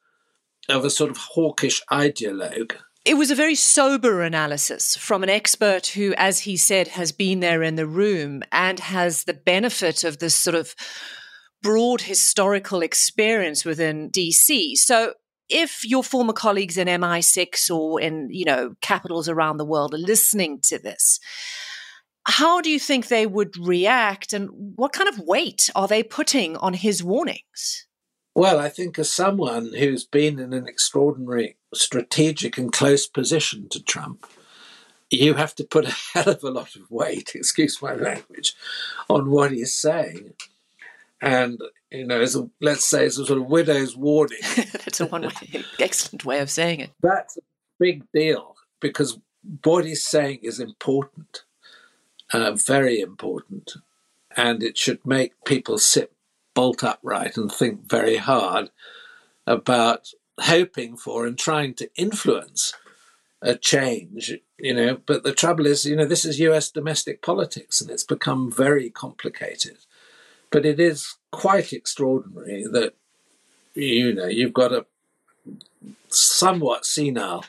of 0.68 0.84
a 0.84 0.90
sort 0.90 1.10
of 1.10 1.16
hawkish 1.16 1.82
ideologue. 1.90 2.76
It 3.06 3.16
was 3.16 3.30
a 3.30 3.36
very 3.36 3.54
sober 3.54 4.20
analysis 4.20 4.96
from 4.96 5.22
an 5.22 5.28
expert 5.28 5.86
who, 5.86 6.12
as 6.16 6.40
he 6.40 6.56
said, 6.56 6.88
has 6.88 7.12
been 7.12 7.38
there 7.38 7.62
in 7.62 7.76
the 7.76 7.86
room 7.86 8.42
and 8.50 8.80
has 8.80 9.22
the 9.22 9.32
benefit 9.32 10.02
of 10.02 10.18
this 10.18 10.34
sort 10.34 10.56
of 10.56 10.74
broad 11.62 12.00
historical 12.00 12.82
experience 12.82 13.64
within 13.64 14.10
DC. 14.10 14.72
So 14.74 15.14
if 15.48 15.84
your 15.84 16.02
former 16.02 16.32
colleagues 16.32 16.76
in 16.76 16.88
MI6 16.88 17.70
or 17.70 18.00
in, 18.00 18.26
you 18.32 18.44
know, 18.44 18.74
capitals 18.80 19.28
around 19.28 19.58
the 19.58 19.64
world 19.64 19.94
are 19.94 19.98
listening 19.98 20.58
to 20.64 20.76
this, 20.76 21.20
how 22.24 22.60
do 22.60 22.68
you 22.68 22.80
think 22.80 23.06
they 23.06 23.24
would 23.24 23.56
react 23.56 24.32
and 24.32 24.48
what 24.74 24.92
kind 24.92 25.08
of 25.08 25.20
weight 25.20 25.70
are 25.76 25.86
they 25.86 26.02
putting 26.02 26.56
on 26.56 26.74
his 26.74 27.04
warnings? 27.04 27.86
Well, 28.34 28.58
I 28.58 28.68
think 28.68 28.98
as 28.98 29.12
someone 29.12 29.72
who's 29.78 30.04
been 30.04 30.40
in 30.40 30.52
an 30.52 30.66
extraordinary 30.66 31.56
strategic 31.76 32.58
and 32.58 32.72
close 32.72 33.06
position 33.06 33.68
to 33.70 33.82
Trump, 33.82 34.26
you 35.10 35.34
have 35.34 35.54
to 35.56 35.64
put 35.64 35.86
a 35.86 35.96
hell 36.14 36.28
of 36.28 36.42
a 36.42 36.50
lot 36.50 36.74
of 36.76 36.90
weight, 36.90 37.32
excuse 37.34 37.80
my 37.80 37.94
language, 37.94 38.54
on 39.08 39.30
what 39.30 39.52
he's 39.52 39.76
saying. 39.76 40.34
And, 41.20 41.60
you 41.90 42.06
know, 42.06 42.20
as 42.20 42.36
a, 42.36 42.48
let's 42.60 42.84
say, 42.84 43.06
it's 43.06 43.18
a 43.18 43.24
sort 43.24 43.40
of 43.40 43.46
widow's 43.46 43.96
warning. 43.96 44.38
That's 44.56 45.00
a 45.00 45.06
one 45.06 45.22
way, 45.22 45.64
excellent 45.78 46.24
way 46.24 46.40
of 46.40 46.50
saying 46.50 46.80
it. 46.80 46.90
That's 47.00 47.36
a 47.36 47.42
big 47.78 48.04
deal 48.12 48.56
because 48.80 49.18
what 49.62 49.84
he's 49.84 50.04
saying 50.04 50.40
is 50.42 50.60
important 50.60 51.44
uh, 52.32 52.52
very 52.52 53.00
important, 53.00 53.74
and 54.36 54.62
it 54.62 54.76
should 54.76 55.04
make 55.06 55.32
people 55.44 55.78
sit 55.78 56.12
bolt 56.54 56.82
upright 56.82 57.36
and 57.36 57.52
think 57.52 57.88
very 57.88 58.16
hard 58.16 58.70
about 59.46 60.08
hoping 60.40 60.96
for 60.96 61.26
and 61.26 61.38
trying 61.38 61.74
to 61.74 61.90
influence 61.96 62.74
a 63.42 63.54
change, 63.56 64.34
you 64.58 64.74
know. 64.74 64.98
But 65.06 65.22
the 65.22 65.32
trouble 65.32 65.66
is, 65.66 65.84
you 65.84 65.96
know, 65.96 66.06
this 66.06 66.24
is 66.24 66.40
US 66.40 66.70
domestic 66.70 67.22
politics 67.22 67.80
and 67.80 67.90
it's 67.90 68.04
become 68.04 68.50
very 68.50 68.90
complicated. 68.90 69.78
But 70.50 70.64
it 70.64 70.80
is 70.80 71.16
quite 71.30 71.72
extraordinary 71.72 72.64
that, 72.70 72.94
you 73.74 74.12
know, 74.12 74.26
you've 74.26 74.54
got 74.54 74.72
a 74.72 74.86
somewhat 76.08 76.86
senile 76.86 77.44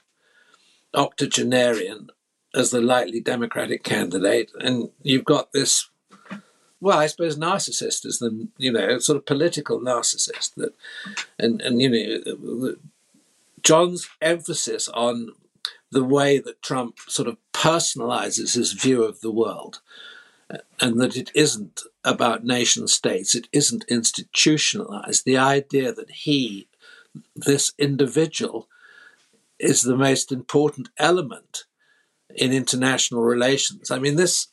octogenarian 0.93 2.09
as 2.53 2.71
the 2.71 2.81
likely 2.81 3.19
Democratic 3.19 3.83
candidate, 3.83 4.51
and 4.59 4.89
you've 5.01 5.25
got 5.25 5.51
this. 5.51 5.89
Well, 6.79 6.97
I 6.97 7.07
suppose 7.07 7.37
narcissist 7.37 8.05
is 8.05 8.19
the 8.19 8.47
you 8.57 8.71
know 8.71 8.99
sort 8.99 9.17
of 9.17 9.25
political 9.25 9.79
narcissist 9.79 10.53
that, 10.55 10.73
and 11.39 11.61
and 11.61 11.81
you 11.81 11.89
know, 11.89 12.75
John's 13.63 14.07
emphasis 14.21 14.87
on 14.89 15.31
the 15.91 16.03
way 16.03 16.37
that 16.37 16.61
Trump 16.61 16.99
sort 17.07 17.27
of 17.27 17.37
personalizes 17.53 18.55
his 18.55 18.73
view 18.73 19.03
of 19.03 19.21
the 19.21 19.31
world, 19.31 19.81
uh, 20.49 20.57
and 20.79 20.99
that 21.01 21.17
it 21.17 21.31
isn't 21.33 21.81
about 22.03 22.45
nation 22.45 22.87
states, 22.87 23.33
it 23.33 23.47
isn't 23.51 23.85
institutionalized. 23.89 25.25
The 25.25 25.37
idea 25.37 25.91
that 25.91 26.11
he, 26.11 26.67
this 27.35 27.73
individual, 27.79 28.67
is 29.59 29.81
the 29.81 29.97
most 29.97 30.31
important 30.31 30.89
element 30.97 31.63
in 32.35 32.53
international 32.53 33.21
relations. 33.23 33.89
I 33.89 33.99
mean, 33.99 34.15
this. 34.15 34.47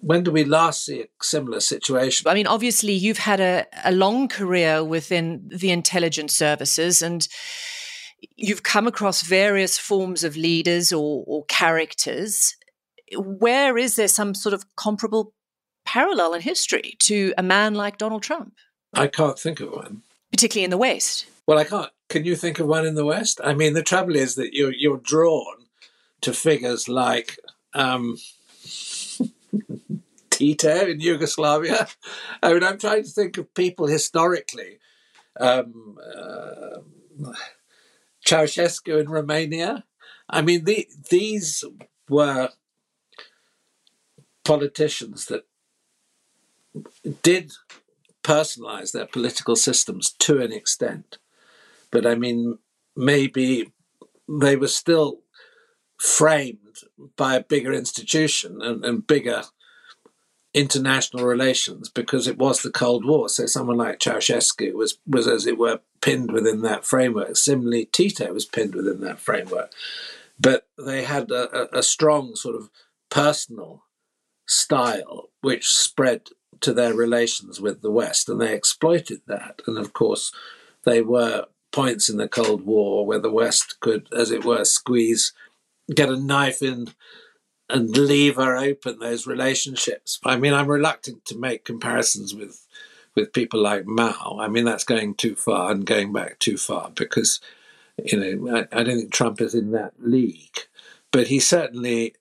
When 0.00 0.22
do 0.22 0.30
we 0.30 0.44
last 0.44 0.84
see 0.84 1.02
a 1.02 1.06
similar 1.22 1.60
situation? 1.60 2.28
I 2.28 2.34
mean, 2.34 2.46
obviously, 2.46 2.92
you've 2.92 3.18
had 3.18 3.40
a, 3.40 3.66
a 3.84 3.92
long 3.92 4.28
career 4.28 4.84
within 4.84 5.48
the 5.48 5.70
intelligence 5.70 6.36
services, 6.36 7.02
and 7.02 7.26
you've 8.36 8.62
come 8.62 8.86
across 8.86 9.22
various 9.22 9.78
forms 9.78 10.24
of 10.24 10.36
leaders 10.36 10.92
or, 10.92 11.24
or 11.26 11.44
characters. 11.46 12.56
Where 13.16 13.76
is 13.76 13.96
there 13.96 14.08
some 14.08 14.34
sort 14.34 14.52
of 14.52 14.64
comparable 14.76 15.32
parallel 15.84 16.34
in 16.34 16.40
history 16.40 16.94
to 17.00 17.34
a 17.36 17.42
man 17.42 17.74
like 17.74 17.98
Donald 17.98 18.22
Trump? 18.22 18.54
I 18.94 19.06
can't 19.08 19.38
think 19.38 19.60
of 19.60 19.70
one. 19.72 20.02
Particularly 20.30 20.64
in 20.64 20.70
the 20.70 20.78
West. 20.78 21.26
Well, 21.46 21.58
I 21.58 21.64
can't. 21.64 21.90
Can 22.08 22.24
you 22.24 22.36
think 22.36 22.58
of 22.58 22.66
one 22.66 22.86
in 22.86 22.94
the 22.94 23.04
West? 23.04 23.40
I 23.42 23.54
mean, 23.54 23.74
the 23.74 23.82
trouble 23.82 24.16
is 24.16 24.34
that 24.36 24.54
you're 24.54 24.72
you're 24.72 24.98
drawn 24.98 25.66
to 26.22 26.32
figures 26.32 26.88
like 26.88 27.38
um, 27.74 28.16
Tito 30.30 30.86
in 30.86 31.00
Yugoslavia. 31.00 31.86
I 32.42 32.52
mean, 32.52 32.64
I'm 32.64 32.78
trying 32.78 33.04
to 33.04 33.08
think 33.10 33.38
of 33.38 33.54
people 33.54 33.86
historically. 33.86 34.78
Um, 35.38 35.98
uh, 36.14 36.80
Ceausescu 38.26 39.00
in 39.00 39.08
Romania. 39.08 39.84
I 40.28 40.42
mean, 40.42 40.64
the, 40.64 40.88
these 41.10 41.64
were 42.08 42.50
politicians 44.44 45.26
that 45.26 45.44
did 47.22 47.52
personalize 48.22 48.92
their 48.92 49.06
political 49.06 49.56
systems 49.56 50.12
to 50.18 50.40
an 50.40 50.52
extent. 50.52 51.18
But 51.90 52.06
I 52.06 52.14
mean, 52.14 52.58
maybe 52.96 53.72
they 54.28 54.56
were 54.56 54.68
still 54.68 55.20
framed 55.98 56.58
by 57.16 57.36
a 57.36 57.42
bigger 57.42 57.72
institution 57.72 58.60
and, 58.60 58.84
and 58.84 59.06
bigger 59.06 59.44
international 60.52 61.24
relations 61.24 61.88
because 61.88 62.28
it 62.28 62.38
was 62.38 62.62
the 62.62 62.70
Cold 62.70 63.04
War. 63.04 63.28
So 63.28 63.46
someone 63.46 63.76
like 63.76 63.98
Ceausescu 63.98 64.72
was, 64.74 64.98
was, 65.06 65.26
as 65.26 65.46
it 65.46 65.58
were, 65.58 65.80
pinned 66.00 66.30
within 66.30 66.62
that 66.62 66.84
framework. 66.84 67.36
Similarly, 67.36 67.86
Tito 67.86 68.32
was 68.32 68.46
pinned 68.46 68.74
within 68.74 69.00
that 69.00 69.18
framework. 69.18 69.72
But 70.38 70.66
they 70.78 71.04
had 71.04 71.30
a, 71.30 71.76
a 71.76 71.82
strong 71.82 72.36
sort 72.36 72.54
of 72.56 72.70
personal 73.10 73.84
style 74.46 75.30
which 75.40 75.68
spread 75.68 76.28
to 76.60 76.72
their 76.72 76.94
relations 76.94 77.60
with 77.60 77.82
the 77.82 77.90
West, 77.90 78.28
and 78.28 78.40
they 78.40 78.54
exploited 78.54 79.20
that. 79.26 79.60
And 79.66 79.76
of 79.76 79.92
course, 79.92 80.32
they 80.84 81.02
were 81.02 81.46
points 81.72 82.08
in 82.08 82.16
the 82.16 82.28
Cold 82.28 82.64
War 82.64 83.04
where 83.04 83.18
the 83.18 83.30
West 83.30 83.78
could, 83.80 84.08
as 84.12 84.30
it 84.30 84.44
were, 84.44 84.64
squeeze 84.64 85.32
get 85.94 86.08
a 86.08 86.16
knife 86.16 86.62
in 86.62 86.88
and 87.68 87.96
lever 87.96 88.56
open 88.56 88.98
those 88.98 89.26
relationships. 89.26 90.20
I 90.24 90.36
mean, 90.36 90.52
I'm 90.54 90.68
reluctant 90.68 91.24
to 91.26 91.38
make 91.38 91.64
comparisons 91.64 92.34
with 92.34 92.66
with 93.16 93.32
people 93.32 93.60
like 93.62 93.86
Mao. 93.86 94.38
I 94.40 94.48
mean, 94.48 94.64
that's 94.64 94.84
going 94.84 95.14
too 95.14 95.36
far 95.36 95.70
and 95.72 95.86
going 95.86 96.12
back 96.12 96.38
too 96.40 96.56
far 96.56 96.90
because 96.94 97.40
You 98.04 98.18
know, 98.18 98.56
I, 98.56 98.80
I 98.80 98.82
don't 98.84 98.98
think 98.98 99.12
Trump 99.12 99.40
is 99.40 99.54
in 99.54 99.72
that 99.72 99.94
league, 100.00 100.58
but 101.12 101.28
he 101.28 101.40
certainly 101.40 102.14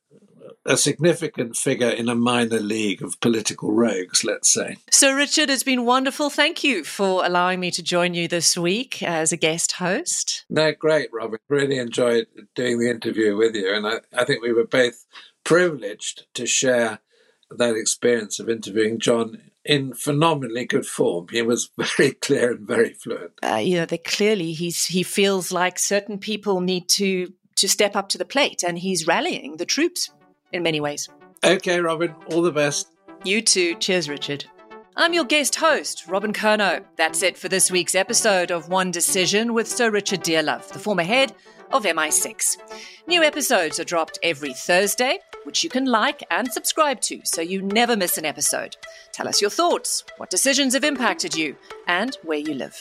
a 0.66 0.78
significant 0.78 1.56
figure 1.56 1.90
in 1.90 2.10
a 2.10 2.16
minor 2.16 2.60
league 2.60 3.02
of 3.02 3.20
political 3.20 3.72
rogues, 3.72 4.24
let's 4.24 4.52
say. 4.52 4.78
So, 4.90 5.14
Richard, 5.14 5.50
it's 5.50 5.64
been 5.64 5.86
wonderful. 5.86 6.30
Thank 6.30 6.64
you 6.64 6.84
for 6.84 7.26
allowing 7.26 7.60
me 7.60 7.72
to 7.72 7.84
join 7.84 8.14
you 8.14 8.28
this 8.28 8.58
week 8.58 9.04
as 9.04 9.32
a 9.32 9.38
guest 9.38 9.74
host. 9.74 10.46
No, 10.50 10.72
great, 10.72 11.10
Robyn. 11.12 11.40
Really 11.50 11.78
enjoyed 11.78 12.28
doing 12.56 12.80
the 12.80 12.90
interview 12.90 13.36
with 13.36 13.56
you. 13.56 13.74
And 13.74 13.86
I, 13.86 14.00
I 14.18 14.26
think 14.26 14.42
we 14.42 14.54
were 14.54 14.66
both 14.66 15.06
privileged 15.44 16.26
to 16.36 16.46
share 16.46 17.00
that 17.52 17.76
experience 17.76 18.40
of 18.40 18.50
interviewing 18.50 19.00
John 19.00 19.38
in 19.66 19.94
phenomenally 19.94 20.66
good 20.66 20.86
form. 20.86 21.28
He 21.30 21.42
was 21.42 21.70
very 21.98 22.14
clear 22.14 22.52
and 22.52 22.68
very 22.68 22.94
fluent. 22.94 23.34
Uh, 23.44 23.56
you 23.56 23.78
know, 23.78 23.86
they 23.86 23.98
clearly 23.98 24.54
he's 24.54 24.86
he 24.86 25.04
feels 25.04 25.52
like 25.52 25.78
certain 25.80 26.18
people 26.18 26.62
need 26.62 26.90
to 26.90 27.34
to 27.56 27.70
step 27.70 27.96
up 27.96 28.10
to 28.10 28.18
the 28.18 28.26
plate, 28.26 28.64
and 28.66 28.80
he's 28.80 29.08
rallying 29.08 29.58
the 29.58 29.66
troops 29.66 30.10
in 30.54 30.64
many 30.64 30.80
ways. 30.80 31.10
Okay, 31.44 31.80
Robyn, 31.80 32.16
all 32.32 32.42
the 32.42 32.52
best. 32.52 32.88
You 33.26 33.42
too. 33.42 33.76
Cheers, 33.76 34.08
Richard. 34.08 34.46
I'm 34.96 35.14
your 35.14 35.26
guest 35.26 35.56
host, 35.56 36.06
Robyn 36.08 36.34
Curnow. 36.34 36.84
That's 36.98 37.24
it 37.24 37.38
for 37.38 37.50
this 37.50 37.72
week's 37.72 37.96
episode 37.96 38.52
of 38.52 38.70
One 38.70 38.92
Decision 38.92 39.54
with 39.54 39.68
Sir 39.68 39.90
Richard 39.90 40.22
Dearlove, 40.22 40.68
the 40.68 40.80
former 40.80 41.04
head 41.04 41.34
of 41.72 41.84
MI6. 41.84 42.58
New 43.08 43.24
episodes 43.24 43.80
are 43.80 43.84
dropped 43.84 44.20
every 44.22 44.54
Thursday, 44.54 45.20
which 45.46 45.64
you 45.64 45.70
can 45.70 45.86
like 45.86 46.24
and 46.30 46.52
subscribe 46.52 47.02
to 47.02 47.20
so 47.24 47.42
you 47.42 47.62
never 47.62 47.98
miss 47.98 48.20
an 48.20 48.26
episode. 48.26 48.78
Tell 49.12 49.28
us 49.28 49.42
your 49.42 49.50
thoughts, 49.50 50.04
what 50.18 50.30
decisions 50.30 50.76
have 50.76 50.84
impacted 50.84 51.36
you, 51.36 51.56
and 51.88 52.16
where 52.24 52.38
you 52.38 52.54
live. 52.54 52.80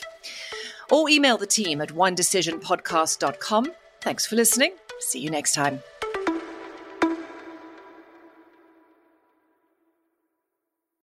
Or 0.90 1.08
email 1.08 1.38
the 1.38 1.46
team 1.46 1.80
at 1.80 1.94
onedecisionpodcast.com. 1.94 3.72
Thanks 4.02 4.26
for 4.26 4.36
listening. 4.36 4.72
See 5.00 5.20
you 5.20 5.30
next 5.30 5.54
time. 5.54 5.82